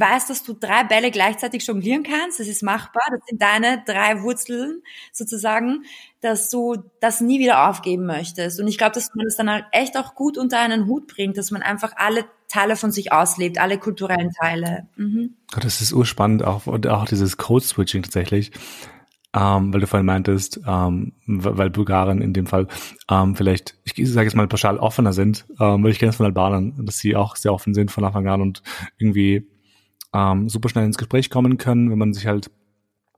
weißt, 0.00 0.30
dass 0.30 0.42
du 0.42 0.54
drei 0.54 0.84
Bälle 0.84 1.10
gleichzeitig 1.10 1.66
jonglieren 1.66 2.02
kannst, 2.02 2.40
das 2.40 2.48
ist 2.48 2.62
machbar, 2.62 3.02
das 3.10 3.20
sind 3.28 3.40
deine 3.40 3.82
drei 3.86 4.22
Wurzeln 4.22 4.82
sozusagen, 5.12 5.84
dass 6.20 6.50
du 6.50 6.76
das 7.00 7.20
nie 7.20 7.38
wieder 7.38 7.68
aufgeben 7.68 8.06
möchtest. 8.06 8.58
Und 8.60 8.68
ich 8.68 8.78
glaube, 8.78 8.92
dass 8.92 9.14
man 9.14 9.26
das 9.26 9.36
dann 9.36 9.48
echt 9.72 9.96
auch 9.96 10.14
gut 10.14 10.38
unter 10.38 10.58
einen 10.58 10.86
Hut 10.86 11.06
bringt, 11.06 11.36
dass 11.36 11.50
man 11.50 11.62
einfach 11.62 11.92
alle 11.96 12.24
Teile 12.48 12.76
von 12.76 12.90
sich 12.90 13.12
auslebt, 13.12 13.58
alle 13.58 13.78
kulturellen 13.78 14.30
Teile. 14.32 14.88
Mhm. 14.96 15.34
Das 15.60 15.80
ist 15.80 15.92
urspannend, 15.92 16.44
auch, 16.44 16.66
auch 16.66 17.04
dieses 17.04 17.36
Code-Switching 17.36 18.02
tatsächlich. 18.02 18.52
Ähm, 19.32 19.72
weil 19.72 19.80
du 19.80 19.86
vorhin 19.86 20.06
meintest, 20.06 20.60
ähm, 20.66 21.12
weil 21.24 21.70
Bulgaren 21.70 22.20
in 22.20 22.32
dem 22.32 22.46
Fall 22.46 22.66
ähm, 23.08 23.36
vielleicht, 23.36 23.76
ich 23.84 24.10
sage 24.10 24.26
jetzt 24.26 24.34
mal 24.34 24.48
pauschal 24.48 24.76
offener 24.78 25.12
sind, 25.12 25.46
ähm, 25.60 25.84
weil 25.84 25.92
ich 25.92 26.00
kenne 26.00 26.10
es 26.10 26.16
von 26.16 26.26
Albanern, 26.26 26.84
dass 26.84 26.98
sie 26.98 27.14
auch 27.14 27.36
sehr 27.36 27.54
offen 27.54 27.72
sind 27.72 27.92
von 27.92 28.04
Anfang 28.04 28.26
an 28.26 28.40
und 28.40 28.64
irgendwie 28.98 29.46
ähm, 30.14 30.48
super 30.48 30.68
schnell 30.68 30.84
ins 30.84 30.98
Gespräch 30.98 31.30
kommen 31.30 31.58
können, 31.58 31.90
wenn 31.90 31.98
man 31.98 32.12
sich 32.12 32.26
halt, 32.26 32.50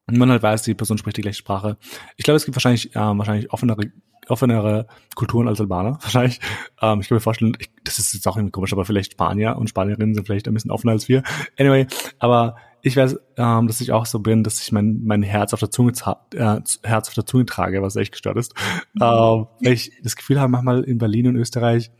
wenn 0.07 0.19
man 0.19 0.31
halt 0.31 0.43
weiß, 0.43 0.63
die 0.63 0.75
Person 0.75 0.99
spricht 0.99 1.17
die 1.17 1.23
gleiche 1.23 1.39
Sprache. 1.39 1.77
Ich 2.17 2.25
glaube, 2.25 2.37
es 2.37 2.45
gibt 2.45 2.57
wahrscheinlich, 2.57 2.95
ähm, 2.95 3.19
wahrscheinlich 3.19 3.53
offenere 3.53 3.93
offenere 4.29 4.87
Kulturen 5.15 5.49
als 5.49 5.61
Albaner, 5.61 5.99
wahrscheinlich. 6.01 6.41
Ähm, 6.81 7.01
ich 7.01 7.09
kann 7.09 7.17
mir 7.17 7.21
vorstellen, 7.21 7.57
ich, 7.59 7.71
das 7.85 7.99
ist 7.99 8.15
jetzt 8.15 8.27
auch 8.27 8.37
irgendwie 8.37 8.53
komisch, 8.53 8.73
aber 8.73 8.85
vielleicht 8.85 9.13
Spanier 9.13 9.57
und 9.57 9.69
Spanierinnen 9.69 10.15
sind 10.15 10.27
vielleicht 10.27 10.49
ein 10.49 10.55
bisschen 10.55 10.71
offener 10.71 10.93
als 10.93 11.09
wir. 11.09 11.23
Anyway, 11.59 11.87
aber 12.19 12.57
ich 12.83 12.97
weiß, 12.97 13.17
ähm, 13.37 13.67
dass 13.69 13.81
ich 13.81 13.93
auch 13.93 14.07
so 14.07 14.19
bin, 14.19 14.43
dass 14.43 14.61
ich 14.61 14.73
mein, 14.73 15.03
mein 15.05 15.23
Herz 15.23 15.55
auf 15.55 15.61
der 15.61 15.71
Zunge, 15.71 15.93
äh, 16.35 16.61
Herz 16.83 17.09
auf 17.09 17.15
der 17.15 17.27
Zunge 17.27 17.47
trage, 17.47 17.81
was 17.81 17.97
echt 17.97 18.13
gestört 18.13 18.37
ist. 18.37 18.55
Mhm. 18.95 19.03
Ähm, 19.03 19.47
ich 19.61 19.93
das 20.03 20.17
Gefühl 20.17 20.41
habe, 20.41 20.51
manchmal 20.51 20.83
in 20.83 20.99
Berlin 20.99 21.29
und 21.29 21.37
Österreich, 21.37 21.93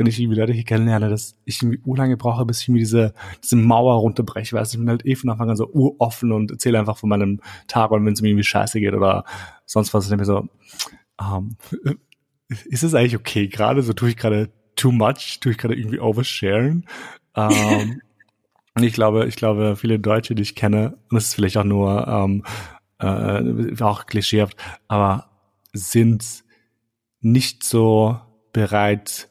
wenn 0.00 0.06
ich 0.06 0.18
irgendwie 0.18 0.40
Leute 0.40 0.54
hier 0.54 0.64
kennenlerne, 0.64 1.10
dass 1.10 1.36
ich 1.44 1.62
irgendwie 1.62 1.78
urlange 1.84 2.16
brauche, 2.16 2.46
bis 2.46 2.62
ich 2.62 2.68
mir 2.68 2.78
diese, 2.78 3.12
diese 3.44 3.56
Mauer 3.56 3.96
runterbreche, 3.96 4.56
weil 4.56 4.64
ich 4.64 4.72
bin 4.72 4.88
halt 4.88 5.04
eh 5.04 5.14
von 5.14 5.28
Anfang 5.28 5.50
an 5.50 5.56
so 5.56 5.68
uroffen 5.68 6.32
und 6.32 6.50
erzähle 6.50 6.78
einfach 6.78 6.96
von 6.96 7.10
meinem 7.10 7.42
Tag 7.68 7.90
und 7.90 8.06
wenn 8.06 8.14
es 8.14 8.22
mir 8.22 8.30
irgendwie 8.30 8.44
scheiße 8.44 8.80
geht 8.80 8.94
oder 8.94 9.24
sonst 9.66 9.92
was, 9.92 10.08
dann 10.08 10.18
mir 10.18 10.24
so, 10.24 10.48
ähm, 11.20 11.56
ist 12.48 12.82
es 12.82 12.94
eigentlich 12.94 13.14
okay 13.14 13.48
gerade? 13.48 13.82
So 13.82 13.92
tue 13.92 14.08
ich 14.08 14.16
gerade 14.16 14.50
too 14.74 14.90
much? 14.90 15.38
Tue 15.38 15.52
ich 15.52 15.58
gerade 15.58 15.76
irgendwie 15.76 16.00
oversharen? 16.00 16.86
Ähm, 17.36 18.00
und 18.74 18.82
ich 18.82 18.94
glaube, 18.94 19.26
ich 19.26 19.36
glaube, 19.36 19.76
viele 19.76 19.98
Deutsche, 19.98 20.34
die 20.34 20.42
ich 20.42 20.54
kenne, 20.54 20.96
und 21.10 21.16
das 21.16 21.26
ist 21.26 21.34
vielleicht 21.34 21.58
auch 21.58 21.64
nur 21.64 22.08
ähm, 22.08 22.42
äh, 23.00 23.82
auch 23.82 24.06
klischeehaft, 24.06 24.56
aber 24.88 25.28
sind 25.74 26.42
nicht 27.20 27.64
so 27.64 28.18
bereit, 28.54 29.29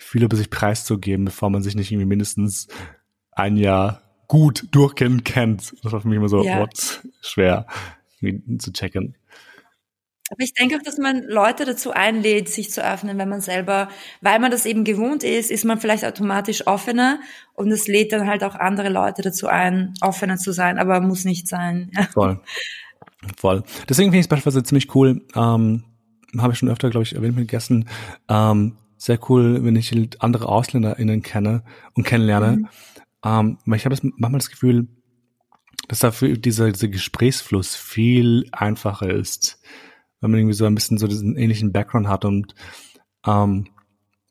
viel 0.00 0.22
über 0.22 0.36
sich 0.36 0.50
preiszugeben, 0.50 1.26
bevor 1.26 1.50
man 1.50 1.62
sich 1.62 1.74
nicht 1.74 1.92
irgendwie 1.92 2.06
mindestens 2.06 2.68
ein 3.32 3.56
Jahr 3.56 4.02
gut 4.28 4.66
durchkennen 4.70 5.24
kennt. 5.24 5.74
Das 5.82 5.92
war 5.92 6.00
für 6.00 6.08
mich 6.08 6.16
immer 6.16 6.28
so, 6.28 6.42
ja. 6.42 6.60
what, 6.60 7.02
schwer 7.20 7.66
zu 8.58 8.72
checken. 8.72 9.14
Aber 10.30 10.42
ich 10.44 10.54
denke 10.54 10.76
auch, 10.76 10.82
dass 10.82 10.96
man 10.96 11.24
Leute 11.24 11.64
dazu 11.64 11.90
einlädt, 11.90 12.48
sich 12.48 12.70
zu 12.70 12.84
öffnen, 12.84 13.18
wenn 13.18 13.28
man 13.28 13.40
selber, 13.40 13.88
weil 14.20 14.38
man 14.38 14.52
das 14.52 14.64
eben 14.64 14.84
gewohnt 14.84 15.24
ist, 15.24 15.50
ist 15.50 15.64
man 15.64 15.80
vielleicht 15.80 16.04
automatisch 16.04 16.66
offener 16.68 17.18
und 17.54 17.70
es 17.72 17.88
lädt 17.88 18.12
dann 18.12 18.28
halt 18.28 18.44
auch 18.44 18.54
andere 18.54 18.90
Leute 18.90 19.22
dazu 19.22 19.48
ein, 19.48 19.94
offener 20.00 20.36
zu 20.36 20.52
sein, 20.52 20.78
aber 20.78 21.00
muss 21.00 21.24
nicht 21.24 21.48
sein. 21.48 21.90
Voll. 22.14 22.40
Voll. 23.36 23.64
Deswegen 23.88 24.10
finde 24.10 24.18
ich 24.18 24.24
es 24.24 24.28
beispielsweise 24.28 24.62
ziemlich 24.62 24.94
cool, 24.94 25.22
ähm, 25.34 25.84
habe 26.38 26.52
ich 26.52 26.58
schon 26.60 26.70
öfter, 26.70 26.90
glaube 26.90 27.02
ich, 27.02 27.16
erwähnt 27.16 27.36
mit 27.36 27.48
Gästen, 27.48 27.86
ähm, 28.28 28.76
sehr 29.00 29.18
cool, 29.28 29.64
wenn 29.64 29.76
ich 29.76 29.92
andere 30.20 30.48
AusländerInnen 30.48 31.22
kenne 31.22 31.62
und 31.94 32.04
kennenlerne. 32.04 32.56
Mhm. 32.58 32.68
Ähm, 33.24 33.58
weil 33.66 33.76
ich 33.76 33.84
habe 33.84 33.96
manchmal 34.02 34.38
das 34.38 34.50
Gefühl, 34.50 34.88
dass 35.88 36.00
dafür 36.00 36.36
dieser, 36.36 36.70
dieser 36.70 36.88
Gesprächsfluss 36.88 37.74
viel 37.74 38.46
einfacher 38.52 39.10
ist 39.10 39.60
wenn 40.20 40.30
man 40.30 40.40
irgendwie 40.40 40.54
so 40.54 40.66
ein 40.66 40.74
bisschen 40.74 40.98
so 40.98 41.06
diesen 41.06 41.36
ähnlichen 41.36 41.72
Background 41.72 42.08
hat 42.08 42.24
und 42.24 42.54
ähm, 43.26 43.68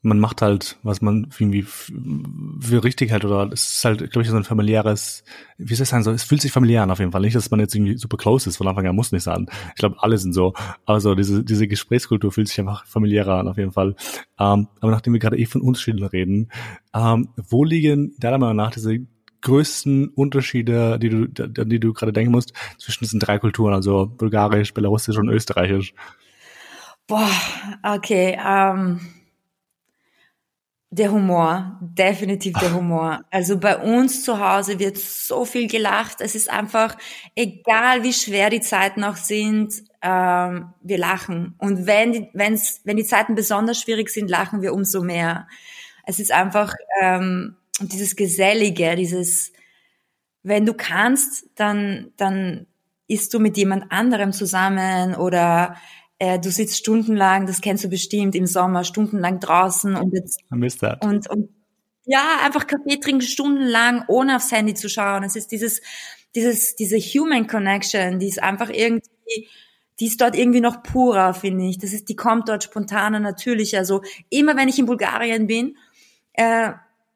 man 0.02 0.18
macht 0.18 0.40
halt, 0.40 0.78
was 0.82 1.02
man 1.02 1.28
irgendwie 1.38 1.62
für 1.62 2.84
richtig 2.84 3.10
hält 3.10 3.24
oder 3.24 3.52
es 3.52 3.76
ist 3.76 3.84
halt, 3.84 3.98
glaube 3.98 4.22
ich, 4.22 4.30
so 4.30 4.36
ein 4.36 4.44
familiäres, 4.44 5.24
wie 5.58 5.74
soll 5.74 5.82
ich 5.82 5.90
sagen, 5.90 6.04
so, 6.04 6.10
es 6.10 6.22
fühlt 6.22 6.40
sich 6.40 6.52
familiär 6.52 6.82
an 6.82 6.90
auf 6.90 7.00
jeden 7.00 7.12
Fall. 7.12 7.20
Nicht, 7.20 7.36
dass 7.36 7.50
man 7.50 7.60
jetzt 7.60 7.74
irgendwie 7.74 7.98
super 7.98 8.16
close 8.16 8.48
ist, 8.48 8.56
von 8.56 8.66
Anfang 8.66 8.86
an 8.86 8.96
muss 8.96 9.12
nicht 9.12 9.24
sein. 9.24 9.46
Ich 9.68 9.74
glaube, 9.74 9.96
alle 9.98 10.16
sind 10.16 10.32
so. 10.32 10.54
Also 10.86 11.14
diese, 11.14 11.44
diese 11.44 11.68
Gesprächskultur 11.68 12.32
fühlt 12.32 12.48
sich 12.48 12.58
einfach 12.58 12.86
familiärer 12.86 13.40
an 13.40 13.48
auf 13.48 13.58
jeden 13.58 13.72
Fall. 13.72 13.94
Ähm, 14.38 14.68
aber 14.80 14.90
nachdem 14.90 15.12
wir 15.12 15.20
gerade 15.20 15.38
eh 15.38 15.44
von 15.44 15.60
Unterschieden 15.60 16.02
reden, 16.04 16.50
ähm, 16.94 17.28
wo 17.36 17.64
liegen 17.64 18.14
deiner 18.18 18.38
Meinung 18.38 18.56
nach 18.56 18.70
diese 18.70 19.00
größten 19.42 20.08
Unterschiede, 20.08 20.98
die 20.98 21.08
du, 21.10 21.26
die 21.26 21.80
du 21.80 21.92
gerade 21.92 22.12
denken 22.12 22.32
musst, 22.32 22.54
zwischen 22.78 23.04
diesen 23.04 23.20
drei 23.20 23.38
Kulturen, 23.38 23.74
also 23.74 24.06
Bulgarisch, 24.06 24.72
Belarusisch 24.72 25.18
und 25.18 25.28
Österreichisch? 25.28 25.94
Boah, 27.06 27.28
okay. 27.82 28.38
Ähm, 28.46 29.00
der 30.92 31.12
Humor, 31.12 31.78
definitiv 31.80 32.58
der 32.58 32.74
Humor. 32.74 33.20
Also 33.30 33.58
bei 33.58 33.78
uns 33.78 34.24
zu 34.24 34.40
Hause 34.40 34.80
wird 34.80 34.98
so 34.98 35.44
viel 35.44 35.68
gelacht. 35.68 36.20
Es 36.20 36.34
ist 36.34 36.50
einfach, 36.50 36.98
egal 37.36 38.02
wie 38.02 38.12
schwer 38.12 38.50
die 38.50 38.60
Zeiten 38.60 39.04
auch 39.04 39.16
sind, 39.16 39.72
ähm, 40.02 40.72
wir 40.82 40.98
lachen. 40.98 41.54
Und 41.58 41.86
wenn 41.86 42.12
die, 42.12 42.28
wenn's, 42.32 42.80
wenn 42.82 42.96
die 42.96 43.04
Zeiten 43.04 43.36
besonders 43.36 43.80
schwierig 43.80 44.10
sind, 44.10 44.28
lachen 44.28 44.62
wir 44.62 44.74
umso 44.74 45.02
mehr. 45.02 45.46
Es 46.04 46.18
ist 46.18 46.32
einfach, 46.32 46.74
ähm, 47.00 47.56
dieses 47.80 48.16
Gesellige, 48.16 48.96
dieses, 48.96 49.52
wenn 50.42 50.66
du 50.66 50.74
kannst, 50.74 51.46
dann, 51.54 52.12
dann 52.16 52.66
isst 53.06 53.32
du 53.32 53.38
mit 53.38 53.56
jemand 53.56 53.92
anderem 53.92 54.32
zusammen 54.32 55.14
oder 55.14 55.76
du 56.20 56.50
sitzt 56.50 56.76
stundenlang, 56.76 57.46
das 57.46 57.62
kennst 57.62 57.84
du 57.84 57.88
bestimmt 57.88 58.34
im 58.34 58.46
Sommer, 58.46 58.84
stundenlang 58.84 59.40
draußen 59.40 59.96
und 59.96 60.12
jetzt, 60.12 60.40
und, 61.02 61.30
und 61.30 61.48
ja, 62.04 62.40
einfach 62.44 62.66
Kaffee 62.66 62.98
trinken 62.98 63.22
stundenlang, 63.22 64.04
ohne 64.08 64.36
aufs 64.36 64.52
Handy 64.52 64.74
zu 64.74 64.88
schauen. 64.88 65.22
Es 65.22 65.36
ist 65.36 65.52
dieses, 65.52 65.80
dieses, 66.34 66.74
diese 66.76 66.98
Human 66.98 67.46
Connection, 67.46 68.18
die 68.18 68.28
ist 68.28 68.42
einfach 68.42 68.68
irgendwie, 68.70 69.48
die 70.00 70.06
ist 70.06 70.20
dort 70.20 70.36
irgendwie 70.36 70.60
noch 70.60 70.82
purer, 70.82 71.34
finde 71.34 71.66
ich. 71.66 71.78
Das 71.78 71.92
ist, 71.92 72.08
die 72.08 72.16
kommt 72.16 72.48
dort 72.48 72.64
spontaner, 72.64 73.20
natürlicher. 73.20 73.78
Also 73.78 74.02
immer 74.28 74.56
wenn 74.56 74.68
ich 74.68 74.78
in 74.78 74.86
Bulgarien 74.86 75.46
bin, 75.46 75.76
äh, 76.32 76.72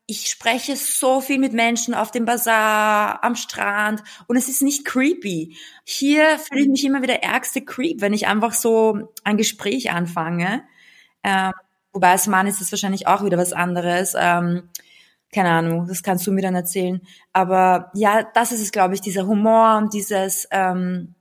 ich 0.06 0.28
spreche 0.28 0.76
so 0.76 1.20
viel 1.20 1.38
mit 1.38 1.52
Menschen 1.52 1.94
auf 1.94 2.10
dem 2.10 2.26
Bazar, 2.26 3.24
am 3.24 3.36
Strand 3.36 4.02
und 4.26 4.36
es 4.36 4.48
ist 4.48 4.62
nicht 4.62 4.84
creepy. 4.84 5.56
Hier 5.84 6.38
fühle 6.38 6.60
ich 6.62 6.68
mich 6.68 6.84
immer 6.84 7.02
wieder 7.02 7.22
ärgste 7.22 7.64
Creep, 7.64 8.00
wenn 8.00 8.12
ich 8.12 8.26
einfach 8.26 8.52
so 8.52 9.14
ein 9.24 9.38
Gespräch 9.38 9.90
anfange. 9.92 10.64
Ähm, 11.22 11.52
wobei 11.92 12.10
als 12.10 12.26
Mann 12.26 12.46
ist 12.46 12.60
das 12.60 12.70
wahrscheinlich 12.70 13.06
auch 13.06 13.24
wieder 13.24 13.38
was 13.38 13.54
anderes. 13.54 14.14
Ähm, 14.18 14.68
keine 15.32 15.50
Ahnung, 15.50 15.86
das 15.88 16.02
kannst 16.02 16.26
du 16.26 16.32
mir 16.32 16.42
dann 16.42 16.54
erzählen. 16.54 17.00
Aber 17.32 17.90
ja, 17.94 18.22
das 18.34 18.52
ist 18.52 18.60
es, 18.60 18.72
glaube 18.72 18.94
ich, 18.94 19.00
dieser 19.00 19.26
Humor 19.26 19.78
und 19.78 19.94
dieses, 19.94 20.46
ähm, 20.50 21.14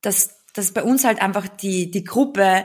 dass, 0.00 0.42
dass 0.54 0.72
bei 0.72 0.82
uns 0.82 1.04
halt 1.04 1.20
einfach 1.20 1.46
die, 1.46 1.90
die 1.90 2.04
Gruppe 2.04 2.64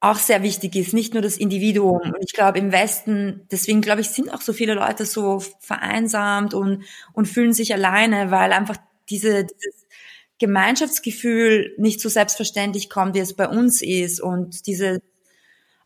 auch 0.00 0.18
sehr 0.18 0.42
wichtig 0.42 0.76
ist, 0.76 0.94
nicht 0.94 1.12
nur 1.12 1.22
das 1.22 1.36
Individuum. 1.36 2.00
Und 2.00 2.22
ich 2.24 2.32
glaube, 2.32 2.58
im 2.58 2.70
Westen, 2.70 3.46
deswegen 3.50 3.80
glaube 3.80 4.00
ich, 4.00 4.10
sind 4.10 4.32
auch 4.32 4.40
so 4.40 4.52
viele 4.52 4.74
Leute 4.74 5.04
so 5.04 5.40
vereinsamt 5.60 6.54
und, 6.54 6.84
und 7.12 7.26
fühlen 7.26 7.52
sich 7.52 7.72
alleine, 7.72 8.30
weil 8.30 8.52
einfach 8.52 8.76
diese, 9.10 9.44
dieses 9.44 9.86
Gemeinschaftsgefühl 10.38 11.74
nicht 11.78 12.00
so 12.00 12.08
selbstverständlich 12.08 12.88
kommt, 12.88 13.14
wie 13.16 13.20
es 13.20 13.34
bei 13.34 13.48
uns 13.48 13.82
ist. 13.82 14.20
Und 14.20 14.66
diese, 14.68 15.00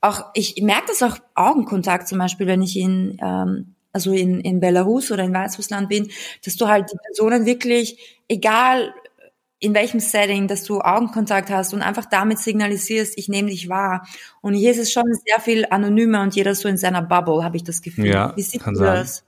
auch, 0.03 0.27
ich 0.35 0.61
merke 0.61 0.89
das 0.89 1.03
auch 1.03 1.17
Augenkontakt 1.35 2.07
zum 2.07 2.19
Beispiel, 2.19 2.47
wenn 2.47 2.61
ich 2.61 2.77
in, 2.77 3.17
ähm, 3.23 3.75
also 3.95 4.13
in, 4.13 4.41
in 4.41 4.61
Belarus 4.61 5.11
oder 5.11 5.25
in 5.25 5.33
Weißrussland 5.33 5.89
bin, 5.89 6.11
dass 6.45 6.57
du 6.57 6.69
halt 6.69 6.91
die 6.93 6.99
Personen 7.07 7.47
wirklich, 7.47 8.21
egal 8.29 8.93
in 9.63 9.75
welchem 9.75 10.01
Setting, 10.01 10.49
dass 10.49 10.65
du 10.65 10.81
Augenkontakt 10.81 11.49
hast 11.49 11.73
und 11.73 11.83
einfach 11.83 12.05
damit 12.07 12.41
signalisierst, 12.41 13.17
ich 13.17 13.29
nehme 13.29 13.49
dich 13.49 13.69
wahr. 13.69 14.07
Und 14.41 14.55
hier 14.55 14.73
ist 14.73 14.79
es 14.79 14.93
schon 14.93 15.05
sehr 15.25 15.41
viel 15.41 15.67
anonymer 15.71 16.23
und 16.23 16.35
jeder 16.35 16.57
so 16.57 16.69
in 16.69 16.77
seiner 16.77 17.01
Bubble, 17.01 17.45
habe 17.45 17.57
ich 17.57 17.63
das 17.63 17.81
Gefühl. 17.81 18.07
Ja, 18.07 18.37
Wie 18.37 18.43
siehst 18.43 18.67
du 18.67 18.75
sein. 18.75 18.85
das? 18.85 19.25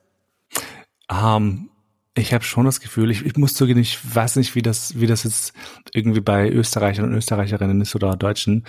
Um, 1.09 1.19
ähm, 1.19 1.71
ich 2.17 2.35
habe 2.35 2.43
schon 2.43 2.65
das 2.65 2.81
Gefühl, 2.81 3.13
ich, 3.13 3.25
ich 3.25 3.37
muss 3.37 3.55
zugeben, 3.55 3.81
ich 3.81 3.99
weiß 4.15 4.37
nicht, 4.37 4.57
wie 4.57 4.63
das, 4.63 4.99
wie 4.99 5.07
das 5.07 5.23
jetzt 5.23 5.53
irgendwie 5.93 6.21
bei 6.21 6.49
Österreichern 6.51 7.05
und 7.05 7.15
Österreicherinnen 7.15 7.81
ist 7.81 7.95
oder 7.95 8.17
Deutschen. 8.17 8.67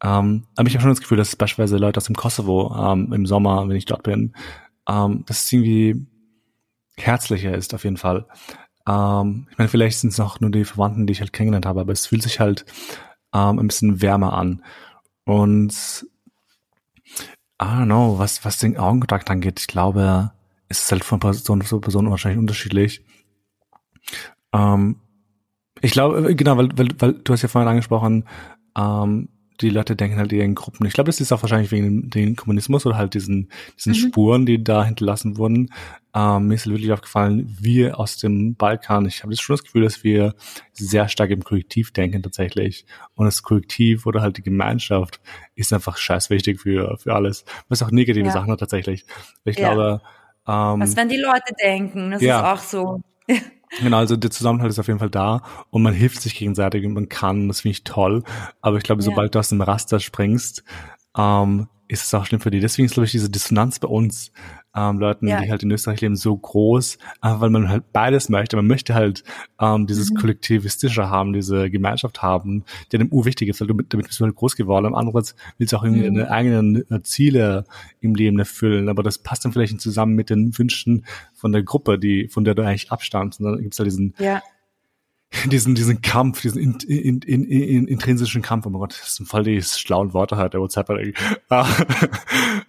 Um, 0.00 0.10
ähm, 0.10 0.46
aber 0.54 0.68
ich 0.68 0.74
habe 0.74 0.82
schon 0.82 0.92
das 0.92 1.00
Gefühl, 1.00 1.18
dass 1.18 1.34
beispielsweise 1.34 1.78
Leute 1.78 1.98
aus 1.98 2.04
dem 2.04 2.14
Kosovo 2.14 2.68
um, 2.68 3.06
ähm, 3.06 3.12
im 3.12 3.26
Sommer, 3.26 3.68
wenn 3.68 3.76
ich 3.76 3.86
dort 3.86 4.04
bin, 4.04 4.34
dass 4.86 5.44
es 5.44 5.52
irgendwie 5.52 6.06
herzlicher 6.96 7.54
ist 7.54 7.74
auf 7.74 7.84
jeden 7.84 7.98
Fall. 7.98 8.24
Ähm, 8.88 9.46
ich 9.50 9.58
meine, 9.58 9.68
vielleicht 9.68 9.98
sind 9.98 10.10
es 10.10 10.18
noch 10.18 10.40
nur 10.40 10.50
die 10.50 10.64
Verwandten, 10.64 11.06
die 11.06 11.12
ich 11.12 11.20
halt 11.20 11.32
kennengelernt 11.32 11.66
habe, 11.66 11.80
aber 11.80 11.92
es 11.92 12.06
fühlt 12.06 12.22
sich 12.22 12.40
halt 12.40 12.64
ähm, 13.34 13.58
ein 13.58 13.66
bisschen 13.66 14.00
wärmer 14.00 14.32
an. 14.32 14.62
Und 15.24 16.06
I 17.60 17.64
don't 17.64 17.84
know, 17.84 18.18
was, 18.18 18.44
was 18.44 18.58
den 18.58 18.78
Augenkontakt 18.78 19.30
angeht, 19.30 19.60
ich 19.60 19.66
glaube, 19.66 20.32
es 20.68 20.84
ist 20.84 20.92
halt 20.92 21.04
von 21.04 21.20
Person 21.20 21.60
zu 21.60 21.80
Person 21.80 22.10
wahrscheinlich 22.10 22.38
unterschiedlich. 22.38 23.04
Ähm, 24.52 24.96
ich 25.80 25.92
glaube, 25.92 26.34
genau, 26.34 26.56
weil, 26.56 26.70
weil, 26.76 26.88
weil 26.98 27.12
du 27.12 27.32
hast 27.32 27.42
ja 27.42 27.48
vorhin 27.48 27.68
angesprochen, 27.68 28.24
ähm, 28.76 29.28
die 29.60 29.70
Leute 29.70 29.96
denken 29.96 30.18
halt 30.18 30.32
eher 30.32 30.44
in 30.44 30.54
Gruppen. 30.54 30.86
Ich 30.86 30.92
glaube, 30.92 31.08
das 31.08 31.20
ist 31.20 31.32
auch 31.32 31.42
wahrscheinlich 31.42 31.72
wegen 31.72 32.10
dem 32.10 32.36
Kommunismus 32.36 32.86
oder 32.86 32.96
halt 32.96 33.14
diesen, 33.14 33.50
diesen 33.76 33.92
mhm. 33.92 34.08
Spuren, 34.08 34.46
die 34.46 34.62
da 34.62 34.84
hinterlassen 34.84 35.36
wurden. 35.36 35.70
Ähm, 36.14 36.48
mir 36.48 36.54
ist 36.54 36.64
halt 36.64 36.74
wirklich 36.74 36.92
aufgefallen, 36.92 37.56
wir 37.60 37.98
aus 37.98 38.16
dem 38.16 38.54
Balkan, 38.54 39.06
ich 39.06 39.22
habe 39.22 39.36
schon 39.36 39.54
das 39.54 39.64
Gefühl, 39.64 39.82
dass 39.82 40.04
wir 40.04 40.34
sehr 40.72 41.08
stark 41.08 41.30
im 41.30 41.42
Kollektiv 41.42 41.92
denken 41.92 42.22
tatsächlich. 42.22 42.86
Und 43.14 43.26
das 43.26 43.42
Kollektiv 43.42 44.06
oder 44.06 44.22
halt 44.22 44.36
die 44.36 44.42
Gemeinschaft 44.42 45.20
ist 45.54 45.72
einfach 45.72 45.96
scheiß 45.96 46.30
wichtig 46.30 46.60
für, 46.60 46.96
für 46.98 47.14
alles. 47.14 47.44
Was 47.68 47.82
auch 47.82 47.90
negative 47.90 48.26
ja. 48.26 48.32
Sachen 48.32 48.50
hat 48.50 48.60
tatsächlich. 48.60 49.04
Ich 49.44 49.58
ja. 49.58 49.72
glaube, 49.72 50.02
ähm, 50.46 50.80
Was 50.80 50.96
wenn 50.96 51.08
die 51.08 51.18
Leute 51.18 51.52
denken, 51.62 52.12
das 52.12 52.22
ja. 52.22 52.38
ist 52.38 52.44
auch 52.44 52.64
so. 52.64 53.00
Genau, 53.80 53.98
also 53.98 54.16
der 54.16 54.30
Zusammenhalt 54.30 54.70
ist 54.70 54.78
auf 54.78 54.86
jeden 54.86 54.98
Fall 54.98 55.10
da 55.10 55.42
und 55.70 55.82
man 55.82 55.92
hilft 55.92 56.22
sich 56.22 56.34
gegenseitig 56.34 56.86
und 56.86 56.94
man 56.94 57.10
kann, 57.10 57.48
das 57.48 57.60
finde 57.60 57.72
ich 57.72 57.84
toll. 57.84 58.24
Aber 58.62 58.78
ich 58.78 58.82
glaube, 58.82 59.02
ja. 59.02 59.04
sobald 59.04 59.34
du 59.34 59.38
aus 59.38 59.50
dem 59.50 59.60
Raster 59.60 60.00
springst, 60.00 60.64
ähm, 61.16 61.68
ist 61.86 62.04
es 62.04 62.14
auch 62.14 62.24
schlimm 62.24 62.40
für 62.40 62.50
die. 62.50 62.60
Deswegen 62.60 62.86
ist, 62.86 62.94
glaube 62.94 63.04
ich, 63.04 63.12
diese 63.12 63.30
Dissonanz 63.30 63.78
bei 63.78 63.88
uns 63.88 64.32
ähm, 64.76 64.98
Leuten, 64.98 65.26
ja. 65.26 65.40
die 65.40 65.50
halt 65.50 65.62
in 65.62 65.70
Österreich 65.70 66.00
leben, 66.00 66.16
so 66.16 66.36
groß, 66.36 66.98
einfach 67.20 67.40
weil 67.40 67.50
man 67.50 67.68
halt 67.68 67.92
beides 67.92 68.28
möchte. 68.28 68.56
Man 68.56 68.66
möchte 68.66 68.94
halt 68.94 69.24
ähm, 69.60 69.86
dieses 69.86 70.10
mhm. 70.10 70.16
Kollektivistische 70.16 71.08
haben, 71.08 71.32
diese 71.32 71.70
Gemeinschaft 71.70 72.22
haben, 72.22 72.64
die 72.92 72.98
dem 72.98 73.08
urwichtig 73.08 73.48
ist, 73.48 73.60
weil 73.60 73.68
du 73.68 73.74
mit, 73.74 73.92
damit 73.92 74.06
bist 74.06 74.20
du 74.20 74.24
halt 74.24 74.36
groß 74.36 74.56
geworden. 74.56 74.86
Am 74.86 74.94
andererseits 74.94 75.34
willst 75.58 75.72
du 75.72 75.78
auch 75.78 75.84
irgendwie 75.84 76.08
mhm. 76.08 76.16
deine 76.16 76.30
eigenen 76.30 76.90
äh, 76.90 77.02
Ziele 77.02 77.64
im 78.00 78.14
Leben 78.14 78.38
erfüllen, 78.38 78.88
aber 78.88 79.02
das 79.02 79.18
passt 79.18 79.44
dann 79.44 79.52
vielleicht 79.52 79.72
nicht 79.72 79.82
zusammen 79.82 80.14
mit 80.14 80.30
den 80.30 80.56
Wünschen 80.56 81.06
von 81.34 81.52
der 81.52 81.62
Gruppe, 81.62 81.98
die, 81.98 82.28
von 82.28 82.44
der 82.44 82.54
du 82.54 82.62
eigentlich 82.62 82.92
abstammst. 82.92 83.40
Und 83.40 83.46
dann 83.46 83.62
gibt's 83.62 83.78
halt 83.78 83.86
diesen 83.86 84.14
ja 84.18 84.42
diesen, 85.46 85.74
diesen 85.74 86.00
Kampf, 86.00 86.40
diesen 86.40 86.60
in, 86.60 86.78
in, 86.86 87.20
in, 87.20 87.44
in, 87.44 87.86
intrinsischen 87.86 88.40
Kampf, 88.40 88.66
oh 88.66 88.70
mein 88.70 88.80
Gott, 88.80 88.98
das 88.98 89.16
sind 89.16 89.26
voll 89.26 89.44
die 89.44 89.60
schlauen 89.62 90.14
Worte 90.14 90.36
halt, 90.36 90.54
der 90.54 90.60
WhatsApp 90.60 90.88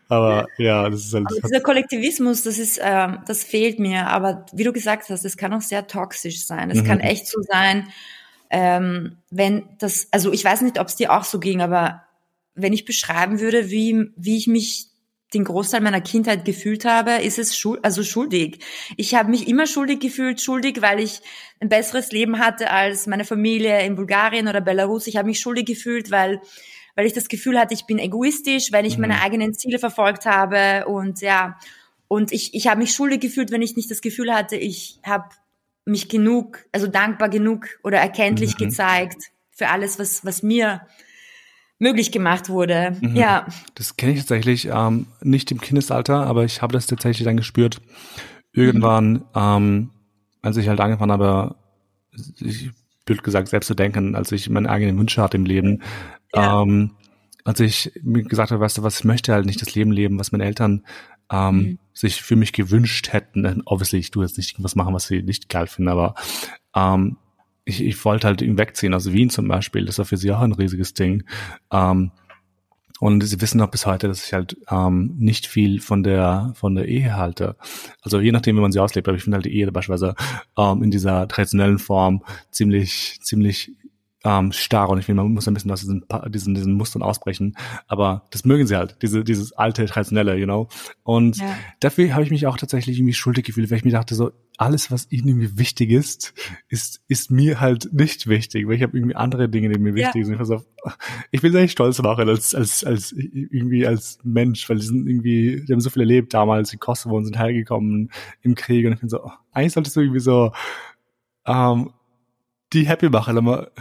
Aber 0.10 0.48
ja, 0.58 0.90
das 0.90 1.06
ist 1.06 1.14
halt. 1.14 1.28
Also 1.28 1.42
dieser 1.42 1.62
Kollektivismus, 1.62 2.44
das 2.44 2.58
ist, 2.58 2.80
ähm, 2.84 3.20
das 3.26 3.44
fehlt 3.44 3.80
mir. 3.80 4.08
Aber 4.08 4.46
wie 4.52 4.64
du 4.64 4.74
gesagt 4.74 5.10
hast, 5.10 5.24
es 5.24 5.38
kann 5.38 5.54
auch 5.54 5.62
sehr 5.62 5.88
toxisch 5.88 6.46
sein. 6.46 6.70
Es 6.70 6.82
mhm. 6.82 6.86
kann 6.86 7.00
echt 7.00 7.28
so 7.28 7.42
sein, 7.42 7.88
ähm, 8.50 9.18
wenn 9.30 9.64
das, 9.78 10.08
also 10.12 10.34
ich 10.34 10.44
weiß 10.44 10.62
nicht, 10.62 10.80
ob 10.80 10.88
es 10.88 10.96
dir 10.96 11.14
auch 11.14 11.24
so 11.24 11.40
ging, 11.40 11.62
aber 11.62 12.04
wenn 12.56 12.74
ich 12.74 12.84
beschreiben 12.84 13.40
würde, 13.40 13.70
wie, 13.70 14.12
wie 14.18 14.38
ich 14.38 14.48
mich 14.48 14.88
den 15.34 15.44
Großteil 15.44 15.82
meiner 15.82 16.02
Kindheit 16.02 16.44
gefühlt 16.44 16.86
habe, 16.86 17.12
ist 17.22 17.38
es 17.38 17.56
schuld, 17.56 17.84
also 17.84 18.04
schuldig. 18.04 18.60
Ich 18.98 19.14
habe 19.14 19.30
mich 19.30 19.48
immer 19.48 19.68
schuldig 19.68 20.00
gefühlt, 20.00 20.42
schuldig, 20.42 20.82
weil 20.82 21.00
ich 21.00 21.22
ein 21.60 21.70
besseres 21.70 22.12
Leben 22.12 22.40
hatte 22.40 22.72
als 22.72 23.06
meine 23.06 23.26
Familie 23.26 23.86
in 23.86 23.96
Bulgarien 23.96 24.48
oder 24.48 24.62
Belarus. 24.62 25.08
Ich 25.08 25.18
habe 25.18 25.28
mich 25.28 25.40
schuldig 25.40 25.66
gefühlt, 25.66 26.12
weil 26.12 26.42
weil 26.96 27.06
ich 27.06 27.14
das 27.14 27.30
Gefühl 27.30 27.58
hatte, 27.58 27.74
ich 27.74 27.86
bin 27.86 27.98
egoistisch, 27.98 28.74
wenn 28.74 28.84
ich 28.84 28.98
mhm. 28.98 29.02
meine 29.02 29.22
eigenen 29.22 29.54
Ziele 29.54 29.80
verfolgt 29.80 30.26
habe 30.26 30.86
und 30.88 31.22
ja 31.22 31.58
und 32.08 32.32
ich 32.32 32.54
ich 32.56 32.68
habe 32.68 32.80
mich 32.80 32.94
schuldig 32.94 33.22
gefühlt, 33.22 33.52
wenn 33.52 33.62
ich 33.62 33.76
nicht 33.76 33.92
das 33.92 34.02
Gefühl 34.02 34.34
hatte, 34.34 34.58
ich 34.58 35.00
habe 35.06 35.30
mich 35.86 36.10
genug, 36.10 36.66
also 36.72 36.88
dankbar 36.88 37.30
genug 37.30 37.68
oder 37.84 38.00
erkenntlich 38.00 38.56
mhm. 38.56 38.66
gezeigt 38.66 39.32
für 39.52 39.70
alles, 39.70 40.00
was 40.00 40.26
was 40.26 40.42
mir 40.44 40.82
möglich 41.80 42.12
gemacht 42.12 42.50
wurde. 42.50 42.96
Mhm. 43.02 43.16
Ja. 43.16 43.48
Das 43.76 43.98
kenne 43.98 44.14
ich 44.14 44.20
tatsächlich 44.20 44.70
ähm, 44.72 45.08
nicht 45.22 45.52
im 45.52 45.62
Kindesalter, 45.62 46.26
aber 46.26 46.44
ich 46.44 46.62
habe 46.62 46.74
das 46.74 46.86
tatsächlich 46.86 47.26
dann 47.26 47.38
gespürt. 47.38 47.82
Irgendwann, 48.52 49.12
mhm. 49.12 49.24
ähm, 49.36 49.90
als 50.42 50.58
ich 50.58 50.68
halt 50.68 50.80
angefangen 50.80 51.12
habe, 51.12 51.56
ich 52.40 52.72
blöd 53.06 53.24
gesagt, 53.24 53.48
selbst 53.48 53.68
zu 53.68 53.76
denken, 53.76 54.16
als 54.16 54.32
ich 54.32 54.50
meine 54.50 54.70
eigenen 54.70 54.98
Wünsche 54.98 55.22
hatte 55.22 55.38
im 55.38 55.46
Leben, 55.46 55.82
ja. 56.34 56.62
ähm, 56.62 56.92
als 57.46 57.60
ich 57.62 57.92
mir 58.04 58.24
gesagt 58.24 58.52
habe, 58.52 58.62
weißt 58.62 58.78
du 58.78 58.84
was, 58.84 59.00
ich 59.00 59.06
möchte 59.06 59.34
halt 59.34 59.46
nicht 59.46 59.62
das 59.62 59.74
Leben 59.74 59.92
leben, 59.92 60.20
was 60.20 60.32
meine 60.32 60.46
Eltern 60.46 60.86
ähm, 61.32 61.56
mhm. 61.56 61.80
sich 61.94 62.22
für 62.22 62.36
mich 62.36 62.54
gewünscht 62.54 63.14
hätten. 63.14 63.64
Obviously, 63.66 64.00
ich 64.00 64.12
tue 64.12 64.26
jetzt 64.26 64.38
nicht 64.38 64.54
irgendwas 64.54 64.76
machen, 64.76 64.94
was 64.94 65.08
sie 65.08 65.24
nicht 65.24 65.50
geil 65.50 65.68
finden, 65.68 65.90
aber 65.90 66.16
ähm, 66.76 67.18
ich, 67.70 67.84
ich 67.84 68.04
wollte 68.04 68.28
halt 68.28 68.42
ihn 68.42 68.58
wegziehen. 68.58 68.94
Also 68.94 69.14
Wien 69.14 69.30
zum 69.30 69.48
Beispiel, 69.48 69.86
das 69.86 69.98
war 69.98 70.06
für 70.06 70.18
sie 70.18 70.32
auch 70.32 70.42
ein 70.42 70.54
riesiges 70.54 70.94
Ding. 70.94 71.24
Ähm, 71.72 72.12
und 73.00 73.22
sie 73.22 73.40
wissen 73.40 73.62
auch 73.62 73.72
bis 73.72 73.86
heute, 73.86 74.10
dass 74.10 74.26
ich 74.26 74.34
halt 74.34 74.58
ähm, 74.70 75.16
nicht 75.18 75.48
viel 75.48 75.80
von 75.80 76.04
der 76.04 76.52
von 76.56 76.76
der 76.76 76.88
Ehe 76.90 77.16
halte. 77.16 77.56
Also 78.02 78.20
je 78.20 78.34
nachdem, 78.34 78.58
wie 78.58 78.62
man 78.62 78.74
sie 78.74 78.80
auslebt, 78.80 79.08
aber 79.08 79.16
ich 79.16 79.24
finde 79.24 79.38
halt 79.38 79.46
die 79.46 79.56
Ehe 79.56 79.72
beispielsweise 79.72 80.16
ähm, 80.58 80.84
in 80.84 80.92
dieser 80.92 81.28
traditionellen 81.30 81.80
Form 81.80 82.24
ziemlich 82.52 83.20
ziemlich 83.22 83.72
ähm, 84.24 84.52
starr 84.52 84.90
und 84.90 85.00
ich 85.00 85.06
finde, 85.06 85.24
man 85.24 85.32
muss 85.32 85.48
ein 85.48 85.54
bisschen 85.54 85.72
aus 85.72 85.80
diesen, 85.80 86.04
diesen, 86.28 86.54
diesen 86.54 86.74
Mustern 86.74 87.02
ausbrechen. 87.02 87.56
Aber 87.88 88.28
das 88.32 88.44
mögen 88.44 88.68
sie 88.68 88.76
halt, 88.76 88.98
diese, 89.02 89.24
dieses 89.24 89.54
alte, 89.54 89.86
traditionelle, 89.86 90.36
you 90.36 90.46
know. 90.46 90.68
Und 91.04 91.38
ja. 91.38 91.56
dafür 91.80 92.14
habe 92.14 92.24
ich 92.24 92.32
mich 92.32 92.46
auch 92.46 92.58
tatsächlich 92.58 92.98
irgendwie 92.98 93.14
schuldig 93.14 93.46
gefühlt, 93.46 93.72
weil 93.72 93.78
ich 93.78 93.86
mir 93.86 93.92
dachte, 93.92 94.16
so, 94.16 94.32
alles, 94.58 94.92
was 94.92 95.10
ihnen 95.10 95.30
irgendwie 95.30 95.58
wichtig 95.58 95.90
ist, 95.90 96.34
ist, 96.68 97.02
ist 97.08 97.32
mir 97.32 97.62
halt 97.62 97.94
nicht 97.94 98.28
wichtig, 98.28 98.68
weil 98.68 98.76
ich 98.76 98.84
habe 98.84 98.98
irgendwie 98.98 99.16
andere 99.16 99.48
Dinge, 99.48 99.70
die 99.70 99.80
mir 99.80 99.96
wichtig 99.96 100.22
ja. 100.22 100.26
sind. 100.26 100.42
Ich, 100.42 100.48
so, 100.48 100.62
ich 101.32 101.42
bin 101.42 101.54
sehr 101.54 101.68
stolz 101.70 102.02
machen 102.02 102.28
als, 102.28 102.54
als, 102.54 102.84
als 102.84 103.14
irgendwie 103.14 103.88
als 103.88 104.20
Mensch, 104.24 104.68
weil 104.70 104.80
die 104.80 104.86
sind 104.86 105.08
irgendwie, 105.08 105.64
die 105.66 105.72
haben 105.72 105.80
so 105.80 105.90
viel 105.90 106.02
erlebt 106.02 106.34
damals 106.34 106.74
in 106.74 106.80
Kosovo 106.80 107.16
und 107.16 107.24
sind 107.24 107.40
hergekommen 107.40 108.12
im 108.42 108.56
Krieg 108.56 108.86
und 108.86 108.92
ich 108.92 109.00
bin 109.00 109.08
so, 109.08 109.24
oh, 109.24 109.32
eigentlich 109.54 109.72
solltest 109.72 109.96
du 109.96 110.02
irgendwie 110.02 110.20
so 110.20 110.52
ähm, 111.46 111.92
die 112.74 112.88
happy 112.88 113.10
machen, 113.10 113.38
aber 113.38 113.72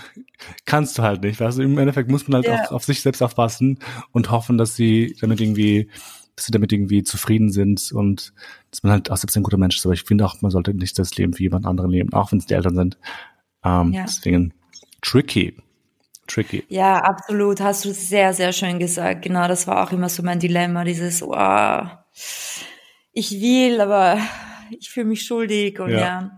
kannst 0.65 0.99
du 0.99 1.03
halt 1.03 1.23
nicht. 1.23 1.41
Also 1.43 1.63
im 1.63 1.79
Endeffekt 1.79 2.11
muss 2.11 2.27
man 2.27 2.43
halt 2.43 2.47
ja. 2.47 2.65
auch 2.65 2.73
auf 2.73 2.85
sich 2.85 3.03
selbst 3.03 3.23
aufpassen 3.23 3.79
und 4.13 4.31
hoffen, 4.31 4.59
dass 4.59 4.77
sie 4.77 5.17
damit 5.21 5.41
irgendwie, 5.41 5.91
dass 6.37 6.47
sie 6.47 6.53
damit 6.53 6.73
irgendwie 6.73 7.03
zufrieden 7.03 7.51
sind 7.51 7.93
und 7.93 8.33
dass 8.71 8.83
man 8.83 8.93
halt 8.93 9.11
auch 9.11 9.17
selbst 9.17 9.37
ein 9.37 9.43
guter 9.43 9.59
Mensch 9.59 9.77
ist. 9.77 9.85
Aber 9.85 9.95
ich 9.95 10.05
finde 10.05 10.25
auch, 10.25 10.41
man 10.41 10.51
sollte 10.51 10.75
nicht 10.75 10.99
das 10.99 11.17
Leben 11.17 11.39
wie 11.39 11.45
jemand 11.45 11.67
anderen 11.67 11.91
leben, 11.91 12.13
auch 12.13 12.33
wenn 12.33 12.39
es 12.39 12.47
die 12.47 12.55
Eltern 12.55 12.77
sind. 12.77 12.99
Ähm, 13.65 13.93
ja. 13.93 14.05
Deswegen 14.05 14.55
tricky. 15.03 15.57
Tricky. 16.27 16.65
Ja, 16.69 16.99
absolut. 16.99 17.61
Hast 17.61 17.85
du 17.87 17.93
sehr, 17.93 18.35
sehr 18.35 18.53
schön 18.53 18.79
gesagt. 18.79 19.23
Genau, 19.23 19.49
das 19.49 19.67
war 19.67 19.83
auch 19.83 19.93
immer 19.93 20.11
so 20.11 20.23
mein 20.23 20.39
Dilemma, 20.39 20.85
dieses, 20.85 21.23
wow, 21.23 21.89
ich 23.13 23.33
will, 23.33 23.81
aber 23.81 24.19
ich 24.79 24.91
fühle 24.91 25.07
mich 25.07 25.23
schuldig 25.23 25.81
und 25.81 25.91
ja. 25.91 25.99
ja. 25.99 26.37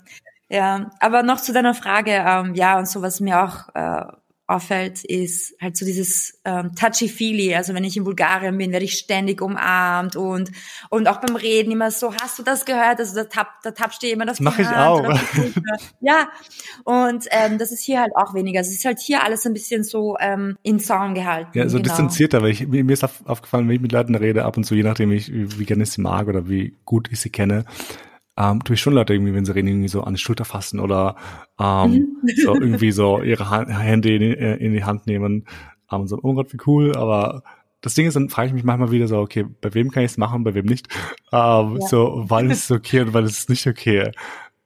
Ja, 0.50 0.90
aber 0.98 1.22
noch 1.22 1.40
zu 1.40 1.52
deiner 1.52 1.74
Frage, 1.74 2.10
ähm, 2.10 2.54
ja, 2.54 2.76
und 2.78 2.88
so 2.88 3.02
was 3.02 3.20
mir 3.20 3.44
auch 3.44 3.74
äh, 3.74 4.12
auffällt, 4.50 5.04
ist 5.04 5.54
halt 5.62 5.76
so 5.76 5.86
dieses 5.86 6.40
ähm, 6.44 6.72
touchy-feely. 6.74 7.54
Also 7.54 7.72
wenn 7.72 7.84
ich 7.84 7.96
in 7.96 8.02
Bulgarien 8.02 8.58
bin, 8.58 8.72
werde 8.72 8.84
ich 8.84 8.94
ständig 8.94 9.40
umarmt 9.40 10.16
und 10.16 10.50
und 10.88 11.06
auch 11.06 11.20
beim 11.20 11.36
Reden 11.36 11.70
immer 11.70 11.92
so, 11.92 12.12
hast 12.20 12.40
du 12.40 12.42
das 12.42 12.64
gehört? 12.64 12.98
Also 12.98 13.14
da, 13.14 13.24
tapp, 13.24 13.62
da 13.62 13.70
tappst 13.70 14.02
du 14.02 14.08
immer 14.08 14.26
das 14.26 14.40
Mach 14.40 14.58
ich 14.58 14.66
auch. 14.66 15.04
ja, 16.00 16.28
und 16.82 17.26
ähm, 17.30 17.58
das 17.58 17.70
ist 17.70 17.82
hier 17.82 18.00
halt 18.00 18.10
auch 18.16 18.34
weniger. 18.34 18.58
Also 18.58 18.70
es 18.70 18.78
ist 18.78 18.84
halt 18.84 18.98
hier 18.98 19.22
alles 19.22 19.46
ein 19.46 19.52
bisschen 19.52 19.84
so 19.84 20.16
ähm, 20.18 20.58
in 20.64 20.80
Zaun 20.80 21.14
gehalten. 21.14 21.56
Ja, 21.56 21.68
so 21.68 21.76
genau. 21.76 21.88
distanzierter, 21.88 22.42
weil 22.42 22.50
ich, 22.50 22.66
mir, 22.66 22.90
ist 22.90 23.04
aufgefallen, 23.04 23.68
wenn 23.68 23.76
ich 23.76 23.82
mit 23.82 23.92
Leuten 23.92 24.16
rede, 24.16 24.44
ab 24.44 24.56
und 24.56 24.64
zu, 24.64 24.74
je 24.74 24.82
nachdem, 24.82 25.12
ich, 25.12 25.30
wie 25.32 25.64
gerne 25.64 25.84
ich 25.84 25.92
sie 25.92 26.00
mag 26.00 26.26
oder 26.26 26.48
wie 26.48 26.74
gut 26.84 27.08
ich 27.12 27.20
sie 27.20 27.30
kenne, 27.30 27.64
ähm, 28.40 28.64
tue 28.64 28.74
ich 28.74 28.80
schon 28.80 28.94
Leute 28.94 29.12
irgendwie, 29.12 29.34
wenn 29.34 29.44
sie 29.44 29.54
reden, 29.54 29.68
irgendwie 29.68 29.88
so 29.88 30.02
an 30.02 30.14
die 30.14 30.20
Schulter 30.20 30.46
fassen 30.46 30.80
oder 30.80 31.16
ähm, 31.58 32.16
mhm. 32.22 32.28
so 32.42 32.54
irgendwie 32.60 32.90
so 32.90 33.22
ihre 33.22 33.50
Hand, 33.50 33.68
Hände 33.68 34.14
in, 34.14 34.22
äh, 34.22 34.56
in, 34.56 34.72
die 34.72 34.84
Hand 34.84 35.06
nehmen 35.06 35.44
ähm, 35.92 36.00
und 36.00 36.08
so, 36.08 36.18
oh 36.22 36.32
Gott, 36.34 36.52
wie 36.52 36.58
cool, 36.66 36.96
aber 36.96 37.42
das 37.82 37.94
Ding 37.94 38.06
ist, 38.06 38.14
dann 38.14 38.30
frage 38.30 38.48
ich 38.48 38.54
mich 38.54 38.64
manchmal 38.64 38.90
wieder 38.90 39.08
so, 39.08 39.18
okay, 39.18 39.44
bei 39.60 39.74
wem 39.74 39.90
kann 39.90 40.04
ich 40.04 40.12
es 40.12 40.18
machen, 40.18 40.44
bei 40.44 40.54
wem 40.54 40.66
nicht? 40.66 40.88
Ähm, 41.32 41.78
ja. 41.80 41.86
So, 41.86 42.24
wann 42.28 42.50
ist 42.50 42.64
es 42.64 42.70
okay 42.76 43.00
und 43.00 43.12
wann 43.12 43.24
ist 43.24 43.38
es 43.38 43.48
nicht 43.48 43.66
okay? 43.66 44.10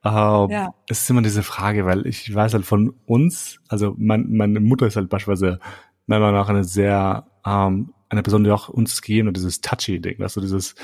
Ähm, 0.05 0.51
ja. 0.51 0.75
Es 0.89 1.03
ist 1.03 1.11
immer 1.11 1.23
diese 1.23 1.43
Frage, 1.43 1.85
weil 1.85 2.07
ich 2.07 2.33
weiß 2.33 2.55
halt 2.55 2.67
von 2.67 2.95
uns, 3.07 3.59
also 3.69 3.95
mein, 3.97 4.31
meine 4.31 4.61
Mutter 4.61 4.87
ist 4.87 4.97
halt 4.97 5.09
beispielsweise 5.09 5.59
meiner 6.07 6.27
Meinung 6.27 6.41
nach 6.41 6.49
eine 6.49 6.65
sehr 6.65 7.27
ähm, 7.45 7.95
eine 8.09 8.23
Person, 8.23 8.45
die 8.45 8.51
auch 8.51 8.69
uns 8.69 9.03
gegeben 9.03 9.29
hat, 9.29 9.37
dieses 9.37 9.61
Touchy-Ding, 9.61 10.19
dass 10.19 10.35
so 10.35 10.41
dieses 10.41 10.75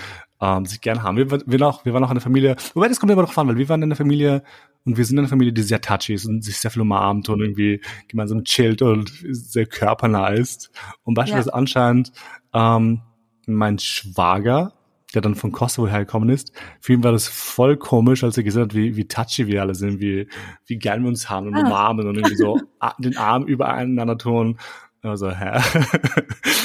ähm, 0.41 0.67
sich 0.67 0.81
gern 0.81 1.03
haben. 1.03 1.17
Wir, 1.17 1.31
wir, 1.31 1.67
auch, 1.67 1.85
wir 1.85 1.93
waren 1.93 2.05
auch 2.05 2.11
eine 2.11 2.21
Familie, 2.21 2.57
wobei 2.75 2.89
das 2.89 3.01
kommt 3.01 3.13
immer 3.13 3.23
noch 3.23 3.37
an, 3.37 3.49
weil 3.49 3.57
wir 3.57 3.69
waren 3.69 3.83
in 3.83 3.89
einer 3.89 3.97
Familie 3.97 4.43
und 4.85 4.97
wir 4.97 5.05
sind 5.05 5.17
in 5.17 5.21
einer 5.21 5.29
Familie, 5.29 5.53
die 5.53 5.63
sehr 5.63 5.81
touchy 5.81 6.15
ist 6.15 6.27
und 6.27 6.43
sich 6.43 6.59
sehr 6.59 6.71
viel 6.71 6.83
umarmt 6.83 7.29
und 7.29 7.41
irgendwie 7.41 7.81
gemeinsam 8.09 8.45
chillt 8.45 8.83
und 8.83 9.13
sehr 9.31 9.67
körpernah 9.67 10.29
ist. 10.29 10.71
Und 11.05 11.15
beispielsweise 11.15 11.51
ja. 11.51 11.55
anscheinend 11.55 12.13
ähm, 12.55 13.03
mein 13.47 13.79
Schwager 13.79 14.73
der 15.15 15.23
dann 15.23 15.35
von 15.35 15.53
Kosovo 15.53 15.89
hergekommen 15.89 16.29
ist. 16.29 16.53
Für 16.81 16.93
ihn 16.93 17.05
war 17.05 17.13
das 17.13 17.29
voll 17.29 17.77
komisch, 17.77 18.23
als 18.23 18.37
er 18.37 18.45
gesehen 18.45 18.63
hat, 18.63 18.75
wie, 18.75 18.97
wie 18.97 19.07
touchy 19.09 19.47
wir 19.47 19.63
alle 19.63 19.75
sind, 19.75 20.01
wie, 20.01 20.29
wie 20.67 20.77
gern 20.77 21.03
wir 21.03 21.09
uns 21.09 21.29
haben 21.29 21.49
und 21.49 21.57
ah. 21.57 21.61
umarmen 21.61 22.07
und 22.07 22.17
irgendwie 22.17 22.37
so 22.37 22.61
den 22.99 23.17
Arm 23.17 23.45
übereinander 23.45 24.19
tun. 24.19 24.59
Also, 25.03 25.31
hä? 25.31 25.61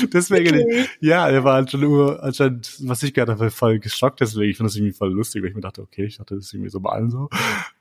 deswegen, 0.14 0.56
okay. 0.56 0.86
ja, 1.00 1.30
er 1.30 1.44
war 1.46 1.66
schon 1.68 1.82
nur, 1.82 2.22
anscheinend, 2.22 2.76
was 2.82 3.02
ich 3.04 3.14
gehört 3.14 3.30
habe, 3.30 3.50
voll 3.50 3.80
geschockt 3.80 4.20
deswegen. 4.20 4.52
Ich 4.52 4.58
finde 4.58 4.70
das 4.70 4.76
irgendwie 4.76 4.94
voll 4.94 5.14
lustig, 5.14 5.42
weil 5.42 5.50
ich 5.50 5.56
mir 5.56 5.62
dachte, 5.62 5.82
okay, 5.82 6.06
ich 6.06 6.18
dachte, 6.18 6.36
das 6.36 6.46
ist 6.46 6.54
irgendwie 6.54 6.70
so 6.70 6.82
bei 6.82 6.92
allen 6.92 7.10
so. 7.10 7.30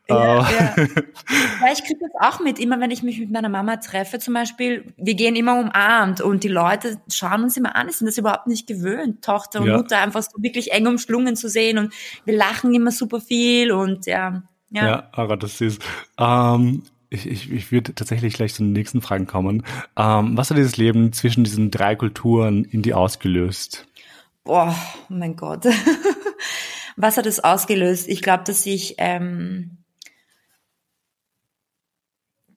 Ja, 0.08 0.16
uh. 0.16 0.42
ja. 0.42 0.74
ja 0.76 1.72
ich 1.72 1.82
kriege 1.82 1.98
das 2.00 2.12
auch 2.20 2.38
mit, 2.38 2.60
immer 2.60 2.78
wenn 2.78 2.92
ich 2.92 3.02
mich 3.02 3.18
mit 3.18 3.32
meiner 3.32 3.48
Mama 3.48 3.78
treffe 3.78 4.20
zum 4.20 4.34
Beispiel, 4.34 4.92
wir 4.96 5.14
gehen 5.14 5.34
immer 5.34 5.58
umarmt 5.58 6.20
und 6.20 6.44
die 6.44 6.48
Leute 6.48 6.98
schauen 7.08 7.42
uns 7.42 7.56
immer 7.56 7.74
an, 7.74 7.90
sind 7.90 8.06
das 8.06 8.18
überhaupt 8.18 8.46
nicht 8.46 8.68
gewöhnt, 8.68 9.24
Tochter 9.24 9.60
und 9.60 9.66
ja. 9.66 9.76
Mutter 9.76 9.98
einfach 9.98 10.22
so 10.22 10.40
wirklich 10.40 10.72
eng 10.72 10.86
umschlungen 10.86 11.34
zu 11.34 11.48
sehen 11.48 11.78
und 11.78 11.92
wir 12.24 12.36
lachen 12.36 12.74
immer 12.74 12.92
super 12.92 13.20
viel 13.20 13.72
und 13.72 14.06
ja. 14.06 14.44
Ja, 14.70 14.86
ja 14.86 15.08
aber 15.12 15.36
das 15.36 15.60
ist, 15.60 15.82
ähm, 16.18 16.82
ich, 17.14 17.26
ich, 17.26 17.52
ich 17.52 17.72
würde 17.72 17.94
tatsächlich 17.94 18.34
gleich 18.34 18.54
zu 18.54 18.62
den 18.62 18.72
nächsten 18.72 19.00
Fragen 19.00 19.26
kommen. 19.26 19.64
Ähm, 19.96 20.36
was 20.36 20.50
hat 20.50 20.58
dieses 20.58 20.76
Leben 20.76 21.12
zwischen 21.12 21.44
diesen 21.44 21.70
drei 21.70 21.96
Kulturen 21.96 22.64
in 22.64 22.82
dir 22.82 22.98
ausgelöst? 22.98 23.86
Boah, 24.44 24.74
oh 25.08 25.14
mein 25.14 25.36
Gott. 25.36 25.66
was 26.96 27.16
hat 27.16 27.26
es 27.26 27.40
ausgelöst? 27.40 28.08
Ich 28.08 28.20
glaube, 28.20 28.44
dass 28.44 28.66
ich 28.66 28.96
ähm, 28.98 29.78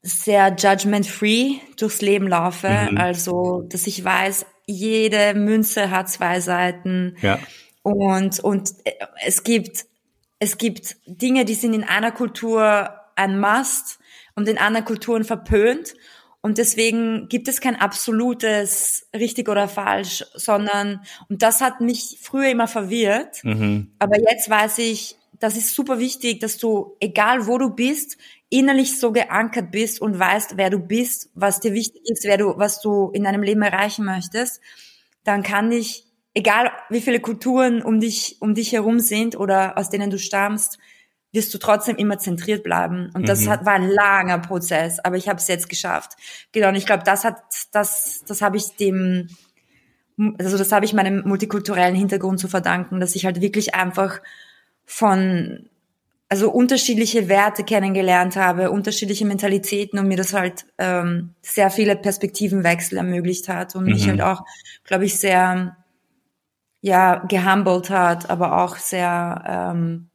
sehr 0.01 0.55
judgment-free 0.58 1.55
durchs 1.78 2.01
Leben 2.01 2.28
laufe. 2.28 2.70
Mhm. 2.91 2.97
Also, 2.97 3.64
dass 3.70 3.88
ich 3.88 4.03
weiß, 4.03 4.45
jede 4.66 5.34
Münze 5.34 5.91
hat 5.91 6.10
zwei 6.10 6.41
Seiten. 6.41 7.16
Ja. 7.22 7.39
Und, 7.84 8.39
und 8.41 8.74
äh, 8.84 8.93
es 9.26 9.43
gibt, 9.43 9.86
es 10.39 10.58
gibt 10.58 10.97
Dinge, 11.05 11.45
die 11.45 11.55
sind 11.55 11.74
in 11.74 11.84
einer 11.84 12.12
Kultur 12.12 12.91
ein 13.16 13.39
Must 13.39 13.99
und 14.38 14.48
in 14.48 14.58
anderen 14.58 14.86
Kulturen 14.86 15.26
verpönt. 15.26 15.96
Und 16.42 16.60
deswegen 16.60 17.28
gibt 17.28 17.48
es 17.48 17.60
kein 17.60 17.76
absolutes 17.76 19.10
richtig 19.14 19.50
oder 19.50 19.68
falsch, 19.68 20.24
sondern, 20.36 21.02
und 21.28 21.42
das 21.42 21.60
hat 21.60 21.82
mich 21.82 22.20
früher 22.22 22.50
immer 22.50 22.68
verwirrt. 22.68 23.44
Mhm. 23.44 23.92
Aber 24.00 24.16
jetzt 24.18 24.50
weiß 24.50 24.78
ich, 24.78 25.18
das 25.40 25.58
ist 25.58 25.74
super 25.74 26.00
wichtig, 26.00 26.40
dass 26.40 26.58
du, 26.58 26.96
egal 27.00 27.48
wo 27.48 27.58
du 27.58 27.72
bist, 27.72 28.18
innerlich 28.50 29.00
so 29.00 29.12
geankert 29.12 29.72
bist 29.72 30.00
und 30.00 30.18
weißt, 30.18 30.56
wer 30.56 30.70
du 30.70 30.80
bist, 30.80 31.32
was 31.34 31.60
dir 31.60 31.74
wichtig 31.74 32.04
ist, 32.06 32.24
wer 32.24 32.38
du, 32.38 32.54
was 32.58 32.80
du 32.80 33.10
in 33.14 33.24
deinem 33.24 33.42
Leben 33.44 33.64
erreichen 33.64 34.06
möchtest, 34.06 34.62
dann 35.24 35.42
kann 35.42 35.72
ich, 35.72 36.06
egal 36.36 36.72
wie 36.90 37.02
viele 37.02 37.20
Kulturen 37.20 37.82
um 37.82 38.00
dich, 38.00 38.38
um 38.40 38.54
dich 38.54 38.72
herum 38.72 39.00
sind 39.00 39.36
oder 39.36 39.78
aus 39.78 39.90
denen 39.90 40.12
du 40.12 40.20
stammst, 40.20 40.78
wirst 41.34 41.53
du 41.53 41.57
trotzdem 41.57 41.97
immer 41.97 42.17
zentriert 42.17 42.63
bleiben. 42.63 43.09
Und 43.13 43.28
das 43.28 43.41
mhm. 43.41 43.49
hat, 43.49 43.65
war 43.65 43.73
ein 43.73 43.89
langer 43.89 44.39
Prozess, 44.39 44.99
aber 44.99 45.17
ich 45.17 45.28
habe 45.28 45.39
es 45.39 45.47
jetzt 45.47 45.69
geschafft. 45.69 46.13
Genau, 46.51 46.69
und 46.69 46.75
ich 46.75 46.86
glaube, 46.86 47.03
das 47.03 47.23
hat, 47.23 47.38
das, 47.71 48.23
das 48.25 48.41
habe 48.41 48.57
ich 48.57 48.75
dem, 48.75 49.28
also 50.39 50.57
das 50.57 50.71
habe 50.71 50.86
ich 50.86 50.93
meinem 50.93 51.23
multikulturellen 51.28 51.95
Hintergrund 51.95 52.39
zu 52.39 52.47
verdanken, 52.47 52.99
dass 52.99 53.15
ich 53.15 53.25
halt 53.25 53.41
wirklich 53.41 53.75
einfach 53.75 54.21
von, 54.86 55.69
also 56.30 56.49
unterschiedliche 56.49 57.28
Werte 57.30 57.63
kennengelernt 57.63 58.36
habe, 58.36 58.71
unterschiedliche 58.71 59.25
Mentalitäten 59.25 59.99
und 59.99 60.07
mir 60.07 60.17
das 60.17 60.34
halt 60.34 60.65
ähm, 60.78 61.36
sehr 61.41 61.69
viele 61.69 61.95
Perspektivenwechsel 61.97 62.97
ermöglicht 62.97 63.49
hat 63.49 63.75
und 63.75 63.84
mhm. 63.84 63.91
mich 63.91 64.07
halt 64.07 64.21
auch, 64.21 64.43
glaube 64.86 65.05
ich, 65.05 65.19
sehr 65.19 65.75
ja 66.80 67.25
gehumbled 67.28 67.89
hat, 67.89 68.30
aber 68.30 68.63
auch 68.63 68.78
sehr 68.78 69.43
ähm, 69.75 70.09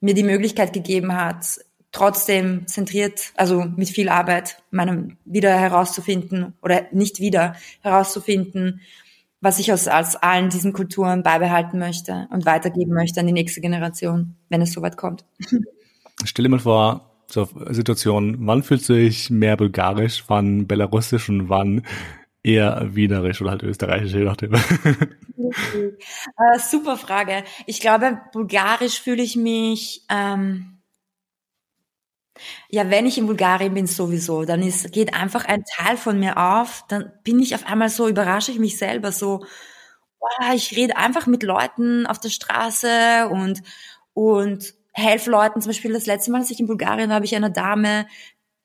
mir 0.00 0.14
die 0.14 0.22
Möglichkeit 0.22 0.72
gegeben 0.72 1.14
hat, 1.14 1.60
trotzdem 1.92 2.66
zentriert, 2.66 3.32
also 3.36 3.64
mit 3.76 3.88
viel 3.88 4.08
Arbeit, 4.08 4.62
meinem 4.70 5.16
wieder 5.24 5.56
herauszufinden 5.56 6.54
oder 6.62 6.86
nicht 6.92 7.20
wieder 7.20 7.56
herauszufinden, 7.80 8.80
was 9.40 9.58
ich 9.58 9.72
aus, 9.72 9.88
aus 9.88 10.16
allen 10.16 10.50
diesen 10.50 10.72
Kulturen 10.72 11.22
beibehalten 11.22 11.78
möchte 11.78 12.28
und 12.30 12.46
weitergeben 12.46 12.92
möchte 12.92 13.20
an 13.20 13.26
die 13.26 13.32
nächste 13.32 13.60
Generation, 13.60 14.34
wenn 14.48 14.62
es 14.62 14.72
soweit 14.72 14.96
kommt. 14.96 15.24
Stell 16.24 16.42
dir 16.44 16.48
mal 16.48 16.58
vor, 16.58 17.10
so 17.30 17.48
Situation, 17.70 18.36
wann 18.40 18.62
fühlst 18.62 18.88
du 18.88 18.94
dich 18.94 19.30
mehr 19.30 19.56
bulgarisch, 19.56 20.24
wann 20.28 20.66
belarussisch 20.66 21.28
und 21.28 21.48
wann 21.48 21.82
eher 22.46 22.94
wienerisch 22.94 23.40
oder 23.40 23.50
halt 23.50 23.62
österreichisch, 23.64 24.12
je 24.12 24.24
nachdem. 24.24 24.54
äh, 24.54 24.58
super 26.58 26.96
Frage. 26.96 27.42
Ich 27.66 27.80
glaube, 27.80 28.20
bulgarisch 28.32 29.00
fühle 29.00 29.22
ich 29.22 29.36
mich, 29.36 30.04
ähm, 30.08 30.78
ja, 32.68 32.88
wenn 32.90 33.06
ich 33.06 33.18
in 33.18 33.26
Bulgarien 33.26 33.74
bin, 33.74 33.86
sowieso, 33.86 34.44
dann 34.44 34.62
ist, 34.62 34.92
geht 34.92 35.14
einfach 35.14 35.46
ein 35.46 35.64
Teil 35.64 35.96
von 35.96 36.20
mir 36.20 36.36
auf, 36.36 36.84
dann 36.88 37.12
bin 37.24 37.40
ich 37.40 37.54
auf 37.54 37.66
einmal 37.66 37.88
so, 37.88 38.08
überrasche 38.08 38.52
ich 38.52 38.58
mich 38.58 38.78
selber 38.78 39.10
so, 39.10 39.44
boah, 40.20 40.54
ich 40.54 40.76
rede 40.76 40.96
einfach 40.96 41.26
mit 41.26 41.42
Leuten 41.42 42.06
auf 42.06 42.20
der 42.20 42.28
Straße 42.28 43.28
und, 43.30 43.62
und 44.12 44.74
helfe 44.92 45.30
Leuten. 45.30 45.60
Zum 45.60 45.70
Beispiel 45.70 45.92
das 45.92 46.06
letzte 46.06 46.30
Mal, 46.30 46.40
als 46.40 46.50
ich 46.50 46.60
in 46.60 46.66
Bulgarien 46.66 47.08
war, 47.08 47.16
habe 47.16 47.24
ich 47.24 47.34
einer 47.34 47.50
Dame 47.50 48.06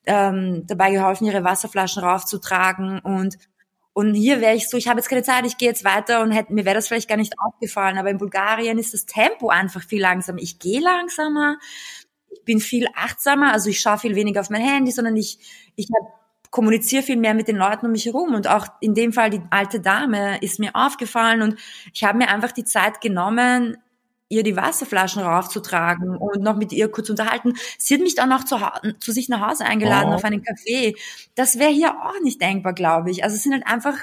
ähm, 0.06 0.66
dabei 0.68 0.92
geholfen, 0.92 1.26
ihre 1.26 1.44
Wasserflaschen 1.44 2.04
raufzutragen 2.04 3.00
und 3.00 3.38
und 3.94 4.14
hier 4.14 4.40
wäre 4.40 4.56
ich 4.56 4.70
so, 4.70 4.78
ich 4.78 4.88
habe 4.88 5.00
jetzt 5.00 5.10
keine 5.10 5.24
Zeit, 5.24 5.46
ich 5.46 5.58
gehe 5.58 5.68
jetzt 5.68 5.84
weiter 5.84 6.22
und 6.22 6.32
hätte, 6.32 6.54
mir 6.54 6.64
wäre 6.64 6.76
das 6.76 6.88
vielleicht 6.88 7.10
gar 7.10 7.18
nicht 7.18 7.34
aufgefallen. 7.40 7.98
Aber 7.98 8.10
in 8.10 8.18
Bulgarien 8.18 8.78
ist 8.78 8.94
das 8.94 9.06
Tempo 9.06 9.50
einfach 9.50 9.84
viel 9.84 10.02
langsamer. 10.02 10.40
Ich 10.40 10.60
gehe 10.60 10.80
langsamer, 10.80 11.58
ich 12.30 12.44
bin 12.46 12.60
viel 12.60 12.88
achtsamer, 12.96 13.52
also 13.52 13.70
ich 13.70 13.82
schaue 13.82 13.98
viel 13.98 14.16
weniger 14.16 14.40
auf 14.40 14.50
mein 14.50 14.62
Handy, 14.62 14.92
sondern 14.92 15.18
ich, 15.18 15.40
ich 15.76 15.90
kommuniziere 16.52 17.04
viel 17.04 17.18
mehr 17.18 17.34
mit 17.34 17.50
den 17.50 17.58
Leuten 17.58 17.88
um 17.88 17.92
mich 17.92 18.06
herum. 18.06 18.34
Und 18.34 18.48
auch 18.48 18.68
in 18.80 18.94
dem 18.94 19.12
Fall 19.12 19.30
die 19.30 19.42
alte 19.50 19.82
Dame 19.82 20.40
ist 20.42 20.60
mir 20.60 20.72
aufgefallen 20.74 21.42
und 21.42 21.60
ich 21.94 22.06
habe 22.06 22.18
mir 22.18 22.30
einfach 22.30 22.54
die 22.54 22.66
Zeit 22.66 23.02
genommen, 23.02 23.78
ihr 24.32 24.44
die 24.44 24.56
Wasserflaschen 24.56 25.22
raufzutragen 25.22 26.18
und 26.18 26.42
noch 26.42 26.56
mit 26.56 26.72
ihr 26.72 26.90
kurz 26.90 27.10
unterhalten. 27.10 27.54
Sie 27.78 27.94
hat 27.94 28.02
mich 28.02 28.16
dann 28.16 28.32
auch 28.32 28.44
zu, 28.44 28.58
zu 29.00 29.12
sich 29.12 29.30
nach 29.30 29.48
Hause 29.48 29.66
eingeladen 29.66 30.12
oh. 30.12 30.16
auf 30.16 30.24
einen 30.24 30.42
Café. 30.42 30.98
Das 31.36 31.60
wäre 31.60 31.72
hier 31.72 31.92
auch 31.92 32.20
nicht 32.24 32.42
denkbar, 32.42 32.74
glaube 32.74 33.12
ich. 33.12 33.24
Also 33.24 33.36
es 33.36 33.44
sind 33.44 33.54
halt 33.54 33.68
einfach 33.68 33.98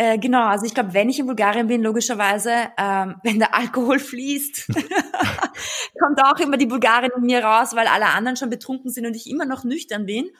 äh, 0.00 0.16
genau, 0.16 0.46
also 0.46 0.64
ich 0.64 0.74
glaube, 0.74 0.94
wenn 0.94 1.08
ich 1.08 1.18
in 1.18 1.26
Bulgarien 1.26 1.66
bin, 1.66 1.82
logischerweise, 1.82 2.52
ähm, 2.78 3.16
wenn 3.24 3.40
der 3.40 3.54
Alkohol 3.54 3.98
fließt, 3.98 4.68
kommt 6.00 6.22
auch 6.24 6.38
immer 6.38 6.56
die 6.56 6.66
Bulgarin 6.66 7.10
in 7.16 7.22
mir 7.22 7.44
raus, 7.44 7.74
weil 7.74 7.88
alle 7.88 8.06
anderen 8.06 8.36
schon 8.36 8.48
betrunken 8.48 8.90
sind 8.90 9.06
und 9.06 9.16
ich 9.16 9.28
immer 9.28 9.44
noch 9.44 9.64
nüchtern 9.64 10.06
bin 10.06 10.30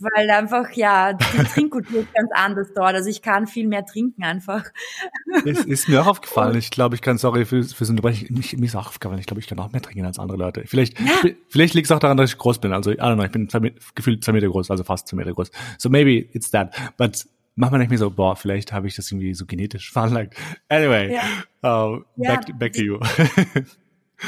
weil 0.00 0.30
einfach, 0.30 0.70
ja, 0.72 1.12
die 1.12 1.44
Trinkkultur 1.44 2.00
ist 2.00 2.14
ganz 2.14 2.30
anders 2.32 2.68
dort. 2.74 2.94
Also 2.94 3.08
ich 3.10 3.22
kann 3.22 3.46
viel 3.46 3.66
mehr 3.66 3.84
trinken 3.84 4.22
einfach. 4.22 4.64
Es 5.44 5.64
ist 5.64 5.88
mir 5.88 6.02
auch 6.02 6.06
aufgefallen. 6.06 6.56
Ich 6.56 6.70
glaube, 6.70 6.94
ich 6.94 7.02
kann, 7.02 7.18
sorry 7.18 7.44
für, 7.44 7.62
fürs 7.62 7.90
Unterbrechen, 7.90 8.34
mich, 8.34 8.56
mir 8.56 8.66
ist 8.66 8.76
auch 8.76 8.88
aufgefallen, 8.88 9.20
ich 9.20 9.26
glaube, 9.26 9.40
ich 9.40 9.46
kann 9.46 9.58
auch 9.58 9.72
mehr 9.72 9.82
trinken 9.82 10.04
als 10.04 10.18
andere 10.18 10.38
Leute. 10.38 10.64
Vielleicht, 10.66 10.98
ja. 10.98 11.30
vielleicht 11.48 11.74
liegt 11.74 11.86
es 11.86 11.92
auch 11.92 11.98
daran, 11.98 12.16
dass 12.16 12.30
ich 12.30 12.38
groß 12.38 12.58
bin. 12.58 12.72
Also, 12.72 12.90
I 12.90 12.96
don't 12.96 13.14
know, 13.14 13.24
ich 13.24 13.32
bin 13.32 13.48
zwei, 13.48 13.72
gefühlt 13.94 14.24
zwei 14.24 14.32
Meter 14.32 14.48
groß, 14.48 14.70
also 14.70 14.84
fast 14.84 15.08
zwei 15.08 15.16
Meter 15.16 15.32
groß. 15.32 15.50
So 15.78 15.88
maybe 15.88 16.12
it's 16.32 16.50
that. 16.50 16.74
But 16.96 17.26
manchmal 17.56 17.80
denke 17.80 17.94
ich 17.94 18.00
mir 18.00 18.04
so, 18.04 18.10
boah, 18.10 18.36
vielleicht 18.36 18.72
habe 18.72 18.88
ich 18.88 18.96
das 18.96 19.10
irgendwie 19.10 19.34
so 19.34 19.46
genetisch 19.46 19.92
veranlagt. 19.92 20.34
Anyway, 20.68 21.14
ja. 21.14 21.22
uh, 21.62 22.00
ja. 22.16 22.36
back, 22.36 22.58
back 22.58 22.72
to 22.72 22.82
you. 22.82 22.98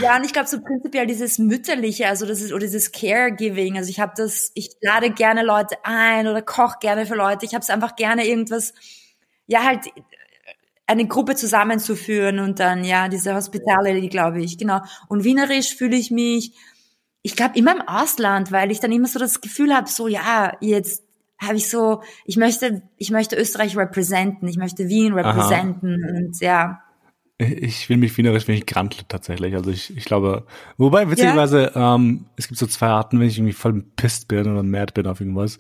Ja, 0.01 0.17
und 0.17 0.25
ich 0.25 0.33
glaube 0.33 0.49
so 0.49 0.61
prinzipiell 0.61 1.07
dieses 1.07 1.39
Mütterliche, 1.39 2.09
also 2.09 2.25
das 2.27 2.41
ist 2.41 2.53
oder 2.53 2.61
dieses 2.65 2.93
Caregiving. 2.93 3.77
Also 3.77 3.91
ich 3.91 4.01
habe 4.01 4.13
das, 4.17 4.51
ich 4.55 4.71
lade 4.81 5.11
gerne 5.11 5.43
Leute 5.45 5.77
ein 5.85 6.27
oder 6.27 6.41
koche 6.41 6.79
gerne 6.81 7.05
für 7.07 7.15
Leute. 7.15 7.45
Ich 7.45 7.55
habe 7.55 7.63
es 7.63 7.71
einfach 7.71 7.97
gerne 7.97 8.27
irgendwas, 8.27 8.73
ja 9.47 9.65
halt 9.65 9.91
eine 10.87 11.07
Gruppe 11.07 11.35
zusammenzuführen 11.35 12.39
und 12.39 12.59
dann 12.59 12.85
ja 12.85 13.09
diese 13.09 13.35
Hospitality, 13.35 14.09
glaube 14.09 14.43
ich, 14.43 14.59
genau. 14.59 14.81
Und 15.09 15.25
wienerisch 15.25 15.77
fühle 15.77 15.97
ich 15.97 16.11
mich, 16.11 16.55
ich 17.23 17.37
glaube 17.37 17.59
immer 17.59 17.75
im 17.75 17.83
Ausland, 17.83 18.51
weil 18.51 18.71
ich 18.71 18.81
dann 18.81 18.93
immer 18.93 19.09
so 19.09 19.19
das 19.19 19.41
Gefühl 19.41 19.75
habe, 19.75 19.89
so 19.89 20.09
ja 20.09 20.57
jetzt 20.61 21.05
habe 21.39 21.57
ich 21.57 21.69
so, 21.69 22.03
ich 22.25 22.37
möchte, 22.37 22.83
ich 22.97 23.11
möchte 23.11 23.37
Österreich 23.37 23.77
representen, 23.77 24.49
ich 24.49 24.57
möchte 24.57 24.89
Wien 24.89 25.13
representen 25.13 26.05
Aha. 26.05 26.17
und 26.17 26.41
ja, 26.41 26.83
ich 27.39 27.89
will 27.89 27.97
mich 27.97 28.17
wienerisch, 28.17 28.47
wenn 28.47 28.57
ich 28.57 28.67
grantle 28.67 29.05
tatsächlich. 29.09 29.55
Also 29.55 29.71
ich, 29.71 29.97
ich 29.97 30.05
glaube, 30.05 30.47
wobei 30.77 31.11
witzigerweise, 31.11 31.73
ja. 31.75 31.95
ähm, 31.95 32.27
es 32.37 32.49
gibt 32.49 32.59
so 32.59 32.67
zwei 32.67 32.89
Arten, 32.89 33.19
wenn 33.19 33.29
ich 33.29 33.39
irgendwie 33.39 33.53
voll 33.53 33.83
pisst 33.97 34.29
bin 34.29 34.51
oder 34.51 34.63
mad 34.63 34.93
bin 34.95 35.07
auf 35.07 35.21
irgendwas, 35.21 35.59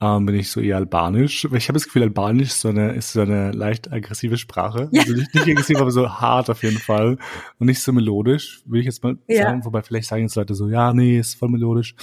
ähm, 0.00 0.26
bin 0.26 0.34
ich 0.34 0.50
so 0.50 0.60
eher 0.60 0.76
albanisch. 0.76 1.44
Ich 1.44 1.68
habe 1.68 1.74
das 1.74 1.84
Gefühl, 1.84 2.02
albanisch 2.02 2.48
ist 2.48 2.60
so 2.60 2.68
eine, 2.68 2.92
ist 2.92 3.12
so 3.12 3.22
eine 3.22 3.52
leicht 3.52 3.90
aggressive 3.90 4.36
Sprache. 4.36 4.90
Ja. 4.92 5.02
Also 5.02 5.14
nicht, 5.14 5.34
nicht 5.34 5.48
aggressiv, 5.48 5.80
aber 5.80 5.90
so 5.90 6.08
hart 6.08 6.50
auf 6.50 6.62
jeden 6.62 6.78
Fall. 6.78 7.16
Und 7.58 7.66
nicht 7.66 7.80
so 7.80 7.92
melodisch, 7.92 8.62
will 8.66 8.80
ich 8.80 8.86
jetzt 8.86 9.02
mal 9.02 9.16
ja. 9.26 9.44
sagen. 9.44 9.64
Wobei 9.64 9.82
vielleicht 9.82 10.08
sagen 10.08 10.22
jetzt 10.22 10.36
Leute 10.36 10.54
so, 10.54 10.68
ja, 10.68 10.92
nee, 10.92 11.18
ist 11.18 11.34
voll 11.34 11.48
melodisch. 11.48 11.94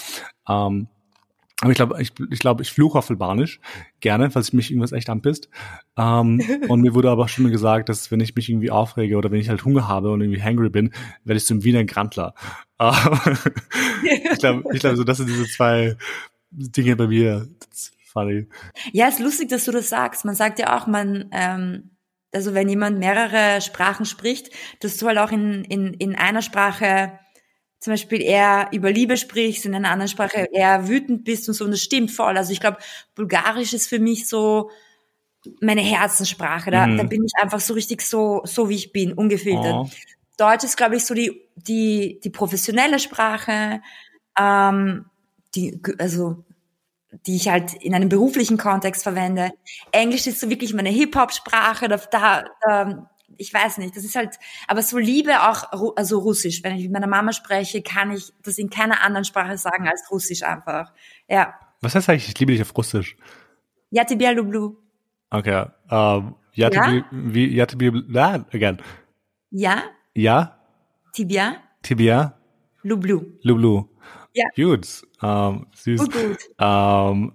Ähm, 0.50 0.88
Aber 1.62 1.72
ich 1.72 1.78
glaube, 1.78 2.02
ich, 2.02 2.12
ich 2.32 2.40
glaube, 2.40 2.62
ich 2.64 2.72
fluche 2.72 2.98
auf 2.98 3.10
Albanisch 3.10 3.60
gerne, 4.00 4.32
falls 4.32 4.54
mich 4.54 4.70
irgendwas 4.72 4.92
echt 4.92 5.10
anpisst. 5.10 5.50
Ähm, 5.98 6.42
und 6.68 6.82
mir 6.82 6.94
wurde 6.94 7.10
aber 7.10 7.28
schon 7.28 7.50
gesagt, 7.50 7.90
dass 7.90 8.12
wenn 8.12 8.20
ich 8.20 8.36
mich 8.36 8.50
irgendwie 8.50 8.72
aufrege 8.72 9.18
oder 9.18 9.32
wenn 9.32 9.40
ich 9.40 9.50
halt 9.50 9.64
Hunger 9.64 9.88
habe 9.88 10.12
und 10.12 10.22
irgendwie 10.22 10.42
hangry 10.42 10.70
bin, 10.70 10.94
werde 11.24 11.38
ich 11.38 11.46
zum 11.46 11.64
Wiener 11.64 11.86
Grantler. 11.86 12.34
ich 12.80 14.40
glaube, 14.40 14.64
ich 14.74 14.82
glaube, 14.82 14.98
so 14.98 15.04
das 15.04 15.18
sind 15.18 15.30
diese 15.30 15.48
zwei 15.48 15.96
Dinge 16.52 16.96
bei 16.96 17.08
mir. 17.08 17.48
Funny. 18.12 18.48
Ja, 18.92 19.08
ist 19.08 19.20
lustig, 19.20 19.50
dass 19.50 19.66
du 19.66 19.72
das 19.72 19.90
sagst. 19.90 20.26
Man 20.26 20.36
sagt 20.36 20.60
ja 20.60 20.78
auch, 20.78 20.86
man, 20.86 21.30
ähm, 21.32 21.98
also 22.32 22.54
wenn 22.54 22.70
jemand 22.70 23.00
mehrere 23.00 23.62
Sprachen 23.62 24.06
spricht, 24.06 24.52
dass 24.82 24.98
du 24.98 25.08
halt 25.08 25.18
auch 25.18 25.32
in, 25.32 25.64
in, 25.64 25.94
in 25.94 26.16
einer 26.16 26.42
Sprache 26.42 27.20
zum 27.84 27.94
Beispiel 27.94 28.22
eher 28.22 28.70
über 28.72 28.92
Liebe 28.92 29.18
sprichst, 29.18 29.66
in 29.66 29.76
einer 29.76 29.90
anderen 29.90 30.08
Sprache 30.08 30.48
eher 30.54 30.88
wütend 30.88 31.26
bist 31.26 31.50
und 31.50 31.54
so, 31.54 31.66
und 31.66 31.72
das 31.72 31.82
stimmt 31.82 32.12
voll. 32.12 32.38
Also 32.38 32.54
ich 32.54 32.62
glaube, 32.62 32.78
Bulgarisch 33.14 33.74
ist 33.74 33.90
für 33.90 34.00
mich 34.00 34.28
so 34.28 34.72
meine 35.60 35.82
Herzenssprache. 35.82 36.72
Da, 36.72 36.88
mhm. 36.88 36.98
da 36.98 37.04
bin 37.04 37.26
ich 37.26 37.34
einfach 37.42 37.60
so 37.60 37.74
richtig 37.74 38.02
so, 38.02 38.42
so 38.46 38.70
wie 38.70 38.76
ich 38.76 38.94
bin, 38.94 39.12
ungefiltert. 39.12 39.74
Oh. 39.74 39.90
Deutsch 40.38 40.64
ist, 40.64 40.78
glaube 40.78 40.96
ich, 40.96 41.04
so 41.04 41.14
die, 41.14 41.42
die, 41.56 42.22
die 42.24 42.30
professionelle 42.30 43.00
Sprache, 43.00 43.82
ähm, 44.40 45.06
die, 45.54 45.80
also 46.00 46.46
die 47.28 47.36
ich 47.36 47.50
halt 47.50 47.74
in 47.74 47.94
einem 47.94 48.08
beruflichen 48.08 48.58
Kontext 48.58 49.04
verwende. 49.04 49.52
Englisch 49.92 50.26
ist 50.26 50.40
so 50.40 50.50
wirklich 50.50 50.74
meine 50.74 50.90
Hip-Hop-Sprache, 50.90 51.90
da, 51.90 51.98
da, 51.98 52.46
da 52.62 53.10
ich 53.38 53.54
weiß 53.54 53.78
nicht, 53.78 53.96
das 53.96 54.04
ist 54.04 54.16
halt, 54.16 54.38
aber 54.68 54.82
so 54.82 54.98
Liebe 54.98 55.42
auch, 55.42 55.96
also 55.96 56.20
Russisch. 56.20 56.64
Wenn 56.64 56.76
ich 56.76 56.84
mit 56.84 56.92
meiner 56.92 57.08
Mama 57.08 57.34
spreche, 57.34 57.82
kann 57.82 58.12
ich 58.12 58.34
das 58.44 58.58
in 58.58 58.70
keiner 58.70 59.02
anderen 59.02 59.26
Sprache 59.26 59.58
sagen 59.58 59.88
als 59.88 60.10
Russisch 60.12 60.44
einfach. 60.44 60.92
Ja. 61.28 61.54
Was 61.82 61.96
heißt 61.96 62.10
eigentlich, 62.10 62.30
ich 62.30 62.40
liebe 62.40 62.52
dich 62.52 62.62
auf 62.62 62.76
Russisch? 62.78 63.18
Ja, 63.92 64.04
tibia 64.04 64.32
lublu. 64.32 64.78
Okay. 65.30 65.66
Um, 65.90 66.36
ja, 66.54 66.72
ja? 66.72 67.04
wie, 67.12 67.54
ja, 67.54 67.66
tibia, 67.66 67.92
na, 68.08 68.46
again. 68.54 68.82
Ja. 69.52 69.84
Ja. 70.14 70.60
Tibia. 71.14 71.58
Tibia. 71.82 72.38
Lublu. 72.84 73.24
Lublu. 73.42 73.88
Ja. 74.34 74.46
Gut. 74.56 75.04
Um, 75.22 75.68
süß. 75.76 76.02
Oh, 76.02 76.06
gut, 76.06 76.14
gut. 76.14 76.38
Um, 76.60 77.34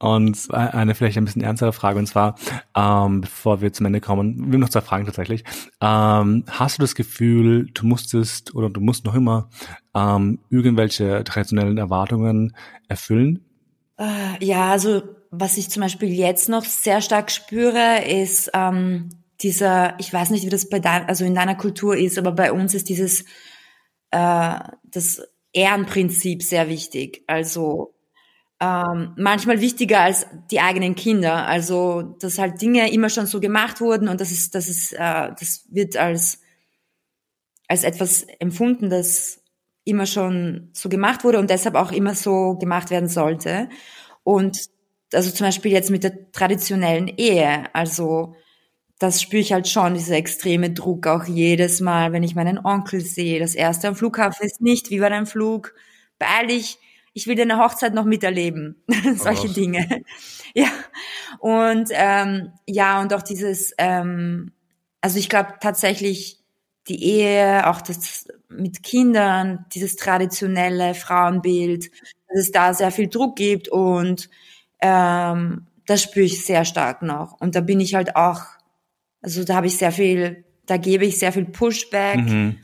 und 0.00 0.52
eine 0.52 0.94
vielleicht 0.94 1.18
ein 1.18 1.26
bisschen 1.26 1.42
ernstere 1.42 1.72
Frage, 1.72 1.98
und 1.98 2.06
zwar, 2.06 2.34
ähm, 2.74 3.20
bevor 3.20 3.60
wir 3.60 3.72
zum 3.72 3.86
Ende 3.86 4.00
kommen, 4.00 4.46
wir 4.46 4.54
haben 4.54 4.60
noch 4.60 4.70
zwei 4.70 4.80
Fragen 4.80 5.04
tatsächlich. 5.04 5.44
Ähm, 5.80 6.44
hast 6.48 6.78
du 6.78 6.82
das 6.82 6.94
Gefühl, 6.94 7.70
du 7.74 7.86
musstest 7.86 8.54
oder 8.54 8.70
du 8.70 8.80
musst 8.80 9.04
noch 9.04 9.14
immer 9.14 9.50
ähm, 9.94 10.40
irgendwelche 10.48 11.22
traditionellen 11.24 11.76
Erwartungen 11.76 12.56
erfüllen? 12.88 13.44
Äh, 13.98 14.42
ja, 14.42 14.70
also 14.70 15.02
was 15.30 15.58
ich 15.58 15.68
zum 15.68 15.82
Beispiel 15.82 16.08
jetzt 16.08 16.48
noch 16.48 16.64
sehr 16.64 17.02
stark 17.02 17.30
spüre, 17.30 18.02
ist 18.04 18.50
ähm, 18.54 19.10
dieser, 19.42 20.00
ich 20.00 20.12
weiß 20.12 20.30
nicht, 20.30 20.46
wie 20.46 20.50
das 20.50 20.68
bei 20.70 20.80
dein, 20.80 21.06
also 21.06 21.26
in 21.26 21.34
deiner 21.34 21.54
Kultur 21.54 21.96
ist, 21.96 22.18
aber 22.18 22.32
bei 22.32 22.52
uns 22.52 22.72
ist 22.72 22.88
dieses 22.88 23.26
äh, 24.10 24.58
das 24.84 25.22
Ehrenprinzip 25.52 26.42
sehr 26.42 26.68
wichtig. 26.68 27.22
Also 27.26 27.94
ähm, 28.60 29.14
manchmal 29.16 29.60
wichtiger 29.60 30.00
als 30.00 30.26
die 30.50 30.60
eigenen 30.60 30.94
Kinder. 30.94 31.46
Also 31.46 32.02
dass 32.20 32.38
halt 32.38 32.60
Dinge 32.62 32.92
immer 32.92 33.08
schon 33.10 33.26
so 33.26 33.40
gemacht 33.40 33.80
wurden 33.80 34.08
und 34.08 34.20
das 34.20 34.30
ist, 34.32 34.54
das 34.54 34.68
ist, 34.68 34.92
äh, 34.92 35.30
das 35.38 35.66
wird 35.70 35.96
als 35.96 36.40
als 37.68 37.84
etwas 37.84 38.22
empfunden, 38.40 38.90
das 38.90 39.40
immer 39.84 40.06
schon 40.06 40.70
so 40.72 40.88
gemacht 40.88 41.24
wurde 41.24 41.38
und 41.38 41.50
deshalb 41.50 41.74
auch 41.76 41.92
immer 41.92 42.14
so 42.14 42.56
gemacht 42.58 42.90
werden 42.90 43.08
sollte. 43.08 43.68
Und 44.24 44.58
also 45.12 45.30
zum 45.30 45.46
Beispiel 45.46 45.72
jetzt 45.72 45.90
mit 45.90 46.04
der 46.04 46.30
traditionellen 46.32 47.08
Ehe, 47.08 47.64
also 47.74 48.34
das 48.98 49.22
spüre 49.22 49.40
ich 49.42 49.52
halt 49.52 49.68
schon, 49.68 49.94
dieser 49.94 50.16
extreme 50.16 50.70
Druck 50.72 51.06
auch 51.06 51.24
jedes 51.24 51.80
Mal, 51.80 52.12
wenn 52.12 52.22
ich 52.22 52.34
meinen 52.36 52.58
Onkel 52.64 53.00
sehe. 53.02 53.40
Das 53.40 53.54
erste 53.54 53.88
am 53.88 53.96
Flughafen 53.96 54.46
ist 54.46 54.60
nicht, 54.60 54.90
wie 54.90 55.00
war 55.00 55.10
dein 55.10 55.26
Flug? 55.26 55.74
Beeil 56.18 56.48
dich, 56.48 56.78
ich 57.12 57.26
will 57.26 57.34
deine 57.34 57.58
Hochzeit 57.58 57.94
noch 57.94 58.04
miterleben. 58.04 58.82
Solche 59.16 59.48
oh. 59.48 59.52
Dinge. 59.52 60.02
Ja. 60.52 60.66
Und 61.38 61.90
ähm, 61.92 62.50
ja, 62.66 63.00
und 63.00 63.14
auch 63.14 63.22
dieses, 63.22 63.72
ähm, 63.78 64.50
also 65.00 65.16
ich 65.16 65.28
glaube 65.28 65.54
tatsächlich 65.60 66.40
die 66.88 67.04
Ehe, 67.04 67.68
auch 67.68 67.80
das 67.80 68.26
mit 68.48 68.82
Kindern, 68.82 69.64
dieses 69.72 69.94
traditionelle 69.94 70.94
Frauenbild, 70.94 71.92
dass 72.26 72.40
es 72.40 72.50
da 72.50 72.74
sehr 72.74 72.90
viel 72.90 73.06
Druck 73.06 73.36
gibt 73.36 73.68
und 73.68 74.28
ähm, 74.80 75.68
das 75.86 76.02
spüre 76.02 76.26
ich 76.26 76.44
sehr 76.44 76.64
stark 76.64 77.02
noch. 77.02 77.40
Und 77.40 77.54
da 77.54 77.60
bin 77.60 77.78
ich 77.78 77.94
halt 77.94 78.16
auch, 78.16 78.42
also 79.22 79.44
da 79.44 79.54
habe 79.54 79.68
ich 79.68 79.76
sehr 79.76 79.92
viel, 79.92 80.44
da 80.66 80.78
gebe 80.78 81.04
ich 81.04 81.20
sehr 81.20 81.32
viel 81.32 81.44
Pushback. 81.44 82.18
Mhm 82.18 82.58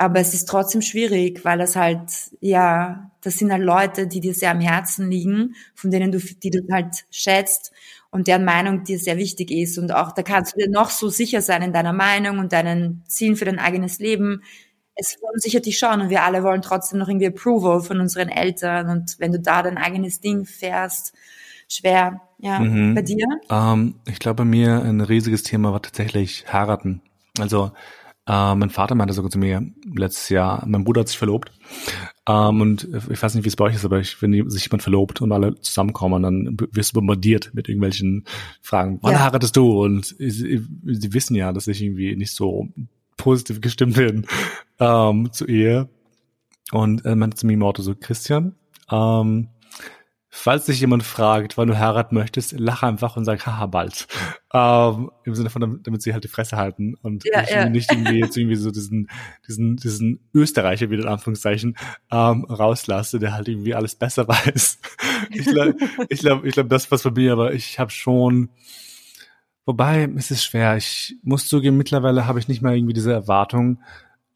aber 0.00 0.18
es 0.18 0.32
ist 0.32 0.48
trotzdem 0.48 0.80
schwierig, 0.80 1.44
weil 1.44 1.60
es 1.60 1.76
halt, 1.76 2.10
ja, 2.40 3.10
das 3.20 3.36
sind 3.36 3.52
halt 3.52 3.62
Leute, 3.62 4.06
die 4.06 4.20
dir 4.20 4.32
sehr 4.32 4.50
am 4.50 4.60
Herzen 4.60 5.10
liegen, 5.10 5.54
von 5.74 5.90
denen 5.90 6.10
du, 6.10 6.18
die 6.18 6.48
du 6.48 6.60
halt 6.72 7.04
schätzt 7.10 7.70
und 8.08 8.26
deren 8.26 8.46
Meinung 8.46 8.82
dir 8.82 8.98
sehr 8.98 9.18
wichtig 9.18 9.50
ist. 9.50 9.76
Und 9.76 9.92
auch 9.92 10.12
da 10.12 10.22
kannst 10.22 10.54
du 10.54 10.58
dir 10.58 10.70
noch 10.70 10.88
so 10.88 11.10
sicher 11.10 11.42
sein 11.42 11.60
in 11.60 11.74
deiner 11.74 11.92
Meinung 11.92 12.38
und 12.38 12.54
deinen 12.54 13.04
Zielen 13.08 13.36
für 13.36 13.44
dein 13.44 13.58
eigenes 13.58 13.98
Leben. 13.98 14.42
Es 14.94 15.18
verunsichert 15.20 15.66
dich 15.66 15.78
schon 15.78 16.00
und 16.00 16.08
wir 16.08 16.22
alle 16.22 16.42
wollen 16.44 16.62
trotzdem 16.62 16.98
noch 16.98 17.08
irgendwie 17.08 17.26
Approval 17.26 17.82
von 17.82 18.00
unseren 18.00 18.30
Eltern. 18.30 18.88
Und 18.88 19.16
wenn 19.18 19.32
du 19.32 19.38
da 19.38 19.62
dein 19.62 19.76
eigenes 19.76 20.20
Ding 20.20 20.46
fährst, 20.46 21.12
schwer. 21.68 22.22
Ja, 22.38 22.58
mhm. 22.58 22.94
bei 22.94 23.02
dir? 23.02 23.26
Ähm, 23.50 23.96
ich 24.06 24.18
glaube, 24.18 24.36
bei 24.36 24.44
mir 24.46 24.82
ein 24.82 25.02
riesiges 25.02 25.42
Thema 25.42 25.74
war 25.74 25.82
tatsächlich 25.82 26.50
heiraten. 26.50 27.02
Also 27.38 27.72
äh, 28.26 28.54
mein 28.54 28.70
Vater 28.70 28.94
meinte 28.94 29.14
sogar 29.14 29.30
zu 29.30 29.38
mir 29.38 29.62
letztes 29.94 30.28
Jahr, 30.28 30.64
mein 30.66 30.84
Bruder 30.84 31.00
hat 31.00 31.08
sich 31.08 31.18
verlobt. 31.18 31.52
Ähm, 32.28 32.60
und 32.60 32.88
ich 33.10 33.22
weiß 33.22 33.34
nicht, 33.34 33.44
wie 33.44 33.48
es 33.48 33.56
bei 33.56 33.64
euch 33.64 33.74
ist, 33.74 33.84
aber 33.84 33.98
ich, 33.98 34.20
wenn 34.22 34.48
sich 34.50 34.64
jemand 34.66 34.82
verlobt 34.82 35.20
und 35.20 35.32
alle 35.32 35.54
zusammenkommen, 35.60 36.22
dann 36.22 36.56
wirst 36.72 36.92
du 36.92 36.94
bombardiert 36.94 37.50
mit 37.54 37.68
irgendwelchen 37.68 38.24
Fragen. 38.62 38.98
Wann 39.02 39.12
ja. 39.12 39.20
heiratest 39.20 39.56
du? 39.56 39.82
Und 39.82 40.14
sie, 40.18 40.62
wissen 41.12 41.34
ja, 41.34 41.52
dass 41.52 41.66
ich 41.66 41.82
irgendwie 41.82 42.14
nicht 42.16 42.34
so 42.34 42.68
positiv 43.16 43.60
gestimmt 43.60 43.96
bin 43.96 44.26
ähm, 44.78 45.32
zur 45.32 45.48
Ehe. 45.48 45.88
Und 46.72 47.04
er 47.04 47.16
meinte 47.16 47.36
zu 47.36 47.46
mir 47.46 47.54
im 47.54 47.62
Auto 47.62 47.82
so, 47.82 47.94
Christian, 47.98 48.54
ähm, 48.90 49.48
Falls 50.32 50.66
sich 50.66 50.78
jemand 50.78 51.02
fragt, 51.02 51.58
wann 51.58 51.66
du 51.66 51.76
heiraten 51.76 52.14
möchtest, 52.14 52.52
lach 52.56 52.84
einfach 52.84 53.16
und 53.16 53.24
sag, 53.24 53.44
haha, 53.46 53.66
bald. 53.66 54.06
Ähm, 54.54 55.10
Im 55.24 55.34
Sinne 55.34 55.50
von, 55.50 55.80
damit 55.82 56.02
sie 56.02 56.12
halt 56.12 56.22
die 56.22 56.28
Fresse 56.28 56.56
halten 56.56 56.94
und 57.02 57.24
ja, 57.24 57.40
nicht, 57.40 57.50
ja. 57.50 57.68
nicht 57.68 57.92
irgendwie 57.92 58.20
jetzt 58.20 58.36
irgendwie 58.36 58.54
so 58.54 58.70
diesen, 58.70 59.10
diesen, 59.48 59.76
diesen 59.76 60.20
Österreicher 60.32 60.88
wieder 60.88 61.02
in 61.02 61.08
Anführungszeichen 61.08 61.76
ähm, 62.12 62.44
rauslasse, 62.44 63.18
der 63.18 63.32
halt 63.32 63.48
irgendwie 63.48 63.74
alles 63.74 63.96
besser 63.96 64.28
weiß. 64.28 64.78
ich 65.30 65.46
glaube, 65.46 65.74
ich 66.08 66.20
glaube, 66.20 66.46
ich 66.46 66.54
glaube, 66.54 66.68
das 66.68 66.88
was 66.92 67.02
bei 67.02 67.10
mir, 67.10 67.32
aber 67.32 67.52
ich 67.52 67.80
habe 67.80 67.90
schon, 67.90 68.50
wobei 69.66 70.08
es 70.16 70.30
ist 70.30 70.44
schwer. 70.44 70.76
Ich 70.76 71.16
muss 71.24 71.48
zugeben, 71.48 71.76
mittlerweile 71.76 72.28
habe 72.28 72.38
ich 72.38 72.46
nicht 72.46 72.62
mehr 72.62 72.72
irgendwie 72.72 72.94
diese 72.94 73.12
Erwartung, 73.12 73.82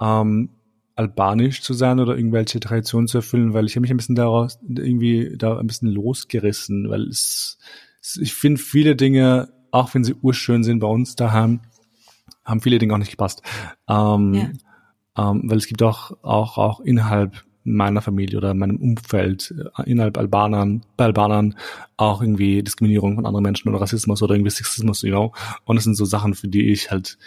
ähm, 0.01 0.51
albanisch 0.97 1.63
zu 1.63 1.75
sein 1.75 1.99
oder 1.99 2.17
irgendwelche 2.17 2.61
Traditionen 2.61 3.09
zu 3.09 3.19
erfüllen, 3.19 3.53
weil 3.53 3.67
ich 3.67 3.75
habe 3.75 3.83
mich 3.83 3.91
ein 3.91 3.97
bisschen 3.97 4.15
daraus 4.15 4.59
irgendwie 4.69 5.35
da 5.37 5.59
ein 5.59 5.67
bisschen 5.67 5.89
losgerissen, 5.89 6.89
weil 6.89 7.09
es, 7.09 7.59
ich 8.21 8.35
finde 8.35 8.61
viele 8.61 8.95
Dinge, 8.95 9.49
auch 9.71 9.93
wenn 9.95 10.05
sie 10.05 10.15
urschön 10.15 10.63
sind 10.63 10.79
bei 10.79 10.87
uns 10.87 11.17
daheim, 11.17 11.61
haben 12.45 12.61
viele 12.61 12.79
Dinge 12.79 12.95
auch 12.95 12.99
nicht 12.99 13.11
gepasst. 13.11 13.43
Ähm, 13.89 14.35
ja. 14.35 15.31
ähm, 15.31 15.43
weil 15.45 15.59
es 15.59 15.67
gibt 15.67 15.83
auch, 15.83 16.13
auch, 16.23 16.59
auch 16.59 16.81
innerhalb 16.81 17.45
meiner 17.65 18.03
Familie 18.03 18.39
oder 18.39 18.55
meinem 18.55 18.77
Umfeld, 18.77 19.53
äh, 19.79 19.91
innerhalb 19.91 20.19
Albanern, 20.19 20.85
bei 20.97 21.05
Albanern 21.05 21.57
auch 21.97 22.21
irgendwie 22.21 22.63
Diskriminierung 22.63 23.17
von 23.17 23.27
anderen 23.27 23.43
Menschen 23.43 23.71
oder 23.71 23.81
Rassismus 23.81 24.23
oder 24.23 24.35
irgendwie 24.35 24.51
Sexismus, 24.51 25.03
you 25.03 25.11
know. 25.11 25.33
Und 25.65 25.77
das 25.77 25.85
sind 25.85 25.97
so 25.97 26.05
Sachen, 26.05 26.35
für 26.35 26.49
die 26.49 26.71
ich 26.71 26.91
halt, 26.91 27.19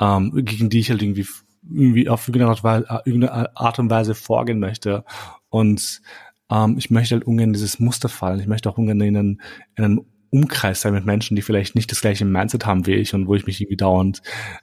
ähm, 0.00 0.32
gegen 0.44 0.70
die 0.70 0.80
ich 0.80 0.90
halt 0.90 1.02
irgendwie 1.02 1.26
irgendwie 1.62 2.08
auf 2.08 2.28
irgendeine 2.28 3.56
Art 3.56 3.78
und 3.78 3.90
Weise 3.90 4.14
vorgehen 4.14 4.58
möchte. 4.58 5.04
Und 5.48 6.02
ähm, 6.50 6.76
ich 6.78 6.90
möchte 6.90 7.14
halt 7.14 7.24
ungern 7.24 7.52
dieses 7.52 7.78
Muster 7.78 8.08
fallen. 8.08 8.40
Ich 8.40 8.46
möchte 8.46 8.68
auch 8.68 8.78
ungern 8.78 9.00
in 9.00 9.16
einen, 9.16 9.42
in 9.76 9.84
einen 9.84 10.00
Umkreis 10.30 10.80
sein 10.80 10.94
mit 10.94 11.04
Menschen, 11.04 11.36
die 11.36 11.42
vielleicht 11.42 11.74
nicht 11.74 11.90
das 11.90 12.00
gleiche 12.00 12.24
Mindset 12.24 12.66
haben 12.66 12.86
wie 12.86 12.94
ich 12.94 13.14
und 13.14 13.26
wo 13.26 13.34
ich 13.34 13.46
mich 13.46 13.60
irgendwie 13.60 13.76
dauernd 13.76 14.22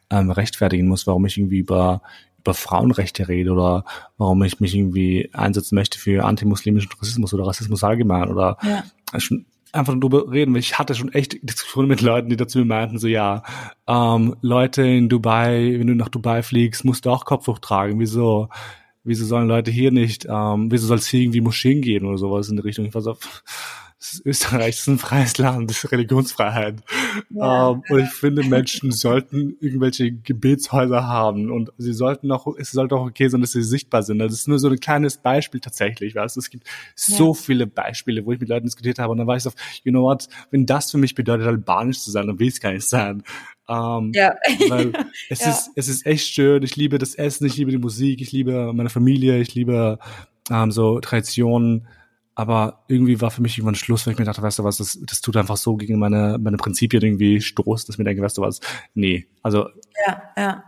ähm, 0.10 0.32
rechtfertigen 0.32 0.88
muss, 0.88 1.06
warum 1.06 1.26
ich 1.26 1.38
irgendwie 1.38 1.60
über 1.60 2.02
über 2.39 2.54
Frauenrechte 2.54 3.28
rede 3.28 3.52
oder 3.52 3.84
warum 4.18 4.41
ich 4.43 4.60
mich 4.60 4.74
irgendwie 4.74 5.30
einsetzen 5.34 5.76
möchte 5.76 6.00
für 6.00 6.24
antimuslimischen 6.24 6.91
Rassismus 7.00 7.34
oder 7.34 7.45
Rassismus 7.45 7.84
allgemein 7.84 8.30
oder 8.30 8.58
ja. 8.64 8.84
schon 9.20 9.45
einfach 9.74 9.99
drüber 9.99 10.32
reden. 10.32 10.55
Ich 10.55 10.78
hatte 10.80 10.95
schon 10.95 11.13
echt 11.13 11.38
Diskussionen 11.41 11.88
mit 11.88 12.01
Leuten, 12.01 12.30
die 12.30 12.38
dazu 12.38 12.63
meinten, 12.65 12.97
so 12.99 13.07
ja, 13.07 13.43
ähm, 13.88 14.36
Leute 14.41 14.84
in 14.84 15.09
Dubai, 15.09 15.76
wenn 15.78 15.88
du 15.88 15.95
nach 15.95 16.09
Dubai 16.09 16.43
fliegst, 16.43 16.86
musst 16.86 17.05
du 17.05 17.11
auch 17.11 17.26
Kopftuch 17.26 17.59
tragen. 17.59 17.99
Wieso? 17.99 18.49
wieso 19.03 19.26
sollen 19.26 19.47
Leute 19.47 19.72
hier 19.72 19.91
nicht, 19.91 20.26
ähm, 20.30 20.72
wieso 20.72 20.88
soll 20.88 20.97
es 20.97 21.07
hier 21.07 21.22
irgendwie 21.22 21.41
Moscheen 21.41 21.82
geben 21.82 22.07
oder 22.07 22.17
sowas 22.17 22.49
in 22.49 22.57
die 22.57 22.61
Richtung? 22.61 22.86
Ich 22.86 22.93
war 22.93 23.01
so, 23.01 23.17
Österreich 24.24 24.76
ist 24.76 24.88
ein 24.88 24.97
freies 24.97 25.38
Land, 25.38 25.70
das 25.70 25.84
ist 25.84 25.91
Religionsfreiheit. 25.91 26.76
Ja. 27.30 27.72
Ähm, 27.72 27.84
und 27.89 28.00
ich 28.00 28.10
finde, 28.10 28.43
Menschen 28.43 28.91
sollten 28.91 29.58
irgendwelche 29.60 30.12
Gebetshäuser 30.12 31.06
haben 31.06 31.52
und 31.52 31.72
sie 31.78 31.91
sollten 31.91 32.32
auch, 32.32 32.47
es 32.58 32.72
sollte 32.72 32.95
auch 32.95 33.06
okay 33.06 33.28
sein, 33.28 33.41
dass 33.41 33.52
sie 33.52 33.62
sichtbar 33.62 34.04
sind. 34.04 34.20
Das 34.20 34.32
ist 34.32 34.47
nur 34.47 34.58
so 34.58 34.70
ein 34.70 34.80
kleines 34.80 35.18
Beispiel 35.18 35.60
tatsächlich, 35.60 36.16
weißt 36.16 36.38
du? 36.38 36.39
Es 36.39 36.50
gibt 36.50 36.66
so 36.95 37.28
ja. 37.28 37.34
viele 37.34 37.68
Beispiele, 37.68 38.26
wo 38.26 38.32
ich 38.32 38.39
mit 38.39 38.47
Leuten 38.47 38.68
diskutiert 38.68 39.00
habe 39.00 39.12
und 39.12 39.18
dann 39.18 39.28
war 39.28 39.36
ich 39.36 39.43
so, 39.43 39.52
you 39.84 39.91
know 39.91 40.04
what, 40.04 40.30
wenn 40.50 40.66
das 40.66 40.91
für 40.91 40.97
mich 40.97 41.14
bedeutet, 41.14 41.45
albanisch 41.45 42.00
zu 42.00 42.10
sein, 42.10 42.28
dann 42.28 42.39
will 42.39 42.47
es 42.47 42.62
gar 42.62 42.72
nicht 42.72 42.88
sein. 42.88 43.24
Ähm, 43.68 44.12
ja. 44.16 44.34
Weil 44.70 44.93
es 45.30 45.41
ja. 45.41 45.50
ist, 45.50 45.72
es 45.76 45.89
ist 45.89 46.06
echt 46.06 46.28
schön. 46.28 46.64
Ich 46.64 46.78
liebe 46.78 47.00
das 47.00 47.16
Essen, 47.16 47.45
ich 47.45 47.58
liebe 47.58 47.72
die 47.72 47.78
Musik, 47.78 48.22
ich 48.22 48.32
liebe 48.32 48.72
meine 48.74 48.89
Familie, 48.89 49.39
ich 49.39 49.54
liebe 49.56 50.00
ähm, 50.50 50.72
so 50.72 51.02
Traditionen 51.02 51.88
aber 52.40 52.86
irgendwie 52.88 53.20
war 53.20 53.32
für 53.32 53.42
mich 53.42 53.58
irgendwann 53.58 53.76
Schluss, 53.76 54.08
weil 54.08 54.14
ich 54.14 54.20
mir 54.20 54.24
dachte, 54.24 54.42
weißt 54.42 54.60
du 54.60 54.64
was, 54.64 54.78
das, 54.78 54.98
das 55.02 55.20
tut 55.20 55.36
einfach 55.36 55.58
so 55.58 55.76
gegen 55.76 56.00
meine, 56.00 56.38
meine 56.40 56.56
Prinzipien 56.56 57.04
irgendwie 57.04 57.42
Stoß, 57.42 57.86
dass 57.86 57.96
ich 57.96 57.98
mir 57.98 58.06
denke, 58.06 58.24
weißt 58.24 58.38
du 58.38 58.42
was, 58.44 58.62
nee, 58.94 59.28
also. 59.44 59.68
Ja, 60.08 60.24
ja. 60.38 60.64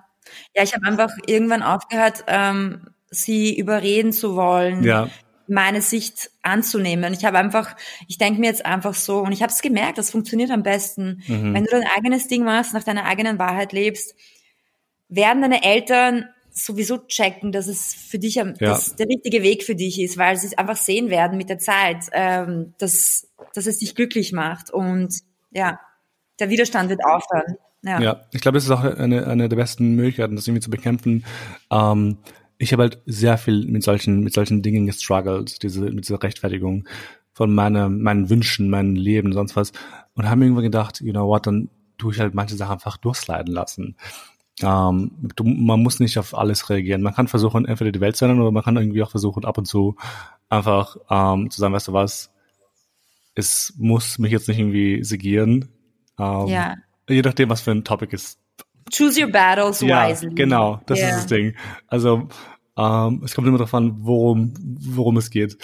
Ja, 0.54 0.64
ich 0.64 0.74
habe 0.74 0.86
einfach 0.86 1.12
irgendwann 1.28 1.64
aufgehört, 1.64 2.26
ähm, 2.28 2.90
sie 3.10 3.58
überreden 3.58 4.12
zu 4.12 4.36
wollen, 4.36 4.84
ja. 4.84 5.08
meine 5.48 5.82
Sicht 5.82 6.32
anzunehmen. 6.42 7.14
Ich 7.14 7.24
habe 7.24 7.38
einfach, 7.38 7.78
ich 8.10 8.18
denke 8.18 8.42
mir 8.42 8.48
jetzt 8.48 8.66
einfach 8.66 8.94
so, 8.94 9.20
und 9.20 9.32
ich 9.32 9.42
habe 9.42 9.54
es 9.54 9.62
gemerkt, 9.62 9.98
das 9.98 10.12
funktioniert 10.12 10.52
am 10.52 10.64
besten. 10.64 11.24
Mhm. 11.26 11.54
Wenn 11.54 11.64
du 11.64 11.72
dein 11.72 11.88
eigenes 11.96 12.28
Ding 12.28 12.44
machst, 12.44 12.74
nach 12.74 12.84
deiner 12.84 13.06
eigenen 13.06 13.40
Wahrheit 13.40 13.72
lebst, 13.72 14.14
werden 15.08 15.42
deine 15.42 15.64
Eltern 15.64 16.26
sowieso 16.52 16.98
checken, 16.98 17.52
dass 17.52 17.68
es 17.68 17.94
für 17.94 18.20
dich 18.20 18.36
ja. 18.36 18.46
dass 18.46 18.96
der 18.96 19.08
richtige 19.08 19.44
Weg 19.44 19.64
für 19.64 19.76
dich 19.76 20.00
ist, 20.00 20.18
weil 20.18 20.38
sie 20.38 20.48
es 20.48 20.58
einfach 20.58 20.78
sehen 20.78 21.10
werden 21.10 21.38
mit 21.38 21.50
der 21.50 21.60
Zeit, 21.60 22.06
ähm, 22.12 22.74
dass, 22.78 23.28
dass 23.54 23.68
es 23.68 23.80
dich 23.80 23.96
glücklich 23.96 24.32
macht 24.32 24.72
und 24.72 25.14
ja, 25.52 25.80
der 26.40 26.50
Widerstand 26.50 26.90
wird 26.90 27.02
aufhören. 27.06 27.58
Ja, 27.84 28.02
ja 28.02 28.22
ich 28.32 28.42
glaube, 28.42 28.58
das 28.58 28.66
ist 28.66 28.72
auch 28.72 28.84
eine, 28.84 29.28
eine 29.28 29.50
der 29.50 29.56
besten 29.56 29.96
Möglichkeiten, 29.96 30.36
das 30.36 30.48
irgendwie 30.48 30.62
zu 30.62 30.70
bekämpfen. 30.70 31.26
Ähm, 31.72 32.18
ich 32.58 32.74
habe 32.74 32.84
halt 32.84 33.02
sehr 33.06 33.38
viel 33.38 33.66
mit 33.66 33.84
solchen, 33.84 34.22
mit 34.22 34.34
solchen 34.34 34.62
Dingen 34.62 34.86
gestruggelt, 34.86 35.64
diese, 35.64 35.82
mit 35.82 36.08
dieser 36.08 36.22
Rechtfertigung 36.22 36.88
von 37.34 37.54
meine, 37.54 37.90
meinen 37.90 38.30
Wünschen, 38.30 38.70
meinem 38.70 38.96
Leben, 38.96 39.34
sonst 39.34 39.56
was. 39.56 39.72
Und 40.14 40.30
habe 40.30 40.40
mir 40.40 40.46
irgendwann 40.46 40.66
gedacht, 40.66 41.02
you 41.02 41.12
know 41.12 41.28
what, 41.28 41.48
dann 41.48 41.70
tue 41.98 42.14
ich 42.14 42.20
halt 42.20 42.36
manche 42.36 42.56
Sachen 42.56 42.74
einfach 42.74 42.98
durchsliden 42.98 43.54
lassen. 43.54 43.96
Ähm, 44.62 45.12
du, 45.36 45.44
man 45.44 45.82
muss 45.82 46.00
nicht 46.00 46.18
auf 46.18 46.38
alles 46.38 46.70
reagieren. 46.70 47.02
Man 47.02 47.16
kann 47.16 47.28
versuchen, 47.28 47.66
entweder 47.66 47.92
die 47.92 48.02
Welt 48.02 48.16
zu 48.16 48.26
ändern 48.26 48.42
oder 48.42 48.52
man 48.52 48.64
kann 48.64 48.78
irgendwie 48.78 49.02
auch 49.04 49.12
versuchen, 49.12 49.46
ab 49.46 49.58
und 49.58 49.66
zu 49.66 49.96
einfach 50.50 50.98
ähm, 51.10 51.50
zu 51.50 51.60
sagen, 51.60 51.74
weißt 51.74 51.88
du 51.88 51.94
was, 51.94 52.32
es 53.36 53.74
muss 53.78 54.20
mich 54.20 54.32
jetzt 54.32 54.48
nicht 54.48 54.60
irgendwie 54.60 55.04
segieren. 55.04 55.70
Ähm, 56.20 56.48
ja. 56.48 56.76
Je 57.10 57.22
nachdem, 57.22 57.50
was 57.50 57.62
für 57.62 57.72
ein 57.72 57.84
Topic 57.84 58.14
ist. 58.14 58.40
Choose 58.92 59.22
your 59.24 59.32
battles 59.32 59.82
ja, 59.82 60.10
wisely. 60.10 60.36
Genau, 60.36 60.82
das 60.86 61.00
yeah. 61.00 61.10
ist 61.10 61.16
das 61.16 61.26
Ding. 61.28 61.56
Also 61.88 62.28
ähm, 62.78 63.22
es 63.24 63.34
kommt 63.34 63.48
immer 63.48 63.58
darauf 63.58 63.74
an, 63.74 63.96
worum, 64.00 64.54
worum 64.60 65.18
es 65.18 65.30
geht. 65.30 65.58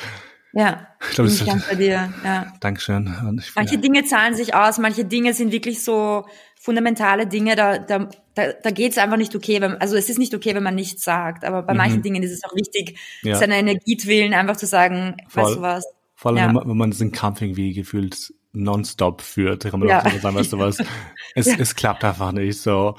Ja, 0.53 0.88
ich 1.01 1.15
glaube, 1.15 1.29
bin 1.29 1.39
ich 1.39 1.45
ganz 1.45 1.67
bei 1.67 1.75
dir. 1.75 2.13
Ja. 2.23 2.53
Dankeschön. 2.61 3.38
Ich, 3.39 3.53
manche 3.55 3.75
ja. 3.75 3.81
Dinge 3.81 4.05
zahlen 4.05 4.33
sich 4.33 4.55
aus, 4.55 4.77
manche 4.77 5.05
Dinge 5.05 5.33
sind 5.33 5.51
wirklich 5.51 5.83
so 5.83 6.25
fundamentale 6.59 7.27
Dinge, 7.27 7.55
da, 7.55 7.77
da, 7.77 8.09
da, 8.38 8.53
da 8.53 8.69
geht 8.69 8.91
es 8.91 8.97
einfach 8.99 9.17
nicht 9.17 9.35
okay. 9.35 9.59
Wenn, 9.61 9.75
also 9.77 9.95
es 9.95 10.09
ist 10.09 10.19
nicht 10.19 10.35
okay, 10.35 10.53
wenn 10.53 10.63
man 10.63 10.75
nichts 10.75 11.03
sagt, 11.03 11.43
aber 11.43 11.63
bei 11.63 11.73
mhm. 11.73 11.77
manchen 11.77 12.01
Dingen 12.03 12.21
ist 12.21 12.31
es 12.31 12.43
auch 12.43 12.55
wichtig, 12.55 12.99
ja. 13.23 13.35
seine 13.35 13.57
Energie 13.57 13.97
zu 13.97 14.07
wählen, 14.07 14.33
einfach 14.33 14.57
zu 14.57 14.67
sagen, 14.67 15.17
Voll. 15.27 15.43
weißt 15.43 15.55
du 15.55 15.61
was. 15.61 15.85
Vor 16.15 16.29
allem, 16.29 16.38
ja. 16.38 16.47
wenn, 16.47 16.53
man, 16.53 16.69
wenn 16.69 16.77
man 16.77 16.91
diesen 16.91 17.11
Kampf 17.11 17.41
irgendwie 17.41 17.73
gefühlt 17.73 18.33
nonstop 18.53 19.21
führt, 19.21 19.63
kann 19.63 19.79
man 19.79 19.89
ja. 19.89 20.05
auch 20.05 20.19
sagen, 20.19 20.35
weißt 20.35 20.53
du 20.53 20.59
was, 20.59 20.77
es, 21.35 21.47
es 21.47 21.75
klappt 21.75 22.03
einfach 22.03 22.31
nicht, 22.31 22.61
so 22.61 22.95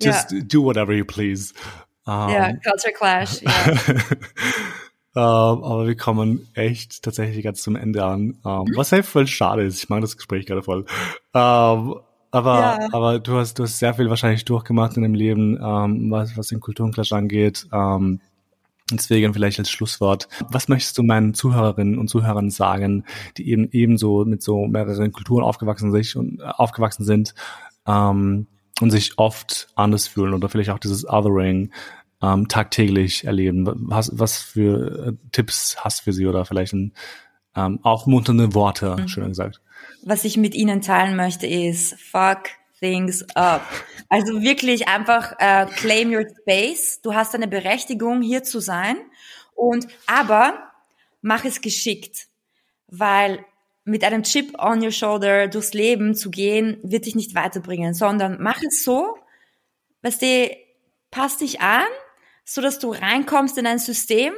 just 0.00 0.34
do 0.52 0.64
whatever 0.64 0.92
you 0.92 1.04
please. 1.04 1.54
Um, 2.04 2.30
ja, 2.30 2.48
ähm, 2.48 2.60
Culture 2.60 2.92
Clash. 2.92 3.40
Uh, 5.14 5.18
aber 5.20 5.86
wir 5.86 5.96
kommen 5.96 6.48
echt 6.54 7.04
tatsächlich 7.04 7.44
ganz 7.44 7.62
zum 7.62 7.76
Ende 7.76 8.04
an. 8.04 8.38
Um, 8.42 8.66
ähm, 8.66 8.74
was 8.74 8.90
halt 8.90 9.06
voll 9.06 9.28
schade 9.28 9.62
ist. 9.62 9.80
Ich 9.80 9.88
mag 9.88 10.00
das 10.00 10.16
Gespräch 10.16 10.46
gerade 10.46 10.64
voll. 10.64 10.86
Um, 11.32 12.00
aber, 12.32 12.58
ja. 12.58 12.88
aber 12.92 13.20
du 13.20 13.36
hast, 13.36 13.58
du 13.58 13.62
hast 13.62 13.78
sehr 13.78 13.94
viel 13.94 14.10
wahrscheinlich 14.10 14.44
durchgemacht 14.44 14.96
in 14.96 15.02
dem 15.04 15.14
Leben, 15.14 15.58
was, 16.10 16.36
was 16.36 16.48
den 16.48 16.60
Kulturenclash 16.60 17.12
angeht. 17.12 17.68
Deswegen 18.96 19.32
vielleicht 19.32 19.58
als 19.58 19.70
Schlusswort. 19.70 20.28
Was 20.48 20.68
möchtest 20.68 20.98
du 20.98 21.02
meinen 21.02 21.34
Zuhörerinnen 21.34 21.98
und 21.98 22.08
Zuhörern 22.08 22.50
sagen, 22.50 23.04
die 23.36 23.50
eben 23.50 23.68
ebenso 23.70 24.24
mit 24.24 24.42
so 24.42 24.66
mehreren 24.66 25.12
Kulturen 25.12 25.44
aufgewachsen 25.44 25.92
sich 25.92 26.16
und 26.16 26.40
äh, 26.40 26.44
aufgewachsen 26.44 27.04
sind 27.04 27.34
ähm, 27.86 28.46
und 28.80 28.90
sich 28.90 29.18
oft 29.18 29.68
anders 29.74 30.06
fühlen 30.06 30.34
oder 30.34 30.48
vielleicht 30.48 30.70
auch 30.70 30.78
dieses 30.78 31.08
Othering 31.08 31.70
ähm, 32.20 32.48
tagtäglich 32.48 33.24
erleben. 33.24 33.68
Was, 33.72 34.10
was 34.18 34.38
für 34.38 35.08
äh, 35.08 35.12
Tipps 35.32 35.76
hast 35.78 36.00
du 36.00 36.04
für 36.04 36.12
sie 36.12 36.26
oder 36.26 36.44
vielleicht 36.44 36.72
ein, 36.72 36.92
ähm, 37.54 37.80
aufmunternde 37.82 38.54
Worte, 38.54 38.96
mhm. 38.98 39.08
schöner 39.08 39.28
gesagt? 39.28 39.60
Was 40.02 40.24
ich 40.24 40.36
mit 40.36 40.54
ihnen 40.54 40.80
teilen 40.80 41.16
möchte 41.16 41.46
ist, 41.46 42.00
fuck 42.00 42.44
things 42.80 43.24
up. 43.34 43.62
Also 44.08 44.42
wirklich 44.42 44.88
einfach 44.88 45.34
äh, 45.38 45.66
claim 45.76 46.12
your 46.12 46.26
space. 46.40 47.00
Du 47.02 47.14
hast 47.14 47.34
eine 47.34 47.48
Berechtigung, 47.48 48.20
hier 48.22 48.42
zu 48.42 48.60
sein. 48.60 48.96
Und 49.54 49.86
aber 50.06 50.72
mach 51.20 51.44
es 51.44 51.60
geschickt, 51.60 52.26
weil 52.88 53.44
mit 53.84 54.04
einem 54.04 54.22
Chip 54.22 54.58
on 54.58 54.82
your 54.82 54.90
shoulder 54.90 55.48
durchs 55.48 55.72
Leben 55.72 56.14
zu 56.14 56.30
gehen, 56.30 56.78
wird 56.82 57.06
dich 57.06 57.14
nicht 57.14 57.34
weiterbringen, 57.34 57.94
sondern 57.94 58.38
mach 58.40 58.60
es 58.62 58.84
so, 58.84 59.16
weißt 60.02 60.22
du, 60.22 60.56
passt 61.10 61.40
dich 61.40 61.60
an, 61.60 61.86
so 62.44 62.60
dass 62.60 62.78
du 62.78 62.92
reinkommst 62.92 63.58
in 63.58 63.66
ein 63.66 63.78
System, 63.78 64.34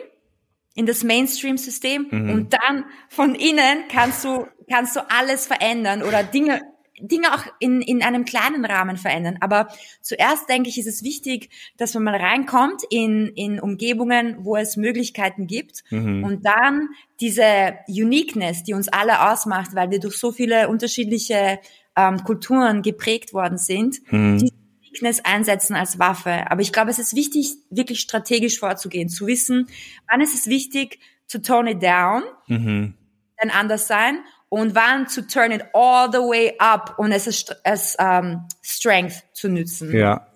in 0.74 0.86
das 0.86 1.04
Mainstream-System 1.04 2.08
mhm. 2.10 2.30
und 2.30 2.52
dann 2.52 2.84
von 3.08 3.34
innen 3.34 3.84
kannst 3.90 4.24
du, 4.24 4.46
kannst 4.68 4.96
du 4.96 5.00
alles 5.10 5.46
verändern 5.46 6.02
oder 6.02 6.22
Dinge, 6.22 6.60
Dinge 7.00 7.34
auch 7.34 7.44
in, 7.58 7.82
in 7.82 8.02
einem 8.02 8.24
kleinen 8.24 8.64
Rahmen 8.64 8.96
verändern. 8.96 9.38
Aber 9.40 9.68
zuerst 10.00 10.48
denke 10.48 10.68
ich, 10.68 10.78
ist 10.78 10.86
es 10.86 11.02
wichtig, 11.02 11.50
dass 11.76 11.94
man 11.94 12.04
mal 12.04 12.16
reinkommt 12.16 12.82
in, 12.88 13.28
in 13.34 13.58
Umgebungen, 13.60 14.36
wo 14.44 14.56
es 14.56 14.76
Möglichkeiten 14.76 15.46
gibt 15.46 15.82
mhm. 15.90 16.24
und 16.24 16.46
dann 16.46 16.88
diese 17.20 17.74
Uniqueness, 17.88 18.62
die 18.62 18.74
uns 18.74 18.88
alle 18.88 19.30
ausmacht, 19.30 19.74
weil 19.74 19.90
wir 19.90 19.98
durch 19.98 20.16
so 20.16 20.30
viele 20.30 20.68
unterschiedliche 20.68 21.58
ähm, 21.96 22.22
Kulturen 22.24 22.82
geprägt 22.82 23.32
worden 23.34 23.58
sind, 23.58 24.00
mhm. 24.12 24.38
die 24.38 24.52
Weakness 24.82 25.24
einsetzen 25.24 25.74
als 25.74 25.98
Waffe. 25.98 26.50
Aber 26.50 26.60
ich 26.60 26.72
glaube, 26.72 26.90
es 26.90 27.00
ist 27.00 27.16
wichtig, 27.16 27.54
wirklich 27.70 28.00
strategisch 28.00 28.60
vorzugehen, 28.60 29.08
zu 29.08 29.26
wissen, 29.26 29.66
wann 30.08 30.20
ist 30.20 30.34
es 30.34 30.46
wichtig, 30.46 31.00
to 31.28 31.38
tone 31.38 31.72
it 31.72 31.82
down, 31.82 32.22
mhm. 32.46 32.94
dann 33.38 33.50
anders 33.50 33.88
sein 33.88 34.18
und 34.54 34.74
wann 34.76 35.08
zu 35.08 35.26
turn 35.26 35.50
it 35.50 35.62
all 35.72 36.08
the 36.12 36.18
way 36.18 36.54
up 36.58 36.94
und 36.96 37.10
es 37.10 37.26
ist 37.26 37.66
als 37.66 37.96
um, 37.98 38.06
ähm, 38.06 38.40
Strength 38.62 39.24
zu 39.32 39.48
nützen. 39.48 39.92
Ja, 39.92 40.28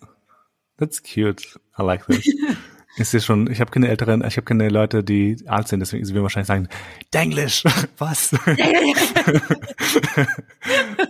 that's 0.77 1.01
cute. 1.01 1.45
I 1.79 1.83
like 1.83 2.05
this. 2.07 2.27
ist 2.97 3.12
ja 3.14 3.21
schon, 3.21 3.49
ich 3.49 3.61
habe 3.61 3.71
keine 3.71 3.87
älteren, 3.87 4.25
ich 4.27 4.37
habe 4.37 4.45
keine 4.45 4.71
Leute, 4.71 5.05
die 5.05 5.37
alt 5.47 5.69
sind, 5.69 5.79
deswegen 5.79 6.05
sie 6.05 6.14
werden 6.14 6.25
wahrscheinlich 6.25 6.49
sagen, 6.49 6.69
Denglisch, 7.14 7.62
was? 7.99 8.33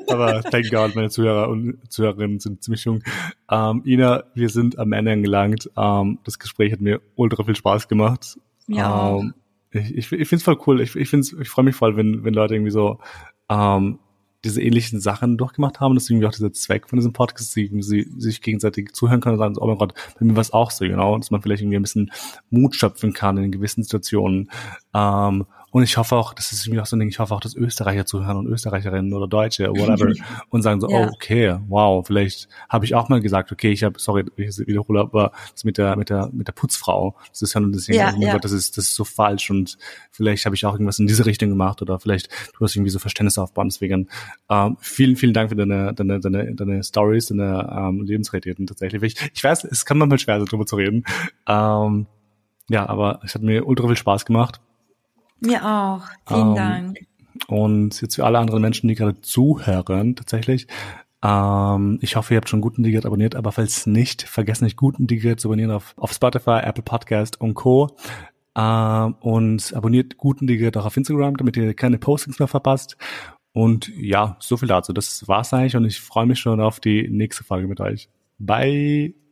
Aber 0.09 0.43
thank 0.43 0.71
God, 0.71 0.95
meine 0.95 1.09
Zuhörer 1.09 1.49
und 1.49 1.79
Zuhörerinnen 1.91 2.41
sind 2.41 2.63
ziemlich 2.63 2.85
jung. 2.85 3.03
Ähm, 3.51 3.83
Ina, 3.87 4.25
wir 4.35 4.51
sind 4.51 4.79
am 4.79 4.93
Ende 4.93 5.13
angelangt. 5.13 5.71
Ähm, 5.79 6.19
das 6.25 6.39
Gespräch 6.39 6.73
hat 6.73 6.83
mir 6.83 7.01
ultra 7.17 7.43
viel 7.43 7.57
Spaß 7.57 7.89
gemacht. 7.89 8.39
Ja. 8.67 9.17
Ähm, 9.17 9.33
ich 9.71 9.97
ich, 9.97 10.13
ich 10.13 10.29
finde 10.29 10.37
es 10.37 10.43
voll 10.43 10.59
cool. 10.67 10.81
Ich, 10.81 10.97
ich, 10.97 11.09
find's, 11.09 11.33
ich 11.33 11.49
freue 11.49 11.65
mich 11.65 11.77
voll, 11.77 11.97
wenn, 11.97 12.25
wenn 12.25 12.35
Leute 12.35 12.55
irgendwie 12.55 12.71
so 12.71 12.99
ähm, 13.49 13.99
diese 14.45 14.63
ähnlichen 14.63 15.01
Sachen 15.01 15.37
durchgemacht 15.37 15.81
haben. 15.81 15.95
Das 15.95 16.05
ist 16.05 16.11
irgendwie 16.11 16.27
auch 16.27 16.33
dieser 16.33 16.53
Zweck 16.53 16.89
von 16.89 16.99
diesem 16.99 17.13
Podcast, 17.13 17.53
sie, 17.53 17.71
sie 17.81 18.09
sich 18.17 18.41
gegenseitig 18.41 18.93
zuhören 18.93 19.21
können 19.21 19.35
und 19.35 19.39
sagen, 19.41 19.57
oh 19.59 19.67
mein 19.67 19.79
Gott, 19.79 19.95
bei 20.19 20.25
mir 20.25 20.37
war 20.37 20.41
es 20.41 20.53
auch 20.53 20.71
so, 20.71 20.85
genau, 20.85 21.19
dass 21.19 21.31
man 21.31 21.43
vielleicht 21.43 21.63
irgendwie 21.63 21.77
ein 21.77 21.83
bisschen 21.83 22.13
Mut 22.51 22.77
schöpfen 22.77 23.13
kann 23.13 23.37
in 23.37 23.51
gewissen 23.51 23.83
Situationen. 23.83 24.51
Ähm, 24.95 25.47
und 25.71 25.83
ich 25.83 25.97
hoffe 25.97 26.17
auch, 26.17 26.35
das 26.35 26.53
ist 26.53 26.67
irgendwie 26.67 26.81
auch 26.81 26.87
so 26.87 26.97
ein 26.97 27.01
Ding, 27.01 27.09
ich 27.09 27.19
hoffe 27.19 27.35
auch, 27.35 27.41
dass 27.41 27.55
Österreicher 27.55 28.07
zuhören 28.07 28.37
und 28.37 28.47
Österreicherinnen 28.47 29.13
oder 29.13 29.27
Deutsche, 29.27 29.69
whatever, 29.69 30.13
und 30.51 30.63
sagen 30.63 30.81
so, 30.81 30.89
ja. 30.89 31.07
oh, 31.07 31.11
okay, 31.13 31.59
wow, 31.69 32.07
vielleicht 32.07 32.49
habe 32.69 32.85
ich 32.85 32.95
auch 32.95 33.09
mal 33.09 33.21
gesagt, 33.21 33.53
okay, 33.53 33.71
ich 33.71 33.85
habe, 33.85 33.99
sorry, 33.99 34.25
ich 34.37 34.59
wiederhole, 34.59 35.01
aber 35.01 35.33
das 35.53 35.65
mit 35.65 35.79
der, 35.79 35.97
mit 35.97 36.11
der, 36.11 36.31
mit 36.33 36.49
der 36.49 36.53
Putzfrau, 36.53 37.15
das 37.31 37.43
ist 37.43 37.55
ja, 37.55 37.61
das, 37.61 37.87
ja, 37.89 38.15
oh 38.17 38.21
ja. 38.21 38.39
das 38.39 38.53
ist, 38.53 38.77
das 38.77 38.87
ist 38.87 38.95
so 38.95 39.05
falsch 39.05 39.51
und 39.51 39.79
vielleicht 40.11 40.45
habe 40.47 40.55
ich 40.57 40.65
auch 40.67 40.73
irgendwas 40.73 40.99
in 40.99 41.07
diese 41.07 41.27
Richtung 41.27 41.51
gemacht 41.51 41.83
oder 41.83 41.99
vielleicht 41.99 42.29
du 42.57 42.65
hast 42.65 42.77
irgendwie 42.77 42.91
so 42.91 42.99
Verständnis 42.99 43.39
aufbauen. 43.39 43.69
Deswegen 43.69 44.09
ähm, 44.49 44.77
vielen, 44.81 45.17
vielen 45.17 45.33
Dank 45.33 45.51
für 45.51 45.57
deine, 45.57 45.95
deine, 45.95 46.21
deine, 46.21 46.55
deine 46.55 46.83
Stories, 46.83 47.27
deine 47.27 47.69
ähm, 47.77 48.03
Lebensrealitäten 48.03 48.67
tatsächlich. 48.67 49.03
Ich, 49.03 49.31
ich 49.35 49.45
weiß, 49.45 49.65
es 49.65 49.85
kann 49.85 49.99
manchmal 49.99 50.19
schwer 50.19 50.39
sein, 50.39 50.47
darüber 50.47 50.67
zu 50.67 50.77
reden. 50.77 51.05
Ähm, 51.47 52.07
ja, 52.69 52.87
aber 52.89 53.21
es 53.25 53.35
hat 53.35 53.43
mir 53.43 53.67
ultra 53.67 53.87
viel 53.87 53.97
Spaß 53.97 54.25
gemacht. 54.25 54.61
Mir 55.41 55.65
auch. 55.65 56.03
Vielen 56.27 56.49
ähm, 56.49 56.55
Dank. 56.55 56.99
Und 57.47 58.01
jetzt 58.01 58.17
für 58.17 58.25
alle 58.25 58.39
anderen 58.39 58.63
Menschen, 58.63 58.89
die 58.89 58.95
gerade 58.95 59.21
zuhören, 59.21 60.17
tatsächlich, 60.17 60.67
ähm, 61.23 61.99
ich 62.01 62.17
hoffe, 62.17 62.35
ihr 62.35 62.39
habt 62.39 62.49
schon 62.49 62.61
Guten 62.61 62.83
Digit 62.83 63.07
abonniert, 63.07 63.35
aber 63.35 63.53
falls 63.53 63.87
nicht, 63.87 64.23
vergesst 64.23 64.63
nicht, 64.63 64.77
Guten 64.77 65.07
Digit 65.07 65.41
zu 65.41 65.49
abonnieren 65.49 65.71
auf, 65.71 65.95
auf 65.97 66.13
Spotify, 66.13 66.61
Apple 66.63 66.83
Podcast 66.83 67.41
und 67.41 67.55
Co. 67.55 67.97
Ähm, 68.57 69.15
und 69.21 69.73
abonniert 69.75 70.17
Guten 70.17 70.47
Digit 70.47 70.77
auch 70.77 70.87
auf 70.87 70.97
Instagram, 70.97 71.37
damit 71.37 71.57
ihr 71.57 71.75
keine 71.75 71.99
Postings 71.99 72.39
mehr 72.39 72.49
verpasst. 72.49 72.97
Und 73.53 73.89
ja, 73.97 74.37
so 74.41 74.57
viel 74.57 74.69
dazu. 74.69 74.93
Das 74.93 75.27
war's 75.27 75.53
eigentlich 75.53 75.77
und 75.77 75.85
ich 75.85 76.01
freue 76.01 76.27
mich 76.27 76.39
schon 76.39 76.61
auf 76.61 76.81
die 76.81 77.09
nächste 77.09 77.45
Folge 77.45 77.67
mit 77.67 77.81
euch. 77.81 78.09
Bye! 78.39 79.28